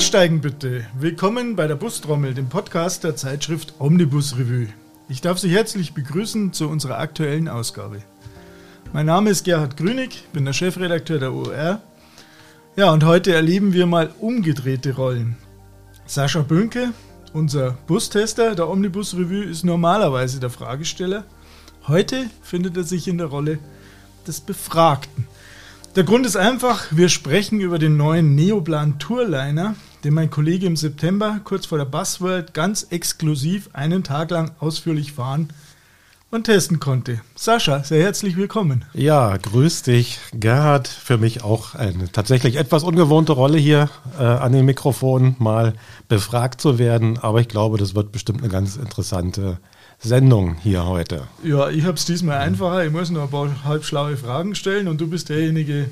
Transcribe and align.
Einsteigen 0.00 0.40
bitte. 0.40 0.86
Willkommen 0.98 1.56
bei 1.56 1.66
der 1.66 1.74
Bustrommel, 1.74 2.32
dem 2.32 2.48
Podcast 2.48 3.04
der 3.04 3.16
Zeitschrift 3.16 3.74
Omnibus 3.78 4.38
Revue. 4.38 4.68
Ich 5.10 5.20
darf 5.20 5.38
Sie 5.38 5.50
herzlich 5.50 5.92
begrüßen 5.92 6.54
zu 6.54 6.70
unserer 6.70 6.98
aktuellen 6.98 7.48
Ausgabe. 7.48 8.00
Mein 8.94 9.04
Name 9.04 9.28
ist 9.28 9.44
Gerhard 9.44 9.76
Grünig, 9.76 10.24
bin 10.32 10.46
der 10.46 10.54
Chefredakteur 10.54 11.18
der 11.18 11.34
OR. 11.34 11.82
Ja, 12.76 12.90
und 12.92 13.04
heute 13.04 13.34
erleben 13.34 13.74
wir 13.74 13.84
mal 13.84 14.10
umgedrehte 14.18 14.96
Rollen. 14.96 15.36
Sascha 16.06 16.40
Bünke, 16.40 16.94
unser 17.34 17.72
Bustester 17.86 18.54
der 18.54 18.70
Omnibus 18.70 19.14
Revue, 19.14 19.44
ist 19.44 19.64
normalerweise 19.64 20.40
der 20.40 20.48
Fragesteller. 20.48 21.24
Heute 21.88 22.24
findet 22.40 22.74
er 22.78 22.84
sich 22.84 23.06
in 23.06 23.18
der 23.18 23.26
Rolle 23.26 23.58
des 24.26 24.40
Befragten. 24.40 25.28
Der 25.94 26.04
Grund 26.04 26.24
ist 26.24 26.36
einfach, 26.36 26.86
wir 26.90 27.10
sprechen 27.10 27.60
über 27.60 27.78
den 27.78 27.98
neuen 27.98 28.34
Neoplan 28.34 28.98
Tourliner, 28.98 29.74
den 30.04 30.14
mein 30.14 30.30
Kollege 30.30 30.66
im 30.66 30.76
September 30.76 31.40
kurz 31.44 31.66
vor 31.66 31.78
der 31.78 31.84
Buzzworld 31.84 32.54
ganz 32.54 32.86
exklusiv 32.90 33.70
einen 33.72 34.02
Tag 34.02 34.30
lang 34.30 34.52
ausführlich 34.58 35.12
fahren 35.12 35.48
und 36.30 36.44
testen 36.44 36.78
konnte. 36.78 37.20
Sascha, 37.34 37.82
sehr 37.82 38.02
herzlich 38.02 38.36
willkommen. 38.36 38.84
Ja, 38.94 39.36
grüß 39.36 39.82
dich, 39.82 40.18
Gerhard. 40.32 40.86
Für 40.88 41.18
mich 41.18 41.42
auch 41.42 41.74
eine 41.74 42.10
tatsächlich 42.10 42.56
etwas 42.56 42.84
ungewohnte 42.84 43.32
Rolle 43.32 43.58
hier 43.58 43.90
äh, 44.18 44.22
an 44.22 44.52
dem 44.52 44.66
Mikrofon 44.66 45.34
mal 45.38 45.74
befragt 46.08 46.60
zu 46.60 46.78
werden, 46.78 47.18
aber 47.18 47.40
ich 47.40 47.48
glaube, 47.48 47.78
das 47.78 47.94
wird 47.94 48.12
bestimmt 48.12 48.40
eine 48.40 48.50
ganz 48.50 48.76
interessante 48.76 49.58
Sendung 49.98 50.56
hier 50.62 50.86
heute. 50.86 51.24
Ja, 51.42 51.68
ich 51.68 51.84
habe 51.84 51.94
es 51.94 52.06
diesmal 52.06 52.38
einfacher. 52.38 52.86
Ich 52.86 52.92
muss 52.92 53.10
noch 53.10 53.24
ein 53.24 53.30
paar 53.30 53.64
halbschlaue 53.64 54.16
Fragen 54.16 54.54
stellen 54.54 54.88
und 54.88 55.00
du 55.00 55.08
bist 55.08 55.28
derjenige, 55.28 55.90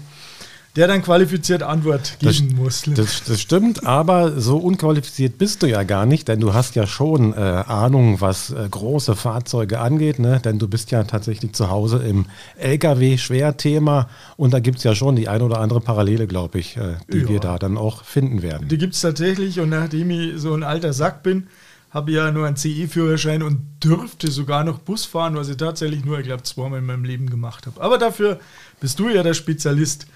der 0.77 0.87
dann 0.87 1.02
qualifiziert 1.02 1.63
Antwort 1.63 2.19
geben 2.21 2.51
das, 2.51 2.57
muss. 2.57 2.83
Das, 2.95 3.24
das, 3.24 3.41
stimmt, 3.41 3.85
aber 3.87 4.41
so 4.41 4.59
unqualifiziert 4.59 5.38
bist 5.38 5.63
du 5.63 5.66
ja 5.66 5.83
gar 5.83 6.07
nicht, 6.07 6.29
denn 6.29 6.41
du 6.41 6.55
hast 6.55 6.77
ja 6.77 6.87
schon 6.87 7.33
äh, 7.33 7.37
Ahnung, 7.37 8.21
was 8.21 8.51
äh, 8.51 8.69
große 8.71 9.16
Fahrzeuge 9.16 9.80
angeht, 9.80 10.19
ne? 10.19 10.41
denn 10.45 10.59
du 10.59 10.69
bist 10.69 10.91
ja 10.91 11.02
tatsächlich 11.05 11.52
zu 11.52 11.71
Hause 11.71 11.99
im 11.99 12.27
Lkw-Schwerthema 12.59 14.09
und 14.37 14.52
da 14.52 14.60
gibt 14.60 14.79
es 14.79 14.85
ja 14.85 14.95
schon 14.95 15.16
die 15.16 15.29
ein 15.29 15.43
oder 15.43 15.60
andere 15.60 15.80
Parallele, 15.80 16.27
glaube 16.27 16.59
ich, 16.59 16.77
äh, 16.77 16.97
die 17.13 17.19
ja. 17.19 17.29
wir 17.29 17.41
da 17.41 17.59
dann 17.59 17.77
auch 17.77 18.05
finden 18.05 18.43
werden. 18.43 18.69
Die 18.69 18.79
gibt 18.79 18.95
es 18.95 19.01
tatsächlich 19.01 19.60
und 19.60 19.71
nachdem 19.71 20.10
ich 20.10 20.38
so 20.41 20.55
ein 20.55 20.63
alter 20.63 20.93
Sack 20.93 21.23
bin, 21.23 21.49
habe 21.91 22.13
ja 22.13 22.30
nur 22.30 22.47
einen 22.47 22.57
CE-Führerschein 22.57 23.43
und 23.43 23.60
dürfte 23.82 24.30
sogar 24.30 24.65
noch 24.65 24.79
Bus 24.79 25.07
fahren, 25.07 25.37
was 25.37 25.49
ich 25.49 25.57
tatsächlich 25.57 26.05
nur, 26.05 26.19
ich 26.19 26.27
glaube, 26.27 26.43
zweimal 26.43 26.80
in 26.80 26.87
meinem 26.87 27.05
Leben 27.05 27.30
gemacht 27.30 27.66
habe. 27.66 27.80
Aber 27.80 27.99
dafür 27.99 28.41
bist 28.80 28.99
du 28.99 29.09
ja 29.09 29.23
der 29.23 29.35
Spezialist. 29.35 30.07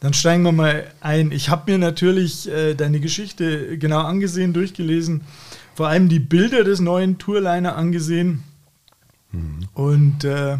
Dann 0.00 0.14
steigen 0.14 0.42
wir 0.42 0.52
mal 0.52 0.84
ein. 1.00 1.30
Ich 1.30 1.50
habe 1.50 1.70
mir 1.70 1.78
natürlich 1.78 2.48
äh, 2.48 2.74
deine 2.74 3.00
Geschichte 3.00 3.76
genau 3.78 4.00
angesehen, 4.00 4.54
durchgelesen, 4.54 5.22
vor 5.74 5.88
allem 5.88 6.08
die 6.08 6.20
Bilder 6.20 6.64
des 6.64 6.80
neuen 6.80 7.18
Tourliner 7.18 7.76
angesehen. 7.76 8.42
Mhm. 9.30 9.68
Und 9.74 10.24
äh, 10.24 10.56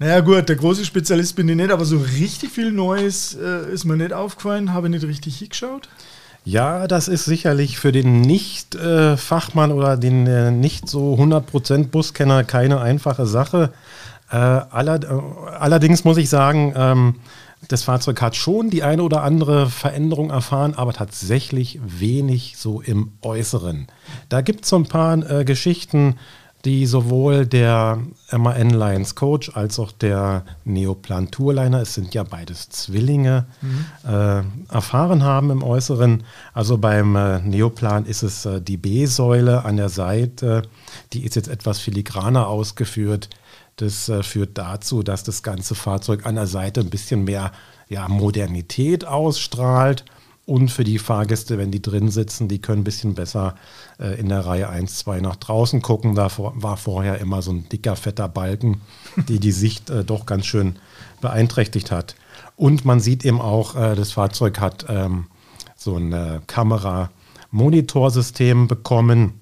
naja 0.00 0.20
gut, 0.20 0.48
der 0.48 0.56
große 0.56 0.84
Spezialist 0.84 1.36
bin 1.36 1.48
ich 1.48 1.56
nicht, 1.56 1.70
aber 1.70 1.84
so 1.84 1.98
richtig 1.98 2.50
viel 2.50 2.72
Neues 2.72 3.38
äh, 3.40 3.72
ist 3.72 3.84
mir 3.84 3.96
nicht 3.96 4.12
aufgefallen, 4.12 4.74
habe 4.74 4.88
nicht 4.88 5.04
richtig 5.04 5.38
hingeschaut. 5.38 5.88
Ja, 6.44 6.86
das 6.88 7.08
ist 7.08 7.24
sicherlich 7.24 7.78
für 7.78 7.90
den 7.90 8.20
Nicht-Fachmann 8.20 9.72
oder 9.72 9.96
den 9.96 10.26
äh, 10.26 10.50
nicht 10.50 10.88
so 10.88 11.14
100% 11.14 11.88
Buskenner 11.88 12.44
keine 12.44 12.80
einfache 12.80 13.24
Sache. 13.24 13.72
Äh, 14.30 14.36
allerdings 14.36 16.04
muss 16.04 16.18
ich 16.18 16.28
sagen, 16.28 16.74
ähm, 16.76 17.14
das 17.68 17.82
Fahrzeug 17.82 18.20
hat 18.20 18.36
schon 18.36 18.70
die 18.70 18.82
eine 18.82 19.02
oder 19.02 19.22
andere 19.22 19.68
Veränderung 19.68 20.30
erfahren, 20.30 20.74
aber 20.74 20.92
tatsächlich 20.92 21.80
wenig 21.84 22.54
so 22.56 22.80
im 22.80 23.12
Äußeren. 23.22 23.86
Da 24.28 24.40
gibt 24.40 24.64
es 24.64 24.70
so 24.70 24.76
ein 24.76 24.86
paar 24.86 25.14
äh, 25.30 25.44
Geschichten, 25.44 26.16
die 26.64 26.86
sowohl 26.86 27.46
der 27.46 27.98
MAN 28.32 28.70
Lions 28.70 29.14
Coach 29.14 29.50
als 29.54 29.78
auch 29.78 29.92
der 29.92 30.44
Neoplan 30.64 31.30
Tourliner, 31.30 31.82
es 31.82 31.94
sind 31.94 32.14
ja 32.14 32.22
beides 32.22 32.70
Zwillinge, 32.70 33.46
mhm. 33.60 33.84
äh, 34.10 34.42
erfahren 34.72 35.22
haben 35.22 35.50
im 35.50 35.62
Äußeren. 35.62 36.24
Also 36.54 36.78
beim 36.78 37.16
äh, 37.16 37.40
Neoplan 37.40 38.06
ist 38.06 38.22
es 38.22 38.46
äh, 38.46 38.62
die 38.62 38.78
B-Säule 38.78 39.64
an 39.64 39.76
der 39.76 39.90
Seite, 39.90 40.62
die 41.12 41.24
ist 41.24 41.36
jetzt 41.36 41.48
etwas 41.48 41.80
filigraner 41.80 42.48
ausgeführt. 42.48 43.28
Das 43.76 44.08
äh, 44.08 44.22
führt 44.22 44.56
dazu, 44.56 45.02
dass 45.02 45.24
das 45.24 45.42
ganze 45.42 45.74
Fahrzeug 45.74 46.26
an 46.26 46.36
der 46.36 46.46
Seite 46.46 46.80
ein 46.80 46.90
bisschen 46.90 47.24
mehr 47.24 47.50
ja, 47.88 48.08
Modernität 48.08 49.04
ausstrahlt. 49.04 50.04
Und 50.46 50.70
für 50.70 50.84
die 50.84 50.98
Fahrgäste, 50.98 51.56
wenn 51.56 51.70
die 51.70 51.80
drin 51.80 52.10
sitzen, 52.10 52.48
die 52.48 52.60
können 52.60 52.82
ein 52.82 52.84
bisschen 52.84 53.14
besser 53.14 53.54
äh, 53.98 54.20
in 54.20 54.28
der 54.28 54.44
Reihe 54.44 54.68
1, 54.68 54.98
2 54.98 55.20
nach 55.20 55.36
draußen 55.36 55.80
gucken. 55.80 56.14
Da 56.14 56.28
war 56.36 56.76
vorher 56.76 57.18
immer 57.18 57.40
so 57.40 57.50
ein 57.50 57.66
dicker, 57.70 57.96
fetter 57.96 58.28
Balken, 58.28 58.82
die 59.28 59.40
die 59.40 59.52
Sicht 59.52 59.88
äh, 59.88 60.04
doch 60.04 60.26
ganz 60.26 60.44
schön 60.44 60.76
beeinträchtigt 61.22 61.90
hat. 61.90 62.14
Und 62.56 62.84
man 62.84 63.00
sieht 63.00 63.24
eben 63.24 63.40
auch, 63.40 63.74
äh, 63.74 63.94
das 63.94 64.12
Fahrzeug 64.12 64.60
hat 64.60 64.84
ähm, 64.88 65.28
so 65.76 65.96
ein 65.96 66.12
äh, 66.12 66.40
Kamera-Monitorsystem 66.46 68.68
bekommen 68.68 69.40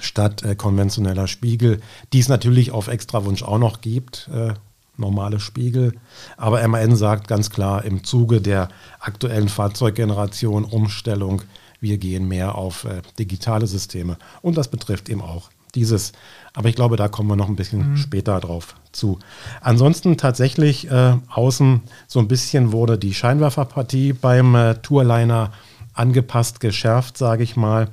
statt 0.00 0.42
äh, 0.42 0.54
konventioneller 0.54 1.26
Spiegel, 1.26 1.80
die 2.12 2.20
es 2.20 2.28
natürlich 2.28 2.70
auf 2.70 2.88
Extrawunsch 2.88 3.42
auch 3.42 3.58
noch 3.58 3.80
gibt 3.80 4.28
äh, 4.32 4.54
normale 5.00 5.40
Spiegel. 5.40 5.94
Aber 6.36 6.66
MAN 6.68 6.94
sagt 6.94 7.26
ganz 7.26 7.50
klar, 7.50 7.84
im 7.84 8.04
Zuge 8.04 8.40
der 8.40 8.68
aktuellen 9.00 9.48
Fahrzeuggeneration 9.48 10.64
Umstellung, 10.64 11.42
wir 11.80 11.98
gehen 11.98 12.28
mehr 12.28 12.54
auf 12.54 12.84
äh, 12.84 13.02
digitale 13.18 13.66
Systeme. 13.66 14.18
Und 14.42 14.56
das 14.56 14.68
betrifft 14.68 15.08
eben 15.08 15.22
auch 15.22 15.50
dieses. 15.74 16.12
Aber 16.52 16.68
ich 16.68 16.74
glaube, 16.74 16.96
da 16.96 17.08
kommen 17.08 17.28
wir 17.28 17.36
noch 17.36 17.48
ein 17.48 17.56
bisschen 17.56 17.92
mhm. 17.92 17.96
später 17.96 18.38
drauf 18.40 18.76
zu. 18.92 19.18
Ansonsten 19.60 20.16
tatsächlich 20.16 20.90
äh, 20.90 21.16
außen 21.28 21.80
so 22.06 22.18
ein 22.20 22.28
bisschen 22.28 22.72
wurde 22.72 22.98
die 22.98 23.14
Scheinwerferpartie 23.14 24.12
beim 24.12 24.54
äh, 24.54 24.74
Tourliner 24.76 25.52
angepasst, 25.94 26.60
geschärft, 26.60 27.16
sage 27.16 27.42
ich 27.42 27.56
mal. 27.56 27.88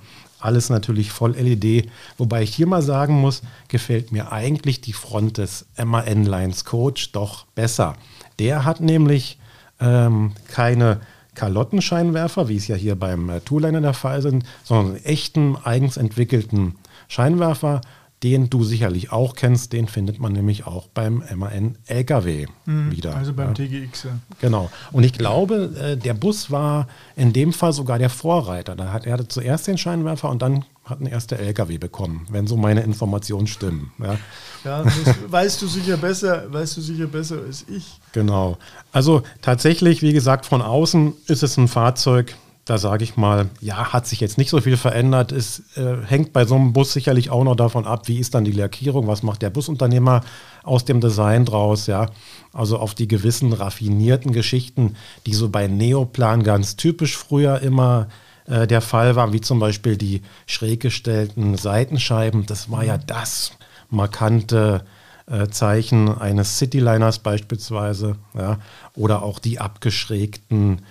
Alles 0.48 0.70
natürlich 0.70 1.12
voll 1.12 1.36
LED. 1.36 1.90
Wobei 2.18 2.42
ich 2.42 2.56
hier 2.56 2.68
mal 2.68 2.82
sagen 2.82 3.20
muss, 3.20 3.42
gefällt 3.68 4.14
mir 4.14 4.32
eigentlich 4.32 4.80
die 4.80 4.94
Front 4.94 5.40
des 5.40 5.66
MAN 5.78 6.24
Lines 6.24 6.64
Coach 6.64 7.12
doch 7.12 7.46
besser. 7.48 7.98
Der 8.40 8.64
hat 8.64 8.80
nämlich 8.80 9.40
ähm, 9.82 10.32
keine 10.48 11.02
Kalottenscheinwerfer, 11.36 12.48
wie 12.48 12.56
es 12.56 12.70
ja 12.70 12.78
hier 12.78 12.96
beim 12.96 13.30
äh, 13.30 13.42
Tourliner 13.42 13.82
der 13.82 13.94
Fall 13.94 14.22
sind, 14.22 14.46
sondern 14.64 14.96
einen 14.96 15.04
echten, 15.04 15.58
eigens 15.62 15.98
entwickelten 15.98 16.76
Scheinwerfer 17.10 17.82
den 18.24 18.50
du 18.50 18.64
sicherlich 18.64 19.12
auch 19.12 19.36
kennst, 19.36 19.74
den 19.74 19.88
findet 19.88 20.20
man 20.20 20.34
nämlich 20.34 20.66
auch 20.66 20.88
beim 20.88 21.24
MAN 21.36 21.78
LKW 21.86 22.48
mhm, 22.66 22.92
wieder. 22.92 23.16
Also 23.16 23.34
beim 23.34 23.50
ja. 23.50 23.54
TGX. 23.54 24.04
Ja. 24.04 24.10
Genau. 24.42 24.72
Und 24.92 25.04
ich 25.04 25.14
glaube, 25.14 25.76
äh, 25.80 25.98
der 25.98 26.16
Bus 26.16 26.50
war 26.50 26.88
in 27.16 27.32
dem 27.32 27.54
Fall 27.54 27.74
sogar 27.74 28.00
der 28.00 28.10
Vorreiter. 28.10 28.76
Da 28.76 28.92
hat, 28.92 29.06
er 29.06 29.14
hatte 29.14 29.28
zuerst 29.28 29.68
den 29.68 29.78
Scheinwerfer 29.78 30.30
und 30.30 30.42
dann 30.42 30.66
hat 30.84 31.00
ein 31.00 31.06
erster 31.06 31.38
LKW 31.38 31.78
bekommen, 31.78 32.26
wenn 32.32 32.48
so 32.48 32.58
meine 32.58 32.82
Informationen 32.82 33.46
stimmen. 33.46 33.92
Ja, 34.00 34.18
ja 34.64 34.84
das 34.84 34.94
weißt 35.28 35.62
du 35.62 35.68
sicher 35.68 35.98
besser, 35.98 36.52
weißt 36.52 36.78
du 36.78 36.82
sicher 36.82 37.08
besser 37.08 37.40
als 37.46 37.66
ich. 37.70 38.00
Genau. 38.14 38.58
Also 38.92 39.22
tatsächlich, 39.44 40.02
wie 40.02 40.14
gesagt, 40.14 40.48
von 40.48 40.62
außen 40.64 41.14
ist 41.28 41.44
es 41.44 41.58
ein 41.58 41.68
Fahrzeug, 41.68 42.36
da 42.68 42.78
sage 42.78 43.06
ich 43.06 43.16
mal, 43.16 43.50
ja, 43.62 43.94
hat 43.94 44.08
sich 44.08 44.20
jetzt 44.20 44.38
nicht 44.38 44.50
so 44.50 44.60
viel 44.60 44.76
verändert. 44.76 45.32
Es 45.32 45.64
äh, 45.78 45.96
hängt 46.06 46.34
bei 46.34 46.46
so 46.46 46.56
einem 46.56 46.74
Bus 46.74 46.92
sicherlich 46.92 47.30
auch 47.30 47.46
noch 47.46 47.56
davon 47.56 47.86
ab, 47.86 48.10
wie 48.10 48.20
ist 48.20 48.36
dann 48.36 48.44
die 48.44 48.52
Lackierung, 48.52 49.08
was 49.08 49.24
macht 49.24 49.42
der 49.42 49.50
Busunternehmer 49.50 50.22
aus 50.64 50.84
dem 50.84 51.00
Design 51.00 51.46
draus, 51.46 51.88
ja. 51.88 52.08
Also 52.52 52.78
auf 52.78 52.94
die 52.94 53.08
gewissen 53.08 53.54
raffinierten 53.54 54.34
Geschichten, 54.34 54.96
die 55.26 55.34
so 55.34 55.48
bei 55.48 55.68
Neoplan 55.68 56.44
ganz 56.44 56.76
typisch 56.76 57.16
früher 57.16 57.62
immer 57.62 58.10
äh, 58.48 58.68
der 58.68 58.82
Fall 58.82 59.16
waren, 59.16 59.32
wie 59.32 59.42
zum 59.42 59.60
Beispiel 59.60 59.96
die 59.96 60.22
schräg 60.46 60.82
gestellten 60.82 61.56
Seitenscheiben. 61.56 62.46
Das 62.48 62.70
war 62.70 62.84
ja 62.84 62.98
das 62.98 63.54
markante 63.90 64.84
äh, 65.28 65.48
Zeichen 65.48 66.10
eines 66.10 66.58
Cityliners 66.58 67.20
beispielsweise, 67.20 68.18
ja. 68.38 68.60
Oder 68.94 69.24
auch 69.24 69.40
die 69.40 69.60
abgeschrägten 69.60 70.80
äh, 70.80 70.82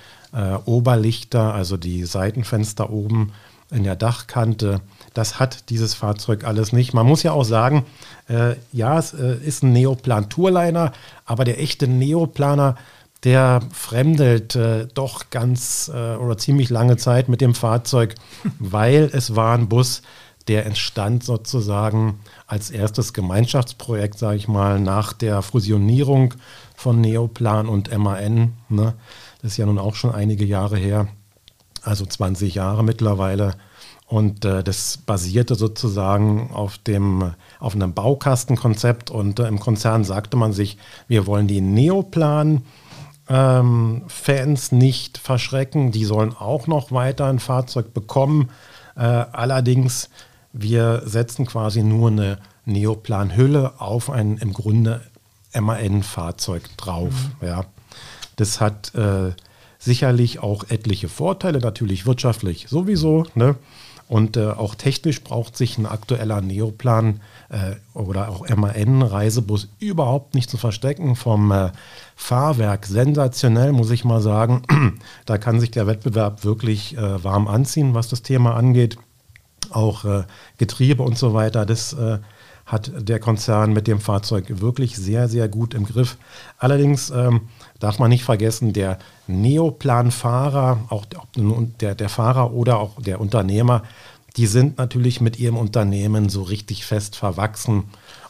Oberlichter, 0.65 1.55
also 1.55 1.77
die 1.77 2.05
Seitenfenster 2.05 2.91
oben 2.91 3.33
in 3.71 3.85
der 3.85 3.97
Dachkante. 3.97 4.81
Das 5.15 5.41
hat 5.41 5.71
dieses 5.71 5.95
Fahrzeug 5.95 6.45
alles 6.45 6.73
nicht. 6.73 6.95
Man 6.95 7.07
muss 7.07 7.23
ja 7.23 7.33
auch 7.33 7.45
sagen, 7.45 7.85
äh, 8.29 8.55
ja, 8.73 8.99
es 8.99 9.13
äh, 9.13 9.37
ist 9.37 9.63
ein 9.63 9.73
Neoplan 9.73 10.29
Tourliner, 10.29 10.93
aber 11.25 11.45
der 11.45 11.61
echte 11.61 11.89
Neoplaner, 11.89 12.77
der 13.25 13.61
fremdelt 13.73 14.55
äh, 14.55 14.87
doch 14.95 15.31
ganz 15.31 15.91
äh, 15.93 16.17
oder 16.17 16.39
ziemlich 16.39 16.71
lange 16.71 16.97
Zeit 16.97 17.29
mit 17.29 17.41
dem 17.41 17.55
Fahrzeug, 17.55 18.15
weil 18.59 19.11
es 19.13 19.35
war 19.35 19.57
ein 19.57 19.69
Bus, 19.69 20.03
der 20.49 20.65
entstand 20.65 21.25
sozusagen 21.25 22.21
als 22.47 22.71
erstes 22.71 23.13
Gemeinschaftsprojekt, 23.13 24.17
sage 24.17 24.37
ich 24.37 24.47
mal, 24.47 24.79
nach 24.79 25.13
der 25.13 25.43
Fusionierung 25.43 26.35
von 26.77 27.01
Neoplan 27.01 27.67
und 27.67 27.97
MAN. 27.97 28.53
Ne? 28.69 28.95
Ist 29.47 29.59
ja 29.59 29.67
nun 29.67 29.79
auch 29.79 29.95
schon 29.95 30.13
einige 30.13 30.45
Jahre 30.45 30.77
her. 30.77 31.07
also 31.83 32.05
20 32.05 32.57
Jahre 32.57 32.83
mittlerweile. 32.83 33.55
Und 34.09 34.45
äh, 34.45 34.65
das 34.65 34.97
basierte 34.99 35.55
sozusagen 35.55 36.51
auf, 36.53 36.79
dem, 36.79 37.33
auf 37.61 37.75
einem 37.77 37.95
Baukastenkonzept. 37.95 39.11
Und 39.11 39.39
äh, 39.39 39.47
im 39.47 39.61
Konzern 39.61 40.03
sagte 40.03 40.37
man 40.37 40.53
sich, 40.53 40.79
wir 41.07 41.29
wollen 41.29 41.47
die 41.47 41.61
Neoplan 41.61 42.63
ähm, 43.29 44.03
Fans 44.09 44.73
nicht 44.73 45.19
verschrecken. 45.19 45.93
Die 45.93 46.05
sollen 46.05 46.35
auch 46.37 46.67
noch 46.67 46.91
weiter 46.91 47.27
ein 47.27 47.39
Fahrzeug 47.39 47.95
bekommen. 47.95 48.51
Äh, 48.97 49.03
allerdings, 49.03 50.11
wir 50.53 51.03
setzen 51.05 51.47
quasi 51.47 51.85
nur 51.85 52.11
eine 52.11 52.39
Neoplan-Hülle 52.65 53.81
auf 53.81 54.11
ein 54.11 54.39
im 54.39 54.53
Grunde 54.53 55.03
MAN-Fahrzeug 55.55 56.77
drauf. 56.77 57.13
Mhm. 57.41 57.47
Ja. 57.47 57.65
Das 58.37 58.61
hat 58.61 58.95
äh, 58.95 59.33
sicherlich 59.79 60.41
auch 60.41 60.65
etliche 60.69 61.09
Vorteile, 61.09 61.59
natürlich 61.59 62.07
wirtschaftlich 62.07 62.67
sowieso. 62.69 63.27
Ne? 63.35 63.57
Und 64.09 64.37
äh, 64.37 64.51
auch 64.51 64.77
technisch 64.77 65.23
braucht 65.25 65.57
sich 65.57 65.79
ein 65.79 65.87
aktueller 65.87 66.41
Neoplan 66.41 67.21
äh, 67.49 67.75
oder 67.93 68.29
auch 68.29 68.49
MAN-Reisebus 68.49 69.69
überhaupt 69.81 70.35
nicht 70.35 70.49
zu 70.49 70.59
verstecken. 70.59 71.17
Vom 71.17 71.51
äh, 71.51 71.71
Fahrwerk 72.15 72.87
sensationell, 72.87 73.73
muss 73.73 73.91
ich 73.91 74.05
mal 74.05 74.21
sagen. 74.21 74.63
da 75.27 75.39
kann 75.39 75.59
sich 75.59 75.73
der 75.73 75.89
Wettbewerb 75.89 76.45
wirklich 76.45 76.97
äh, 76.97 77.25
warm 77.25 77.49
anziehen, 77.49 77.95
was 77.95 78.09
das 78.09 78.23
Thema 78.23 78.55
angeht. 78.55 78.97
Auch 79.71 80.05
äh, 80.05 80.23
Getriebe 80.59 81.03
und 81.03 81.19
so 81.19 81.35
weiter, 81.35 81.67
das 81.67 81.93
äh, 81.93 82.19
hat 82.67 82.91
der 82.97 83.21
Konzern 83.21 83.73
mit 83.73 83.87
dem 83.87 84.01
Fahrzeug 84.01 84.61
wirklich 84.61 84.97
sehr, 84.97 85.29
sehr 85.29 85.49
gut 85.49 85.73
im 85.73 85.87
Griff. 85.87 86.19
Allerdings 86.59 87.11
ähm, 87.11 87.43
darf 87.79 88.01
man 88.01 88.11
nicht 88.11 88.25
vergessen, 88.25 88.73
der 88.73 88.99
Neoplan-Fahrer, 89.29 90.81
auch 90.89 91.07
der, 91.81 91.95
der 91.95 92.09
Fahrer 92.09 92.53
oder 92.53 92.79
auch 92.79 93.01
der 93.01 93.21
Unternehmer, 93.21 93.83
die 94.37 94.47
sind 94.47 94.79
natürlich 94.79 95.21
mit 95.21 95.39
ihrem 95.39 95.57
Unternehmen 95.57 96.29
so 96.29 96.43
richtig 96.43 96.85
fest 96.85 97.17
verwachsen. 97.17 97.85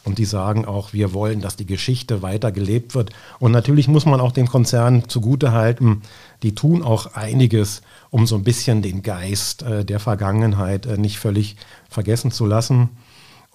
Und 0.04 0.18
die 0.18 0.24
sagen 0.24 0.66
auch, 0.66 0.92
wir 0.92 1.12
wollen, 1.14 1.40
dass 1.40 1.56
die 1.56 1.66
Geschichte 1.66 2.22
weiter 2.22 2.52
gelebt 2.52 2.94
wird. 2.94 3.10
Und 3.40 3.50
natürlich 3.50 3.88
muss 3.88 4.06
man 4.06 4.20
auch 4.20 4.30
dem 4.30 4.46
Konzern 4.46 5.08
zugutehalten, 5.08 6.02
die 6.44 6.54
tun 6.54 6.84
auch 6.84 7.14
einiges, 7.14 7.82
um 8.10 8.24
so 8.24 8.36
ein 8.36 8.44
bisschen 8.44 8.82
den 8.82 9.02
Geist 9.02 9.62
äh, 9.62 9.84
der 9.84 9.98
Vergangenheit 9.98 10.86
äh, 10.86 10.96
nicht 10.96 11.18
völlig 11.18 11.56
vergessen 11.88 12.30
zu 12.30 12.46
lassen. 12.46 12.90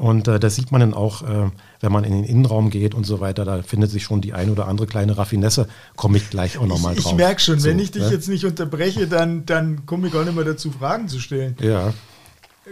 Und 0.02 0.28
äh, 0.28 0.40
das 0.40 0.56
sieht 0.56 0.72
man 0.72 0.82
dann 0.82 0.94
auch, 0.96 1.22
äh, 1.22 1.52
wenn 1.80 1.92
man 1.92 2.04
in 2.04 2.14
den 2.14 2.24
Innenraum 2.24 2.72
geht 2.72 2.96
und 2.96 3.06
so 3.06 3.20
weiter. 3.20 3.46
Da 3.46 3.62
findet 3.62 3.92
sich 3.92 4.02
schon 4.02 4.20
die 4.20 4.34
ein 4.34 4.50
oder 4.50 4.68
andere 4.68 4.88
kleine 4.88 5.16
Raffinesse. 5.16 5.68
Komme 5.96 6.18
ich 6.18 6.32
gleich 6.32 6.58
auch 6.58 6.66
nochmal 6.66 6.96
drauf. 6.96 7.12
Ich 7.12 7.18
merke 7.18 7.40
schon, 7.40 7.60
so, 7.60 7.70
wenn 7.70 7.78
ich 7.78 7.92
dich 7.92 8.02
ne? 8.02 8.10
jetzt 8.10 8.28
nicht 8.28 8.44
unterbreche, 8.44 9.06
dann, 9.06 9.46
dann 9.46 9.86
komme 9.86 10.08
ich 10.08 10.14
gar 10.14 10.26
nicht 10.26 10.36
mehr 10.36 10.44
dazu, 10.44 10.72
Fragen 10.72 11.08
zu 11.08 11.20
stellen. 11.20 11.56
Ja. 11.62 11.94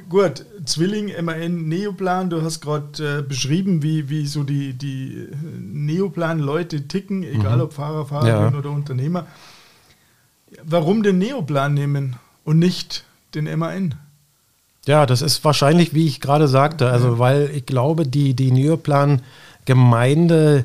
Gut, 0.09 0.43
Zwilling, 0.65 1.11
MAN, 1.23 1.67
Neoplan, 1.67 2.31
du 2.31 2.41
hast 2.41 2.61
gerade 2.61 3.19
äh, 3.19 3.21
beschrieben, 3.21 3.83
wie, 3.83 4.09
wie 4.09 4.25
so 4.25 4.43
die, 4.43 4.73
die 4.73 5.27
Neoplan-Leute 5.59 6.87
ticken, 6.87 7.21
egal 7.21 7.57
mhm. 7.57 7.61
ob 7.61 7.73
Fahrer, 7.73 8.07
Fahrerin 8.07 8.53
ja. 8.53 8.57
oder 8.57 8.71
Unternehmer. 8.71 9.27
Warum 10.63 11.03
den 11.03 11.19
Neoplan 11.19 11.75
nehmen 11.75 12.15
und 12.43 12.57
nicht 12.57 13.05
den 13.35 13.45
MAN? 13.59 13.93
Ja, 14.85 15.05
das 15.05 15.21
ist 15.21 15.43
wahrscheinlich, 15.43 15.93
wie 15.93 16.07
ich 16.07 16.21
gerade 16.21 16.47
sagte, 16.47 16.89
also 16.89 17.19
weil 17.19 17.51
ich 17.53 17.65
glaube, 17.65 18.07
die, 18.07 18.33
die 18.33 18.51
Neoplan-Gemeinde, 18.51 20.63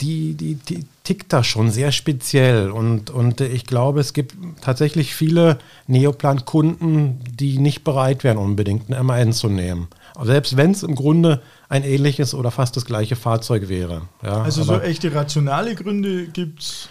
die, 0.00 0.34
die, 0.34 0.54
die 0.54 0.84
tickt 1.04 1.32
da 1.32 1.44
schon 1.44 1.70
sehr 1.70 1.92
speziell. 1.92 2.70
Und, 2.70 3.10
und 3.10 3.40
ich 3.40 3.66
glaube, 3.66 4.00
es 4.00 4.12
gibt 4.12 4.34
tatsächlich 4.60 5.14
viele 5.14 5.58
Neoplan-Kunden, 5.86 7.20
die 7.30 7.58
nicht 7.58 7.84
bereit 7.84 8.24
wären, 8.24 8.38
unbedingt 8.38 8.92
ein 8.92 9.06
MAN 9.06 9.32
zu 9.32 9.48
nehmen. 9.48 9.88
Selbst 10.22 10.56
wenn 10.56 10.70
es 10.70 10.82
im 10.82 10.94
Grunde 10.94 11.42
ein 11.68 11.84
ähnliches 11.84 12.34
oder 12.34 12.50
fast 12.50 12.76
das 12.76 12.84
gleiche 12.84 13.16
Fahrzeug 13.16 13.68
wäre. 13.68 14.02
Ja, 14.22 14.42
also 14.42 14.62
so 14.62 14.80
echte 14.80 15.14
rationale 15.14 15.74
Gründe 15.74 16.28
gibt 16.28 16.62
es 16.62 16.88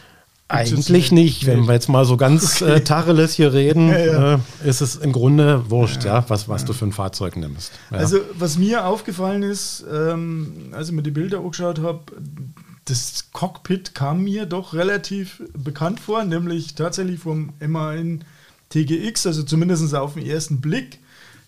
eigentlich 0.53 1.11
nicht. 1.11 1.45
Wenn 1.45 1.65
wir 1.67 1.73
jetzt 1.73 1.89
mal 1.89 2.05
so 2.05 2.17
ganz 2.17 2.61
okay. 2.61 2.75
äh, 2.75 2.81
Tacheles 2.81 3.33
hier 3.33 3.53
reden, 3.53 3.89
ja, 3.89 3.97
ja. 3.97 4.33
Äh, 4.35 4.69
ist 4.69 4.81
es 4.81 4.95
im 4.95 5.11
Grunde 5.11 5.69
wurscht, 5.69 6.03
ja, 6.03 6.19
ja 6.19 6.25
was, 6.27 6.47
was 6.47 6.65
du 6.65 6.73
für 6.73 6.85
ein 6.85 6.91
Fahrzeug 6.91 7.35
nimmst. 7.35 7.71
Also, 7.89 8.19
was 8.37 8.57
mir 8.57 8.85
aufgefallen 8.85 9.43
ist, 9.43 9.85
ähm, 9.91 10.71
als 10.71 10.89
ich 10.89 10.93
mir 10.93 11.03
die 11.03 11.11
Bilder 11.11 11.39
angeschaut 11.39 11.79
habe, 11.79 12.01
das 12.85 13.29
Cockpit 13.31 13.95
kam 13.95 14.23
mir 14.23 14.45
doch 14.45 14.73
relativ 14.73 15.41
bekannt 15.53 15.99
vor, 15.99 16.23
nämlich 16.23 16.75
tatsächlich 16.75 17.19
vom 17.19 17.53
MAN 17.65 18.23
TGX, 18.69 19.27
also 19.27 19.43
zumindest 19.43 19.93
auf 19.95 20.15
den 20.15 20.25
ersten 20.25 20.59
Blick. 20.59 20.99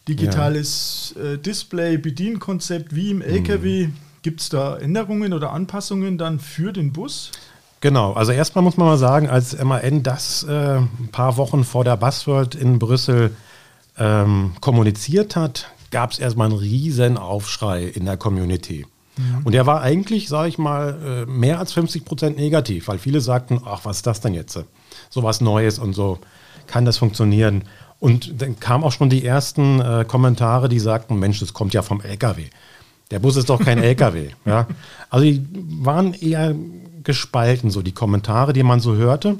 Digitales 0.07 1.15
äh, 1.17 1.37
Display, 1.39 1.97
Bedienkonzept 1.97 2.95
wie 2.95 3.09
im 3.09 3.21
LKW. 3.21 3.87
Mhm. 3.87 3.93
Gibt 4.21 4.41
es 4.41 4.49
da 4.49 4.77
Änderungen 4.77 5.33
oder 5.33 5.51
Anpassungen 5.51 6.17
dann 6.17 6.39
für 6.39 6.73
den 6.73 6.93
Bus? 6.93 7.31
Genau, 7.85 8.13
also 8.13 8.31
erstmal 8.31 8.63
muss 8.63 8.77
man 8.77 8.87
mal 8.87 8.97
sagen, 8.97 9.29
als 9.29 9.63
MAN 9.63 10.01
das 10.01 10.41
äh, 10.41 10.77
ein 10.77 11.09
paar 11.11 11.37
Wochen 11.37 11.63
vor 11.63 11.83
der 11.83 11.95
Buzzworld 11.97 12.55
in 12.55 12.79
Brüssel 12.79 13.35
ähm, 13.99 14.53
kommuniziert 14.59 15.35
hat, 15.35 15.69
gab 15.91 16.09
es 16.09 16.17
erstmal 16.17 16.49
einen 16.49 16.57
riesen 16.57 17.19
Aufschrei 17.19 17.83
in 17.83 18.05
der 18.05 18.17
Community. 18.17 18.87
Mhm. 19.17 19.41
Und 19.43 19.51
der 19.51 19.67
war 19.67 19.83
eigentlich, 19.83 20.29
sage 20.29 20.49
ich 20.49 20.57
mal, 20.57 21.25
äh, 21.27 21.31
mehr 21.31 21.59
als 21.59 21.73
50 21.73 22.05
Prozent 22.05 22.37
negativ, 22.37 22.87
weil 22.87 22.97
viele 22.97 23.21
sagten, 23.21 23.61
ach, 23.63 23.81
was 23.83 23.97
ist 23.97 24.07
das 24.07 24.19
denn 24.19 24.33
jetzt? 24.33 24.59
So 25.11 25.21
was 25.21 25.39
Neues 25.39 25.77
und 25.77 25.93
so, 25.93 26.17
kann 26.65 26.85
das 26.85 26.97
funktionieren? 26.97 27.65
Und 27.99 28.41
dann 28.41 28.59
kamen 28.59 28.83
auch 28.83 28.93
schon 28.93 29.11
die 29.11 29.23
ersten 29.23 29.79
äh, 29.79 30.05
Kommentare, 30.07 30.69
die 30.69 30.79
sagten, 30.79 31.19
Mensch, 31.19 31.39
das 31.39 31.53
kommt 31.53 31.75
ja 31.75 31.83
vom 31.83 32.01
LKW. 32.01 32.45
Der 33.11 33.19
Bus 33.19 33.35
ist 33.35 33.51
doch 33.51 33.63
kein 33.63 33.77
LKW. 33.77 34.29
ja? 34.45 34.65
Also 35.11 35.23
die 35.23 35.45
waren 35.53 36.15
eher 36.15 36.55
gespalten, 37.05 37.71
so 37.71 37.81
die 37.81 37.93
Kommentare, 37.93 38.53
die 38.53 38.63
man 38.63 38.79
so 38.79 38.95
hörte. 38.95 39.37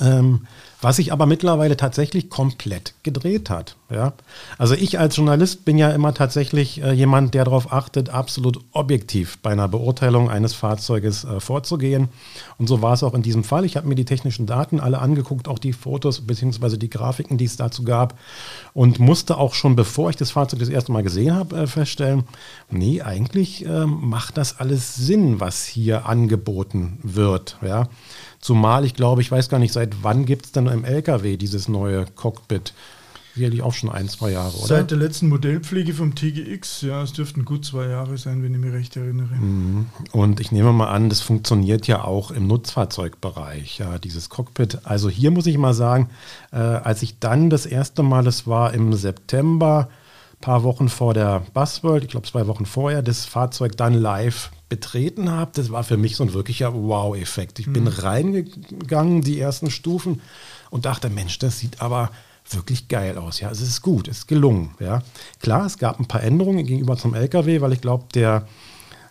Ähm, 0.00 0.46
was 0.80 0.96
sich 0.96 1.12
aber 1.12 1.26
mittlerweile 1.26 1.76
tatsächlich 1.76 2.28
komplett 2.28 2.94
gedreht 3.02 3.50
hat. 3.50 3.76
Ja? 3.90 4.12
Also 4.58 4.74
ich 4.74 4.98
als 4.98 5.16
Journalist 5.16 5.64
bin 5.64 5.78
ja 5.78 5.90
immer 5.90 6.12
tatsächlich 6.12 6.82
äh, 6.82 6.92
jemand, 6.92 7.34
der 7.34 7.44
darauf 7.44 7.72
achtet, 7.72 8.10
absolut 8.10 8.60
objektiv 8.72 9.38
bei 9.38 9.50
einer 9.50 9.68
Beurteilung 9.68 10.28
eines 10.28 10.54
Fahrzeuges 10.54 11.24
äh, 11.24 11.40
vorzugehen. 11.40 12.08
Und 12.58 12.66
so 12.66 12.82
war 12.82 12.92
es 12.92 13.02
auch 13.02 13.14
in 13.14 13.22
diesem 13.22 13.44
Fall. 13.44 13.64
Ich 13.64 13.76
habe 13.76 13.88
mir 13.88 13.94
die 13.94 14.04
technischen 14.04 14.46
Daten 14.46 14.80
alle 14.80 14.98
angeguckt, 14.98 15.48
auch 15.48 15.58
die 15.58 15.72
Fotos 15.72 16.26
bzw. 16.26 16.76
die 16.76 16.90
Grafiken, 16.90 17.38
die 17.38 17.44
es 17.44 17.56
dazu 17.56 17.82
gab 17.84 18.18
und 18.74 18.98
musste 18.98 19.38
auch 19.38 19.54
schon, 19.54 19.76
bevor 19.76 20.10
ich 20.10 20.16
das 20.16 20.32
Fahrzeug 20.32 20.60
das 20.60 20.68
erste 20.68 20.92
Mal 20.92 21.02
gesehen 21.02 21.34
habe, 21.34 21.56
äh, 21.56 21.66
feststellen, 21.66 22.24
nee, 22.70 23.00
eigentlich 23.00 23.64
ähm, 23.64 23.98
macht 24.02 24.36
das 24.36 24.58
alles 24.58 24.94
Sinn, 24.94 25.40
was 25.40 25.64
hier 25.64 26.06
angeboten 26.06 26.98
wird. 27.02 27.56
Ja? 27.62 27.88
Zumal 28.46 28.84
ich 28.84 28.94
glaube, 28.94 29.22
ich 29.22 29.32
weiß 29.32 29.48
gar 29.48 29.58
nicht, 29.58 29.72
seit 29.72 30.04
wann 30.04 30.24
gibt 30.24 30.46
es 30.46 30.52
denn 30.52 30.68
im 30.68 30.84
LKW 30.84 31.36
dieses 31.36 31.66
neue 31.66 32.04
Cockpit? 32.14 32.74
Sicherlich 33.34 33.60
auch 33.60 33.72
schon 33.72 33.90
ein, 33.90 34.08
zwei 34.08 34.30
Jahre, 34.30 34.56
oder? 34.56 34.68
Seit 34.68 34.92
der 34.92 34.98
letzten 34.98 35.28
Modellpflege 35.28 35.92
vom 35.92 36.14
TGX, 36.14 36.82
ja, 36.82 37.02
es 37.02 37.12
dürften 37.12 37.44
gut 37.44 37.64
zwei 37.64 37.88
Jahre 37.88 38.16
sein, 38.18 38.44
wenn 38.44 38.54
ich 38.54 38.60
mich 38.60 38.72
recht 38.72 38.94
erinnere. 38.94 39.34
Mhm. 39.34 39.86
Und 40.12 40.38
ich 40.38 40.52
nehme 40.52 40.72
mal 40.72 40.86
an, 40.86 41.08
das 41.08 41.22
funktioniert 41.22 41.88
ja 41.88 42.04
auch 42.04 42.30
im 42.30 42.46
Nutzfahrzeugbereich, 42.46 43.78
ja, 43.78 43.98
dieses 43.98 44.28
Cockpit. 44.28 44.78
Also 44.84 45.08
hier 45.08 45.32
muss 45.32 45.48
ich 45.48 45.58
mal 45.58 45.74
sagen, 45.74 46.08
äh, 46.52 46.58
als 46.58 47.02
ich 47.02 47.18
dann 47.18 47.50
das 47.50 47.66
erste 47.66 48.04
Mal, 48.04 48.22
das 48.22 48.46
war 48.46 48.72
im 48.74 48.92
September, 48.92 49.88
paar 50.40 50.62
Wochen 50.62 50.88
vor 50.88 51.14
der 51.14 51.42
Buzzworld, 51.52 52.04
ich 52.04 52.10
glaube 52.10 52.28
zwei 52.28 52.46
Wochen 52.46 52.64
vorher, 52.64 53.02
das 53.02 53.24
Fahrzeug 53.24 53.76
dann 53.76 53.94
live 53.94 54.52
betreten 54.68 55.30
habe, 55.30 55.52
das 55.54 55.70
war 55.70 55.84
für 55.84 55.96
mich 55.96 56.16
so 56.16 56.24
ein 56.24 56.32
wirklicher 56.32 56.74
Wow-Effekt. 56.74 57.58
Ich 57.58 57.66
mhm. 57.66 57.72
bin 57.72 57.88
reingegangen, 57.88 59.22
die 59.22 59.38
ersten 59.38 59.70
Stufen, 59.70 60.20
und 60.70 60.84
dachte, 60.84 61.10
Mensch, 61.10 61.38
das 61.38 61.58
sieht 61.58 61.80
aber 61.80 62.10
wirklich 62.50 62.88
geil 62.88 63.18
aus. 63.18 63.40
Ja, 63.40 63.50
es 63.50 63.60
ist 63.60 63.82
gut, 63.82 64.08
es 64.08 64.18
ist 64.18 64.28
gelungen. 64.28 64.74
Ja, 64.78 65.02
klar, 65.40 65.66
es 65.66 65.78
gab 65.78 65.98
ein 65.98 66.06
paar 66.06 66.22
Änderungen 66.22 66.66
gegenüber 66.66 66.96
zum 66.96 67.14
LKW, 67.14 67.60
weil 67.60 67.72
ich 67.72 67.80
glaube, 67.80 68.04
der 68.14 68.46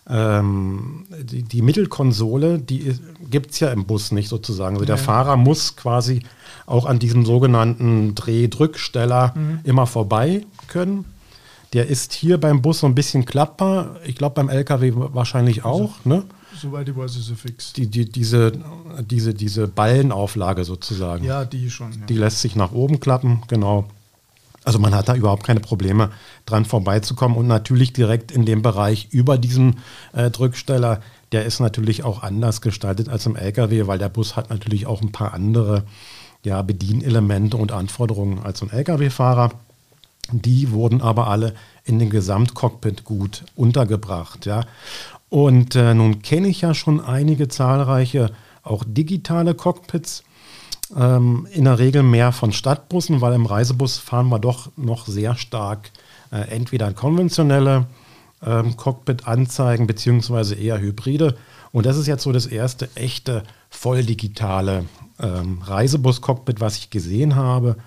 ähm, 0.08 1.08
die, 1.10 1.44
die, 1.44 1.62
Mittelkonsole, 1.62 2.60
die 2.60 2.96
gibt 3.30 3.52
es 3.52 3.60
ja 3.60 3.72
im 3.72 3.86
Bus 3.86 4.12
nicht 4.12 4.30
sozusagen. 4.30 4.76
Also 4.76 4.86
der 4.86 4.98
Fahrer 4.98 5.36
muss 5.36 5.76
quasi 5.76 6.22
auch 6.68 6.86
an 6.86 7.00
diesem 7.00 7.26
sogenannten 7.26 8.14
Drehdrücksteller 8.14 9.34
mhm. 9.36 9.60
immer 9.64 9.88
vorbei 9.88 10.46
können. 10.68 11.06
Der 11.76 11.88
ist 11.88 12.14
hier 12.14 12.40
beim 12.40 12.62
Bus 12.62 12.80
so 12.80 12.88
ein 12.88 12.96
bisschen 12.96 13.26
klappbar. 13.26 13.98
Ich 14.06 14.16
glaube 14.16 14.36
beim 14.36 14.48
LKW 14.48 14.94
wahrscheinlich 14.96 15.66
auch. 15.66 15.98
Also, 15.98 16.10
ne? 16.10 16.24
Soweit 16.58 16.88
ich 16.88 16.96
weiß, 16.96 17.18
ist 17.18 17.30
er 17.30 17.36
fix. 17.36 17.74
Die, 17.74 17.88
die, 17.88 18.10
diese, 18.10 18.54
diese, 19.02 19.34
diese 19.34 19.68
Ballenauflage 19.68 20.64
sozusagen. 20.64 21.26
Ja, 21.26 21.44
die 21.44 21.70
schon. 21.70 21.92
Ja. 21.92 22.06
Die 22.06 22.14
lässt 22.14 22.40
sich 22.40 22.56
nach 22.56 22.72
oben 22.72 23.02
klappen, 23.02 23.44
genau. 23.50 23.90
Also 24.64 24.80
man 24.80 24.96
hat 24.96 25.10
da 25.10 25.16
überhaupt 25.16 25.44
keine 25.44 25.60
Probleme, 25.60 26.12
dran 26.46 26.64
vorbeizukommen. 26.64 27.38
Und 27.38 27.48
natürlich 27.48 27.92
direkt 27.92 28.32
in 28.32 28.46
dem 28.46 28.62
Bereich 28.62 29.10
über 29.12 29.38
diesem 29.38 29.76
äh, 30.14 30.32
Drücksteller, 30.32 31.02
der 31.34 31.44
ist 31.44 31.60
natürlich 31.60 32.06
auch 32.06 32.24
anders 32.24 32.62
gestaltet 32.62 33.10
als 33.10 33.26
im 33.26 33.36
LKW, 33.36 33.86
weil 33.86 34.00
der 34.00 34.08
Bus 34.08 34.38
hat 34.38 34.50
natürlich 34.50 34.88
auch 34.88 35.02
ein 35.02 35.12
paar 35.12 35.34
andere 35.34 35.84
ja, 36.44 36.62
Bedienelemente 36.62 37.58
und 37.58 37.74
Anforderungen 37.74 38.40
als 38.44 38.62
ein 38.62 38.70
Lkw-Fahrer. 38.70 39.52
Die 40.32 40.72
wurden 40.72 41.02
aber 41.02 41.28
alle 41.28 41.54
in 41.84 42.00
dem 42.00 42.10
Gesamtcockpit 42.10 43.04
gut 43.04 43.46
untergebracht. 43.56 44.46
Ja. 44.46 44.66
Und 45.30 45.76
äh, 45.76 45.94
nun 45.94 46.22
kenne 46.22 46.48
ich 46.48 46.62
ja 46.62 46.74
schon 46.74 47.00
einige 47.00 47.48
zahlreiche 47.48 48.32
auch 48.64 48.84
digitale 48.86 49.54
Cockpits. 49.54 50.24
Ähm, 50.96 51.48
in 51.52 51.66
der 51.66 51.80
Regel 51.80 52.04
mehr 52.04 52.32
von 52.32 52.52
Stadtbussen, 52.52 53.22
weil 53.22 53.34
im 53.34 53.46
Reisebus 53.46 53.98
fahren 53.98 54.30
wir 54.30 54.40
doch 54.40 54.70
noch 54.78 55.08
sehr 55.08 55.36
stark 55.36 55.92
äh, 56.32 56.42
entweder 56.50 56.94
konventionelle 56.94 57.88
ähm, 58.46 58.78
Cockpit-Anzeigen 58.78 59.88
beziehungsweise 59.88 60.56
eher 60.56 60.80
Hybride. 60.80 61.36
Und 61.72 61.86
das 61.86 61.98
ist 61.98 62.08
jetzt 62.08 62.24
so 62.24 62.32
das 62.32 62.46
erste 62.46 62.90
echte 62.96 63.44
volldigitale 63.70 64.86
ähm, 65.20 65.62
Reisebus-Cockpit, 65.64 66.62
was 66.62 66.78
ich 66.78 66.90
gesehen 66.90 67.36
habe. 67.36 67.78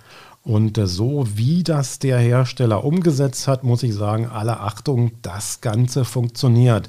Und 0.48 0.78
äh, 0.78 0.86
so 0.86 1.26
wie 1.34 1.62
das 1.62 1.98
der 1.98 2.18
Hersteller 2.18 2.82
umgesetzt 2.82 3.46
hat, 3.46 3.64
muss 3.64 3.82
ich 3.82 3.94
sagen, 3.94 4.26
alle 4.26 4.60
Achtung, 4.60 5.12
das 5.20 5.60
Ganze 5.60 6.06
funktioniert. 6.06 6.88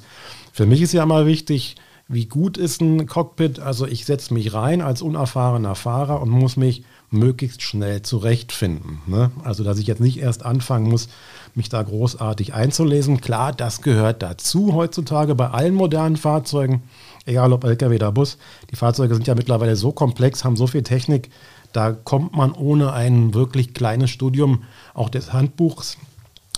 Für 0.50 0.64
mich 0.64 0.80
ist 0.80 0.94
ja 0.94 1.02
immer 1.02 1.26
wichtig, 1.26 1.76
wie 2.08 2.24
gut 2.24 2.56
ist 2.56 2.80
ein 2.80 3.06
Cockpit. 3.06 3.60
Also 3.60 3.86
ich 3.86 4.06
setze 4.06 4.32
mich 4.32 4.54
rein 4.54 4.80
als 4.80 5.02
unerfahrener 5.02 5.74
Fahrer 5.74 6.22
und 6.22 6.30
muss 6.30 6.56
mich 6.56 6.84
möglichst 7.10 7.60
schnell 7.60 8.00
zurechtfinden. 8.00 9.02
Ne? 9.06 9.30
Also 9.44 9.62
dass 9.62 9.78
ich 9.78 9.86
jetzt 9.86 10.00
nicht 10.00 10.20
erst 10.20 10.42
anfangen 10.42 10.88
muss, 10.88 11.10
mich 11.54 11.68
da 11.68 11.82
großartig 11.82 12.54
einzulesen. 12.54 13.20
Klar, 13.20 13.52
das 13.52 13.82
gehört 13.82 14.22
dazu 14.22 14.72
heutzutage 14.72 15.34
bei 15.34 15.50
allen 15.50 15.74
modernen 15.74 16.16
Fahrzeugen, 16.16 16.82
egal 17.26 17.52
ob 17.52 17.64
Lkw 17.64 17.94
oder 17.94 18.10
Bus. 18.10 18.38
Die 18.70 18.76
Fahrzeuge 18.76 19.14
sind 19.14 19.26
ja 19.26 19.34
mittlerweile 19.34 19.76
so 19.76 19.92
komplex, 19.92 20.44
haben 20.44 20.56
so 20.56 20.66
viel 20.66 20.82
Technik, 20.82 21.28
da 21.72 21.92
kommt 21.92 22.36
man 22.36 22.52
ohne 22.52 22.92
ein 22.92 23.34
wirklich 23.34 23.74
kleines 23.74 24.10
Studium 24.10 24.64
auch 24.94 25.08
des 25.08 25.32
Handbuchs 25.32 25.96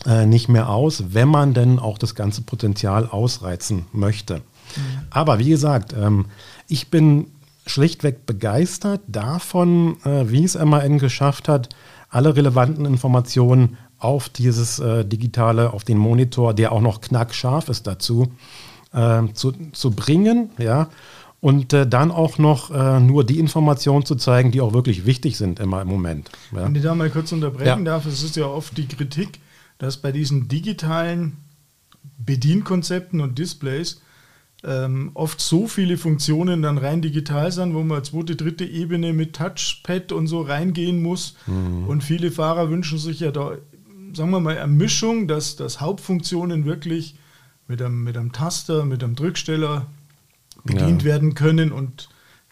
äh, 0.07 0.27
nicht 0.27 0.49
mehr 0.49 0.69
aus, 0.69 1.05
wenn 1.11 1.29
man 1.29 1.55
denn 1.55 1.79
auch 1.79 1.99
das 1.99 2.15
ganze 2.15 2.43
Potenzial 2.43 3.07
ausreizen 3.07 3.87
möchte. 3.93 4.43
Aber 5.11 5.39
wie 5.39 5.51
gesagt, 5.51 5.95
ähm, 5.97 6.27
ich 6.69 6.91
bin 6.91 7.27
schlichtweg 7.67 8.27
begeistert 8.27 9.01
davon, 9.07 9.97
äh, 10.05 10.31
wie 10.31 10.45
es 10.45 10.59
MAN 10.59 10.99
geschafft 10.99 11.49
hat, 11.49 11.69
alle 12.09 12.35
relevanten 12.37 12.85
Informationen 12.85 13.77
auf 13.99 14.29
dieses 14.29 14.79
äh, 14.79 15.05
digitale, 15.05 15.73
auf 15.73 15.85
den 15.85 15.99
Monitor, 15.99 16.55
der 16.55 16.73
auch 16.73 16.81
noch 16.81 17.01
knackscharf 17.01 17.69
ist 17.69 17.87
dazu, 17.87 18.33
äh, 18.93 19.23
zu, 19.33 19.53
zu 19.73 19.93
bringen, 19.93 20.51
ja, 20.59 20.89
und 21.43 21.73
äh, 21.73 21.89
dann 21.89 22.13
auch 22.13 22.39
noch 22.39 22.71
äh, 22.71 23.01
nur 23.01 23.25
die 23.25 23.41
Informationen 23.41 24.07
zu 24.07 24.15
zeigen, 24.15 24.53
die 24.53 24.61
auch 24.61 24.73
wirklich 24.73 25.07
wichtig 25.07 25.37
sind 25.37 25.59
immer 25.59 25.83
im 25.83 25.89
Moment. 25.89 26.31
Ja. 26.53 26.65
Wenn 26.65 26.75
ich 26.77 26.83
da 26.83 26.95
mal 26.95 27.11
kurz 27.11 27.33
unterbrechen 27.33 27.85
ja. 27.85 27.93
darf, 27.97 28.07
es 28.07 28.23
ist 28.23 28.37
ja 28.37 28.47
oft 28.47 28.79
die 28.79 28.87
Kritik, 28.87 29.41
dass 29.79 29.97
bei 29.97 30.13
diesen 30.13 30.47
digitalen 30.47 31.39
Bedienkonzepten 32.19 33.21
und 33.21 33.41
Displays 33.41 34.01
ähm, 34.63 35.11
oft 35.15 35.41
so 35.41 35.67
viele 35.67 35.99
Funktionen 35.99 36.63
dann 36.63 36.79
rein 36.79 37.03
digital 37.03 37.51
sind, 37.51 37.75
wo 37.75 37.83
man 37.83 37.99
als 37.99 38.11
zweite, 38.11 38.37
dritte 38.37 38.65
Ebene 38.65 39.13
mit 39.13 39.35
Touchpad 39.35 40.13
und 40.13 40.29
so 40.29 40.43
reingehen 40.43 41.03
muss. 41.03 41.35
Mhm. 41.49 41.89
Und 41.89 42.05
viele 42.05 42.31
Fahrer 42.31 42.71
wünschen 42.71 42.99
sich 42.99 43.19
ja 43.19 43.33
da, 43.33 43.57
sagen 44.15 44.31
wir 44.31 44.39
mal, 44.39 44.59
eine 44.59 44.73
Mischung, 44.73 45.27
dass, 45.27 45.57
dass 45.57 45.81
Hauptfunktionen 45.81 46.67
wirklich 46.67 47.17
mit 47.67 47.83
einem, 47.83 48.05
mit 48.05 48.17
einem 48.17 48.31
Taster, 48.31 48.85
mit 48.85 49.03
einem 49.03 49.17
Drücksteller 49.17 49.89
bedient 50.65 51.03
ja. 51.03 51.09
werden 51.09 51.35
können 51.35 51.73
und 51.73 52.09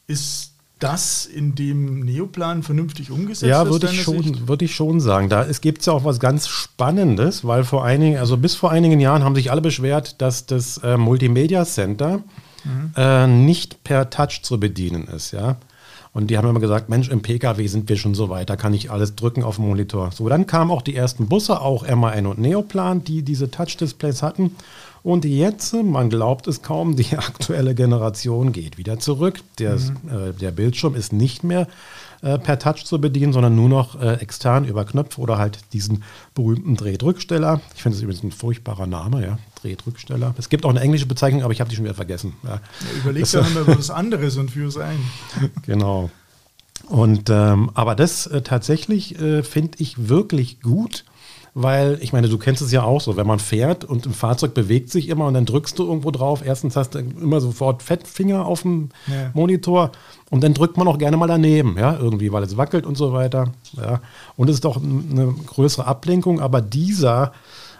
ist 0.07 0.51
das 0.81 1.27
in 1.27 1.55
dem 1.55 2.01
Neoplan 2.01 2.63
vernünftig 2.63 3.11
umgesetzt 3.11 3.49
Ja, 3.49 3.69
würde 3.69 3.89
ich, 3.93 4.03
schon, 4.03 4.49
würde 4.49 4.65
ich 4.65 4.75
schon 4.75 5.01
sagen. 5.01 5.29
Da 5.29 5.45
gibt 5.61 5.81
es 5.81 5.87
ja 5.87 5.93
auch 5.93 6.05
was 6.05 6.19
ganz 6.19 6.49
Spannendes, 6.49 7.47
weil 7.47 7.65
vor 7.65 7.85
einigen, 7.85 8.17
also 8.17 8.37
bis 8.39 8.55
vor 8.55 8.71
einigen 8.71 8.99
Jahren 8.99 9.23
haben 9.23 9.35
sich 9.35 9.51
alle 9.51 9.61
beschwert, 9.61 10.21
dass 10.23 10.47
das 10.47 10.79
äh, 10.79 10.97
Multimedia 10.97 11.65
Center 11.67 12.23
mhm. 12.65 12.93
äh, 12.97 13.27
nicht 13.27 13.85
per 13.85 14.09
Touch 14.11 14.41
zu 14.43 14.59
bedienen 14.59 15.07
ist, 15.07 15.33
ja. 15.33 15.57
Und 16.13 16.29
die 16.29 16.37
haben 16.37 16.49
immer 16.49 16.61
gesagt, 16.61 16.89
Mensch, 16.89 17.09
im 17.09 17.23
Pkw 17.23 17.65
sind 17.69 17.89
wir 17.89 17.97
schon 17.97 18.17
so 18.17 18.31
weit, 18.31 18.51
da 18.51 18.57
kann 18.57 18.75
ich 18.75 18.91
alles 18.91 19.15
drücken 19.15 19.45
auf 19.45 19.57
dem 19.57 19.67
Monitor. 19.67 20.11
So, 20.11 20.29
dann 20.29 20.47
kamen 20.47 20.73
auch 20.73 20.83
die 20.83 20.97
ersten 20.97 21.29
Busse, 21.29 21.61
auch 21.61 21.87
MAN 21.87 22.27
und 22.27 22.41
Neoplan, 22.41 23.05
die 23.05 23.23
diese 23.23 23.51
Touch-Displays 23.51 24.23
hatten. 24.23 24.57
Und 25.03 25.25
jetzt, 25.25 25.73
man 25.73 26.11
glaubt 26.11 26.47
es 26.47 26.63
kaum, 26.63 26.97
die 26.97 27.17
aktuelle 27.17 27.75
Generation 27.75 28.53
geht 28.53 28.79
wieder 28.79 28.99
zurück. 28.99 29.41
Der, 29.59 29.77
mhm. 29.77 29.97
äh, 30.11 30.33
der 30.33 30.51
Bildschirm 30.51 30.95
ist 30.95 31.13
nicht 31.13 31.43
mehr 31.43 31.67
äh, 32.23 32.39
per 32.39 32.59
Touch 32.59 32.85
zu 32.85 33.01
bedienen, 33.01 33.33
sondern 33.33 33.57
nur 33.57 33.69
noch 33.69 34.01
äh, 34.01 34.15
extern 34.15 34.67
über 34.67 34.85
Knöpfe 34.85 35.21
oder 35.21 35.39
halt 35.39 35.61
diesen 35.73 36.03
berühmten 36.35 36.77
Drehdrücksteller. 36.77 37.61
Ich 37.75 37.83
finde 37.83 37.97
es 37.97 38.03
übrigens 38.03 38.23
ein 38.23 38.33
furchtbarer 38.33 38.87
Name, 38.87 39.25
ja, 39.25 39.39
Drehdrücksteller. 39.63 40.35
Es 40.37 40.51
gibt 40.51 40.67
auch 40.67 40.71
eine 40.71 40.81
englische 40.81 41.07
Bezeichnung, 41.07 41.43
aber 41.43 41.53
ich 41.53 41.61
habe 41.61 41.71
die 41.71 41.77
schon 41.77 41.87
wieder 41.87 41.95
vergessen. 41.95 42.35
Ja. 42.43 42.51
Ja, 42.51 42.61
überleg 43.03 43.31
doch 43.31 43.55
mal 43.55 43.67
was 43.67 43.91
anderes 43.91 44.37
und 44.37 44.51
führ 44.51 44.69
es 44.69 44.77
ein. 44.77 44.99
genau. 45.67 46.11
Und 46.89 47.31
ähm, 47.31 47.71
aber 47.75 47.95
das 47.95 48.27
äh, 48.27 48.43
tatsächlich 48.43 49.19
äh, 49.19 49.43
finde 49.43 49.79
ich 49.79 50.09
wirklich 50.09 50.61
gut 50.61 51.05
weil 51.55 51.99
ich 52.01 52.13
meine, 52.13 52.29
du 52.29 52.39
kennst 52.39 52.63
es 52.63 52.73
ja 52.73 52.83
auch 52.83 53.01
so, 53.01 53.17
wenn 53.17 53.27
man 53.27 53.39
fährt 53.39 53.85
und 53.85 54.07
ein 54.07 54.13
Fahrzeug 54.13 54.55
bewegt 54.55 54.91
sich 54.91 55.09
immer 55.09 55.27
und 55.27 55.35
dann 55.35 55.47
drückst 55.47 55.79
du 55.79 55.87
irgendwo 55.87 56.11
drauf. 56.11 56.43
Erstens 56.45 56.77
hast 56.77 56.95
du 56.95 56.99
immer 56.99 57.41
sofort 57.41 57.83
Fettfinger 57.83 58.47
auf 58.47 58.63
dem 58.63 58.91
ja. 59.07 59.31
Monitor 59.35 59.93
und 60.31 60.45
dann 60.45 60.55
drückt 60.55 60.77
man 60.77 60.87
auch 60.87 60.99
gerne 60.99 61.17
mal 61.17 61.27
daneben, 61.27 61.77
ja, 61.79 61.97
irgendwie, 61.99 62.33
weil 62.33 62.43
es 62.43 62.57
wackelt 62.57 62.87
und 62.87 62.97
so 62.97 63.13
weiter. 63.13 63.53
Ja. 63.77 64.01
Und 64.37 64.49
es 64.49 64.57
ist 64.57 64.65
doch 64.65 64.81
eine 64.81 65.35
größere 65.47 65.87
Ablenkung, 65.87 66.41
aber 66.41 66.61
dieser 66.61 67.33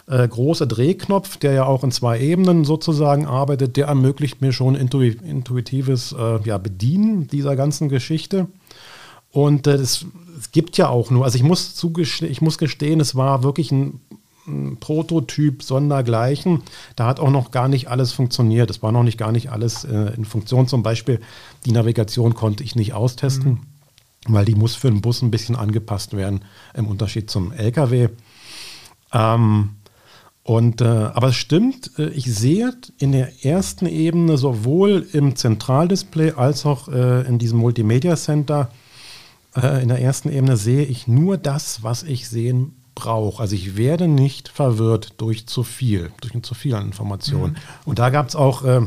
äh, 0.07 0.27
große 0.27 0.67
Drehknopf, 0.67 1.37
der 1.37 1.53
ja 1.53 1.65
auch 1.65 1.83
in 1.83 1.91
zwei 1.91 2.19
Ebenen 2.19 2.65
sozusagen 2.65 3.25
arbeitet, 3.25 3.77
der 3.77 3.87
ermöglicht 3.87 4.41
mir 4.41 4.51
schon 4.51 4.75
intuitives 4.75 6.13
äh, 6.17 6.39
ja, 6.43 6.57
Bedienen 6.57 7.27
dieser 7.27 7.55
ganzen 7.55 7.87
Geschichte. 7.87 8.47
Und 9.31 9.67
äh, 9.67 9.77
das 9.77 10.05
es 10.41 10.51
gibt 10.51 10.75
ja 10.77 10.89
auch 10.89 11.11
nur, 11.11 11.23
also 11.23 11.35
ich 11.35 11.43
muss, 11.43 11.83
ich 12.21 12.41
muss 12.41 12.57
gestehen, 12.57 12.99
es 12.99 13.15
war 13.15 13.43
wirklich 13.43 13.71
ein, 13.71 14.01
ein 14.47 14.77
Prototyp 14.79 15.61
sondergleichen. 15.61 16.63
Da 16.95 17.05
hat 17.05 17.19
auch 17.19 17.29
noch 17.29 17.51
gar 17.51 17.67
nicht 17.67 17.89
alles 17.89 18.11
funktioniert. 18.11 18.71
Es 18.71 18.81
war 18.81 18.91
noch 18.91 19.03
nicht 19.03 19.19
gar 19.19 19.31
nicht 19.31 19.51
alles 19.51 19.83
äh, 19.83 20.13
in 20.15 20.25
Funktion. 20.25 20.67
Zum 20.67 20.81
Beispiel 20.81 21.21
die 21.65 21.71
Navigation 21.71 22.33
konnte 22.33 22.63
ich 22.63 22.75
nicht 22.75 22.93
austesten, 22.93 23.51
mhm. 24.27 24.33
weil 24.33 24.45
die 24.45 24.55
muss 24.55 24.75
für 24.75 24.89
den 24.89 25.01
Bus 25.01 25.21
ein 25.21 25.29
bisschen 25.29 25.55
angepasst 25.55 26.17
werden 26.17 26.43
im 26.73 26.87
Unterschied 26.87 27.29
zum 27.29 27.51
LKW. 27.51 28.09
Ähm, 29.13 29.75
und, 30.43 30.81
äh, 30.81 30.85
aber 30.85 31.27
es 31.27 31.35
stimmt, 31.35 31.91
äh, 31.99 32.09
ich 32.09 32.25
sehe 32.33 32.73
in 32.97 33.11
der 33.11 33.45
ersten 33.45 33.85
Ebene 33.85 34.37
sowohl 34.37 35.05
im 35.13 35.35
Zentraldisplay 35.35 36.31
als 36.31 36.65
auch 36.65 36.87
äh, 36.87 37.27
in 37.27 37.37
diesem 37.37 37.59
Multimedia 37.59 38.15
Center 38.15 38.71
äh, 39.55 39.81
in 39.81 39.89
der 39.89 40.01
ersten 40.01 40.31
Ebene 40.31 40.57
sehe 40.57 40.83
ich 40.83 41.07
nur 41.07 41.37
das, 41.37 41.83
was 41.83 42.03
ich 42.03 42.29
sehen 42.29 42.75
brauche. 42.95 43.41
Also 43.41 43.55
ich 43.55 43.77
werde 43.77 44.07
nicht 44.07 44.49
verwirrt 44.49 45.13
durch 45.17 45.47
zu 45.47 45.63
viel, 45.63 46.11
durch 46.21 46.41
zu 46.43 46.53
viel 46.53 46.75
an 46.75 46.85
Informationen. 46.85 47.53
Mhm. 47.53 47.57
Und 47.85 47.99
da 47.99 48.09
gab 48.09 48.27
es 48.27 48.35
auch, 48.35 48.63
äh, 48.63 48.81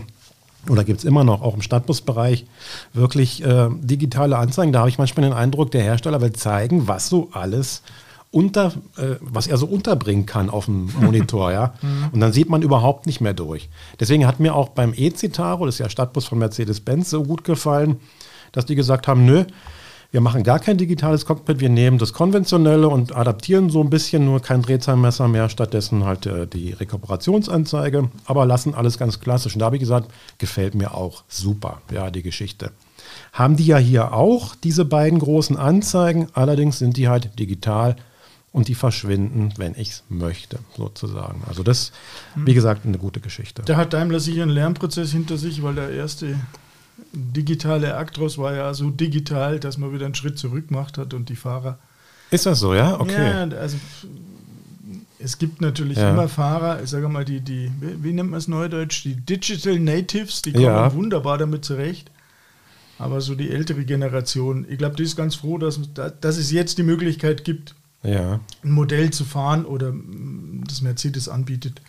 oder 0.68 0.84
gibt 0.84 1.00
es 1.00 1.04
immer 1.04 1.24
noch, 1.24 1.42
auch 1.42 1.54
im 1.54 1.62
Stadtbusbereich, 1.62 2.46
wirklich 2.92 3.44
äh, 3.44 3.68
digitale 3.80 4.38
Anzeigen. 4.38 4.72
Da 4.72 4.80
habe 4.80 4.88
ich 4.88 4.98
manchmal 4.98 5.24
den 5.24 5.32
Eindruck, 5.32 5.70
der 5.70 5.82
Hersteller 5.82 6.20
will 6.20 6.32
zeigen, 6.32 6.88
was 6.88 7.08
so 7.08 7.30
alles 7.32 7.82
unter, 8.30 8.72
äh, 8.96 9.16
was 9.20 9.46
er 9.46 9.58
so 9.58 9.66
unterbringen 9.66 10.26
kann 10.26 10.50
auf 10.50 10.64
dem 10.64 10.90
Monitor, 11.00 11.52
ja. 11.52 11.74
Mhm. 11.80 12.08
Und 12.12 12.20
dann 12.20 12.32
sieht 12.32 12.48
man 12.48 12.62
überhaupt 12.62 13.06
nicht 13.06 13.20
mehr 13.20 13.34
durch. 13.34 13.68
Deswegen 14.00 14.26
hat 14.26 14.40
mir 14.40 14.54
auch 14.54 14.70
beim 14.70 14.92
E-Citaro, 14.94 15.66
das 15.66 15.76
ist 15.76 15.78
ja 15.78 15.88
Stadtbus 15.88 16.24
von 16.24 16.38
Mercedes-Benz, 16.38 17.10
so 17.10 17.22
gut 17.22 17.44
gefallen, 17.44 18.00
dass 18.52 18.66
die 18.66 18.74
gesagt 18.74 19.06
haben, 19.06 19.24
nö, 19.24 19.44
wir 20.14 20.20
machen 20.20 20.44
gar 20.44 20.60
kein 20.60 20.78
digitales 20.78 21.26
Cockpit, 21.26 21.58
wir 21.58 21.68
nehmen 21.68 21.98
das 21.98 22.12
konventionelle 22.12 22.88
und 22.88 23.16
adaptieren 23.16 23.68
so 23.68 23.80
ein 23.80 23.90
bisschen, 23.90 24.24
nur 24.24 24.38
kein 24.38 24.62
Drehzahlmesser 24.62 25.26
mehr, 25.26 25.48
stattdessen 25.48 26.04
halt 26.04 26.26
äh, 26.26 26.46
die 26.46 26.70
Rekuperationsanzeige, 26.70 28.10
aber 28.24 28.46
lassen 28.46 28.76
alles 28.76 28.96
ganz 28.96 29.18
klassisch. 29.18 29.54
Und 29.54 29.58
da 29.58 29.66
habe 29.66 29.74
ich 29.74 29.80
gesagt, 29.80 30.12
gefällt 30.38 30.76
mir 30.76 30.94
auch 30.94 31.24
super, 31.26 31.82
ja, 31.90 32.12
die 32.12 32.22
Geschichte. 32.22 32.70
Haben 33.32 33.56
die 33.56 33.66
ja 33.66 33.76
hier 33.76 34.12
auch 34.12 34.54
diese 34.54 34.84
beiden 34.84 35.18
großen 35.18 35.56
Anzeigen, 35.56 36.28
allerdings 36.32 36.78
sind 36.78 36.96
die 36.96 37.08
halt 37.08 37.36
digital 37.36 37.96
und 38.52 38.68
die 38.68 38.76
verschwinden, 38.76 39.52
wenn 39.56 39.74
ich 39.74 39.88
es 39.88 40.04
möchte, 40.08 40.60
sozusagen. 40.76 41.42
Also 41.48 41.64
das, 41.64 41.90
wie 42.36 42.50
hm. 42.50 42.54
gesagt, 42.54 42.86
eine 42.86 42.98
gute 42.98 43.18
Geschichte. 43.18 43.62
Da 43.66 43.74
hat 43.74 43.92
Daimler 43.92 44.20
sicher 44.20 44.44
einen 44.44 44.52
Lernprozess 44.52 45.10
hinter 45.10 45.38
sich, 45.38 45.64
weil 45.64 45.74
der 45.74 45.90
erste 45.90 46.36
digitale 47.14 47.96
Actros 47.96 48.38
war 48.38 48.54
ja 48.54 48.74
so 48.74 48.90
digital, 48.90 49.60
dass 49.60 49.78
man 49.78 49.92
wieder 49.92 50.06
einen 50.06 50.14
Schritt 50.14 50.38
zurück 50.38 50.68
gemacht 50.68 50.98
hat 50.98 51.14
und 51.14 51.28
die 51.28 51.36
Fahrer. 51.36 51.78
Ist 52.30 52.46
das 52.46 52.58
so, 52.60 52.74
ja? 52.74 52.98
Okay. 53.00 53.30
Ja, 53.30 53.56
also 53.56 53.76
es 55.18 55.38
gibt 55.38 55.60
natürlich 55.60 55.98
ja. 55.98 56.10
immer 56.10 56.28
Fahrer, 56.28 56.82
ich 56.82 56.90
sage 56.90 57.08
mal, 57.08 57.24
die, 57.24 57.40
die, 57.40 57.70
wie 57.80 58.12
nennt 58.12 58.30
man 58.30 58.38
es 58.38 58.48
neudeutsch, 58.48 59.04
die 59.04 59.14
Digital 59.14 59.78
Natives, 59.78 60.42
die 60.42 60.52
kommen 60.52 60.64
ja. 60.64 60.92
wunderbar 60.92 61.38
damit 61.38 61.64
zurecht. 61.64 62.10
Aber 62.98 63.20
so 63.20 63.34
die 63.34 63.50
ältere 63.50 63.84
Generation, 63.84 64.66
ich 64.68 64.78
glaube, 64.78 64.96
die 64.96 65.02
ist 65.02 65.16
ganz 65.16 65.34
froh, 65.34 65.58
dass, 65.58 65.80
dass 65.94 66.36
es 66.36 66.52
jetzt 66.52 66.78
die 66.78 66.84
Möglichkeit 66.84 67.44
gibt, 67.44 67.74
ja. 68.02 68.38
ein 68.62 68.70
Modell 68.70 69.10
zu 69.10 69.24
fahren 69.24 69.64
oder 69.64 69.92
das 70.66 70.82
Mercedes 70.82 71.28
anbietet, 71.28 71.80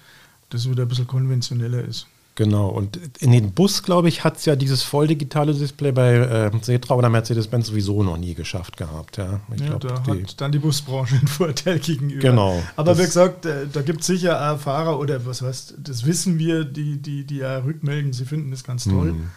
das 0.50 0.67
wieder 0.70 0.84
ein 0.84 0.88
bisschen 0.88 1.08
konventioneller 1.08 1.84
ist. 1.84 2.08
Genau, 2.35 2.67
und 2.67 2.99
in 3.19 3.31
den 3.31 3.53
Bus, 3.53 3.81
glaube 3.81 4.09
ich, 4.09 4.25
hat 4.25 4.35
es 4.35 4.45
ja 4.45 4.57
dieses 4.57 4.83
voll 4.83 5.07
digitale 5.07 5.53
Display 5.53 5.93
bei 5.93 6.15
äh, 6.15 6.51
Setra 6.61 6.95
oder 6.95 7.09
Mercedes-Benz 7.09 7.67
sowieso 7.67 8.03
noch 8.03 8.17
nie 8.17 8.33
geschafft 8.33 8.75
gehabt. 8.75 9.15
Ja, 9.15 9.39
ich 9.53 9.61
ja 9.61 9.67
glaub, 9.67 9.79
da 9.79 10.13
die 10.13 10.23
hat 10.23 10.41
dann 10.41 10.51
die 10.51 10.59
Busbranche 10.59 11.15
einen 11.19 11.27
Vorteil 11.27 11.79
gegenüber. 11.79 12.21
Genau. 12.21 12.61
Aber 12.75 12.97
wie 12.97 13.03
gesagt, 13.03 13.45
äh, 13.45 13.67
da 13.71 13.81
gibt 13.81 14.01
es 14.01 14.07
sicher 14.07 14.51
auch 14.51 14.59
Fahrer 14.59 14.99
oder 14.99 15.25
was 15.25 15.41
heißt, 15.41 15.75
das 15.77 16.05
wissen 16.05 16.37
wir, 16.37 16.65
die, 16.65 17.01
die, 17.01 17.23
die 17.23 17.37
ja 17.37 17.59
rückmelden, 17.59 18.11
sie 18.11 18.25
finden 18.25 18.51
das 18.51 18.65
ganz 18.65 18.83
toll. 18.83 19.13
Mhm. 19.13 19.31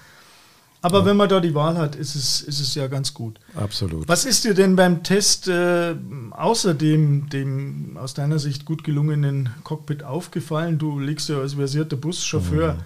Aber 0.80 1.00
ja. 1.00 1.06
wenn 1.06 1.16
man 1.16 1.28
da 1.28 1.40
die 1.40 1.54
Wahl 1.54 1.76
hat, 1.76 1.97
ist 1.97 2.14
es, 2.14 2.40
ist 2.40 2.61
es 2.61 2.75
ja 2.75 2.87
ganz 2.87 3.12
gut. 3.12 3.40
Absolut. 3.56 4.06
Was 4.08 4.25
ist 4.25 4.44
dir 4.44 4.54
denn 4.54 4.76
beim 4.76 5.02
Test 5.02 5.49
äh, 5.49 5.94
außer 6.30 6.75
dem, 6.75 7.28
dem 7.30 7.97
aus 7.97 8.14
deiner 8.14 8.38
Sicht 8.38 8.64
gut 8.64 8.85
gelungenen 8.85 9.50
Cockpit 9.64 10.04
aufgefallen? 10.04 10.78
Du 10.78 11.00
legst 11.00 11.28
ja 11.28 11.40
als 11.40 11.54
versierter 11.54 11.97
Buschauffeur 11.97 12.75
mhm. 12.75 12.80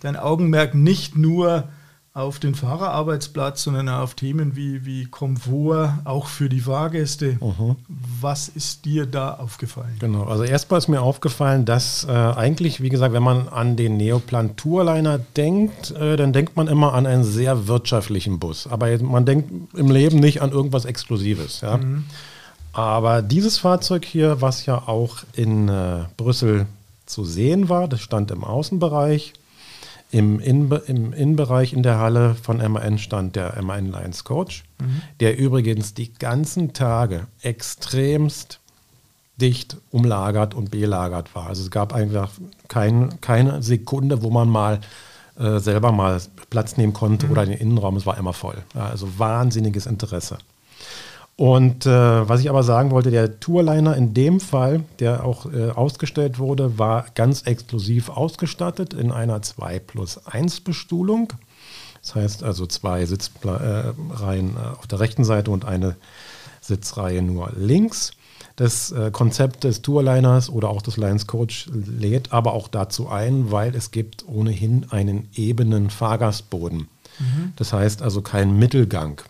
dein 0.00 0.16
Augenmerk 0.16 0.74
nicht 0.74 1.16
nur 1.16 1.68
auf 2.16 2.38
den 2.38 2.54
Fahrerarbeitsplatz, 2.54 3.64
sondern 3.64 3.88
auch 3.88 4.02
auf 4.02 4.14
Themen 4.14 4.54
wie, 4.54 4.86
wie 4.86 5.06
Komfort, 5.06 5.98
auch 6.04 6.28
für 6.28 6.48
die 6.48 6.60
Fahrgäste. 6.60 7.38
Mhm. 7.40 7.74
Was 8.20 8.46
ist 8.46 8.84
dir 8.84 9.04
da 9.04 9.34
aufgefallen? 9.34 9.96
Genau, 9.98 10.22
also 10.22 10.44
erstmal 10.44 10.78
ist 10.78 10.86
mir 10.86 11.02
aufgefallen, 11.02 11.64
dass 11.64 12.04
äh, 12.04 12.12
eigentlich, 12.12 12.80
wie 12.80 12.88
gesagt, 12.88 13.14
wenn 13.14 13.24
man 13.24 13.48
an 13.48 13.74
den 13.74 13.96
Neoplan 13.96 14.54
Tourliner 14.54 15.18
denkt, 15.36 15.90
äh, 15.90 16.16
dann 16.16 16.32
denkt 16.32 16.56
man 16.56 16.68
immer 16.68 16.94
an 16.94 17.06
einen 17.06 17.24
sehr 17.24 17.66
wirtschaftlichen 17.66 18.38
Bus. 18.38 18.68
Aber 18.68 18.96
man 18.98 19.26
denkt 19.26 19.50
im 19.76 19.90
Leben 19.90 20.20
nicht 20.20 20.40
an 20.40 20.52
irgendwas 20.52 20.84
Exklusives. 20.84 21.62
Ja? 21.62 21.78
Mhm. 21.78 22.04
Aber 22.72 23.22
dieses 23.22 23.58
Fahrzeug 23.58 24.04
hier, 24.04 24.40
was 24.40 24.66
ja 24.66 24.86
auch 24.86 25.24
in 25.32 25.68
äh, 25.68 26.04
Brüssel 26.16 26.66
zu 27.06 27.24
sehen 27.24 27.68
war, 27.68 27.88
das 27.88 28.02
stand 28.02 28.30
im 28.30 28.44
Außenbereich, 28.44 29.32
im, 30.14 30.38
in, 30.38 30.70
Im 30.86 31.12
Innenbereich 31.12 31.72
in 31.72 31.82
der 31.82 31.98
Halle 31.98 32.36
von 32.36 32.58
MAN 32.58 32.98
stand 32.98 33.34
der 33.34 33.60
MAN 33.60 33.90
Lions 33.90 34.22
Coach, 34.22 34.62
mhm. 34.80 35.02
der 35.18 35.36
übrigens 35.36 35.92
die 35.94 36.14
ganzen 36.14 36.72
Tage 36.72 37.26
extremst 37.42 38.60
dicht 39.40 39.76
umlagert 39.90 40.54
und 40.54 40.70
belagert 40.70 41.34
war. 41.34 41.48
Also 41.48 41.64
es 41.64 41.70
gab 41.72 41.92
einfach 41.92 42.30
kein, 42.68 43.20
keine 43.20 43.60
Sekunde, 43.60 44.22
wo 44.22 44.30
man 44.30 44.48
mal 44.48 44.80
äh, 45.36 45.58
selber 45.58 45.90
mal 45.90 46.22
Platz 46.48 46.76
nehmen 46.76 46.92
konnte 46.92 47.26
mhm. 47.26 47.32
oder 47.32 47.46
den 47.46 47.58
Innenraum. 47.58 47.96
Es 47.96 48.06
war 48.06 48.16
immer 48.16 48.32
voll. 48.32 48.58
Ja, 48.72 48.86
also 48.86 49.18
wahnsinniges 49.18 49.86
Interesse. 49.86 50.38
Und 51.36 51.84
äh, 51.84 52.28
was 52.28 52.40
ich 52.40 52.48
aber 52.48 52.62
sagen 52.62 52.92
wollte, 52.92 53.10
der 53.10 53.40
Tourliner 53.40 53.96
in 53.96 54.14
dem 54.14 54.38
Fall, 54.38 54.84
der 55.00 55.24
auch 55.24 55.52
äh, 55.52 55.70
ausgestellt 55.70 56.38
wurde, 56.38 56.78
war 56.78 57.06
ganz 57.14 57.42
exklusiv 57.42 58.08
ausgestattet 58.08 58.94
in 58.94 59.10
einer 59.10 59.42
2 59.42 59.80
plus 59.80 60.24
1 60.26 60.60
Bestuhlung. 60.60 61.32
Das 62.02 62.14
heißt 62.14 62.42
also 62.44 62.66
zwei 62.66 63.04
Sitzreihen 63.06 64.56
äh, 64.56 64.78
auf 64.78 64.86
der 64.86 65.00
rechten 65.00 65.24
Seite 65.24 65.50
und 65.50 65.64
eine 65.64 65.96
Sitzreihe 66.60 67.22
nur 67.22 67.50
links. 67.56 68.12
Das 68.56 68.92
äh, 68.92 69.10
Konzept 69.10 69.64
des 69.64 69.82
Tourliners 69.82 70.48
oder 70.48 70.68
auch 70.68 70.82
des 70.82 70.96
Lions 70.96 71.26
Coach 71.26 71.68
lädt 71.72 72.32
aber 72.32 72.52
auch 72.52 72.68
dazu 72.68 73.08
ein, 73.08 73.50
weil 73.50 73.74
es 73.74 73.90
gibt 73.90 74.24
ohnehin 74.28 74.86
einen 74.90 75.28
ebenen 75.34 75.90
Fahrgastboden. 75.90 76.88
Mhm. 77.18 77.52
Das 77.56 77.72
heißt 77.72 78.02
also 78.02 78.22
keinen 78.22 78.56
Mittelgang. 78.56 79.22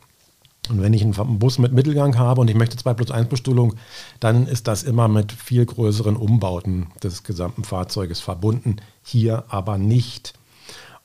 Und 0.71 0.81
wenn 0.81 0.95
ich 0.95 1.03
einen 1.03 1.39
Bus 1.39 1.59
mit 1.59 1.73
Mittelgang 1.73 2.19
habe 2.19 2.41
und 2.41 2.49
ich 2.49 2.57
möchte 2.57 2.77
2 2.77 2.95
plus 2.95 3.11
1 3.11 3.29
Bestuhlung, 3.29 3.75
dann 4.21 4.47
ist 4.47 4.67
das 4.67 4.83
immer 4.83 5.09
mit 5.09 5.33
viel 5.33 5.67
größeren 5.67 6.17
Umbauten 6.17 6.87
des 7.03 7.23
gesamten 7.23 7.65
Fahrzeuges 7.65 8.21
verbunden. 8.21 8.77
Hier 9.03 9.45
aber 9.49 9.77
nicht. 9.77 10.33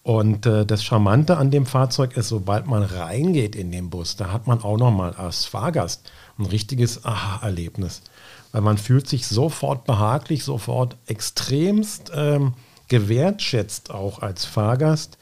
Und 0.01 0.45
äh, 0.45 0.65
das 0.65 0.83
Charmante 0.83 1.37
an 1.37 1.51
dem 1.51 1.65
Fahrzeug 1.65 2.15
ist, 2.15 2.29
sobald 2.29 2.67
man 2.67 2.83
reingeht 2.83 3.55
in 3.55 3.71
den 3.71 3.89
Bus, 3.89 4.15
da 4.15 4.31
hat 4.31 4.47
man 4.47 4.63
auch 4.63 4.77
nochmal 4.77 5.13
als 5.13 5.45
Fahrgast 5.45 6.09
ein 6.37 6.45
richtiges 6.45 7.03
Aha-Erlebnis. 7.03 8.01
Weil 8.53 8.61
man 8.61 8.77
fühlt 8.77 9.07
sich 9.07 9.27
sofort 9.27 9.83
behaglich, 9.85 10.43
sofort 10.43 10.95
extremst 11.05 12.11
ähm, 12.15 12.53
gewertschätzt 12.89 13.91
auch 13.91 14.19
als 14.19 14.45
Fahrgast 14.45 15.19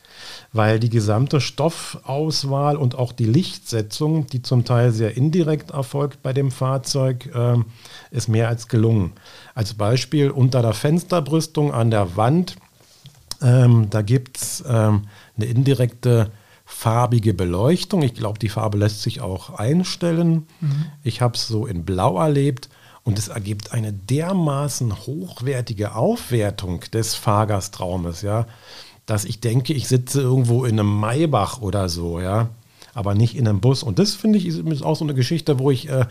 weil 0.54 0.80
die 0.80 0.90
gesamte 0.90 1.42
Stoffauswahl 1.42 2.78
und 2.78 2.96
auch 2.96 3.12
die 3.12 3.26
Lichtsetzung, 3.26 4.28
die 4.28 4.42
zum 4.42 4.66
Teil 4.66 4.92
sehr 4.92 5.18
indirekt 5.18 5.72
erfolgt 5.72 6.24
bei 6.24 6.34
dem 6.34 6.52
Fahrzeug, 6.52 7.30
äh, 7.34 7.58
ist 8.12 8.28
mehr 8.28 8.48
als 8.48 8.68
gelungen. 8.68 9.14
Als 9.54 9.74
Beispiel 9.74 10.32
unter 10.32 10.62
der 10.62 10.74
Fensterbrüstung 10.74 11.74
an 11.74 11.92
der 11.92 12.16
Wand, 12.16 12.56
ähm, 13.42 13.90
da 13.90 14.02
gibt 14.02 14.38
es 14.38 14.64
ähm, 14.68 15.04
eine 15.36 15.46
indirekte 15.46 16.32
farbige 16.66 17.34
Beleuchtung. 17.34 18.02
Ich 18.02 18.16
glaube, 18.16 18.40
die 18.40 18.50
Farbe 18.50 18.78
lässt 18.78 19.02
sich 19.02 19.22
auch 19.22 19.52
einstellen. 19.52 20.48
Mhm. 20.60 20.86
Ich 21.04 21.22
habe 21.22 21.36
es 21.36 21.48
so 21.48 21.66
in 21.66 21.86
Blau 21.86 22.20
erlebt. 22.20 22.70
Und 23.08 23.18
es 23.18 23.30
ergibt 23.30 23.72
eine 23.72 23.94
dermaßen 23.94 24.94
hochwertige 25.06 25.96
Aufwertung 25.96 26.82
des 26.92 27.16
Fahrgastraumes, 27.16 28.22
ja, 28.22 28.48
dass 29.06 29.24
ich 29.24 29.40
denke, 29.40 29.72
ich 29.72 29.88
sitze 29.88 30.20
irgendwo 30.20 30.66
in 30.66 30.78
einem 30.78 31.00
Maybach 31.00 31.62
oder 31.62 31.88
so, 31.88 32.20
ja, 32.20 32.50
aber 32.94 33.16
nicht 33.16 33.38
in 33.38 33.48
einem 33.48 33.62
Bus. 33.62 33.82
Und 33.82 33.98
das 33.98 34.14
finde 34.14 34.40
ich 34.40 34.46
ist 34.46 34.84
auch 34.84 34.98
so 34.98 35.06
eine 35.06 35.14
Geschichte, 35.14 35.58
wo 35.58 35.72
ich 35.72 35.88
äh, 35.88 36.06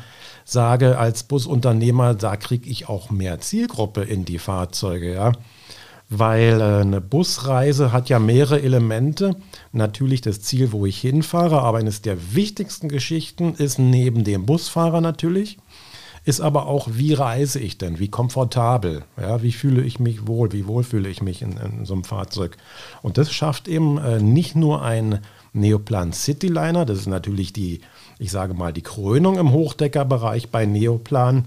sage, 0.47 0.97
als 0.97 1.25
Busunternehmer, 1.25 2.15
da 2.15 2.37
kriege 2.37 2.71
ich 2.71 2.89
auch 2.89 3.11
mehr 3.11 3.41
Zielgruppe 3.41 4.01
in 4.01 4.25
die 4.25 4.39
Fahrzeuge, 4.39 5.13
ja. 5.13 5.33
Weil 6.09 6.63
äh, 6.63 6.81
eine 6.81 7.03
Busreise 7.03 7.93
hat 7.93 8.09
ja 8.09 8.19
mehrere 8.19 8.63
Elemente. 8.63 9.37
Natürlich 9.71 10.23
das 10.23 10.41
Ziel, 10.41 10.73
wo 10.73 10.87
ich 10.87 10.99
hinfahre, 10.99 11.61
aber 11.61 11.77
eines 11.77 12.01
der 12.01 12.35
wichtigsten 12.35 12.89
Geschichten 12.89 13.53
ist 13.53 13.79
neben 13.79 14.25
dem 14.25 14.47
Busfahrer 14.47 15.03
natürlich, 15.03 15.59
ist 16.27 16.41
aber 16.41 16.67
auch, 16.67 16.89
wie 16.91 17.15
reise 17.15 17.61
ich 17.61 17.79
denn? 17.79 18.01
Wie 18.01 18.09
komfortabel? 18.09 19.05
Ja, 19.17 19.43
wie 19.43 19.53
fühle 19.53 19.83
ich 19.83 20.01
mich 20.01 20.27
wohl? 20.27 20.53
Wie 20.53 20.67
wohl 20.67 20.83
fühle 20.83 21.09
ich 21.09 21.23
mich 21.23 21.41
in, 21.41 21.57
in 21.57 21.85
so 21.85 21.95
einem 21.95 22.03
Fahrzeug? 22.03 22.57
Und 23.01 23.17
das 23.17 23.33
schafft 23.33 23.69
eben 23.69 23.97
äh, 23.99 24.21
nicht 24.21 24.57
nur 24.57 24.83
ein 24.83 25.21
Neoplan 25.53 26.13
Cityliner, 26.13 26.85
das 26.85 26.99
ist 26.99 27.07
natürlich 27.07 27.53
die, 27.53 27.81
ich 28.19 28.33
sage 28.33 28.55
mal, 28.55 28.73
die 28.73 28.83
Krönung 28.83 29.39
im 29.39 29.53
Hochdeckerbereich 29.53 30.51
bei 30.51 30.67
Neoplan, 30.67 31.47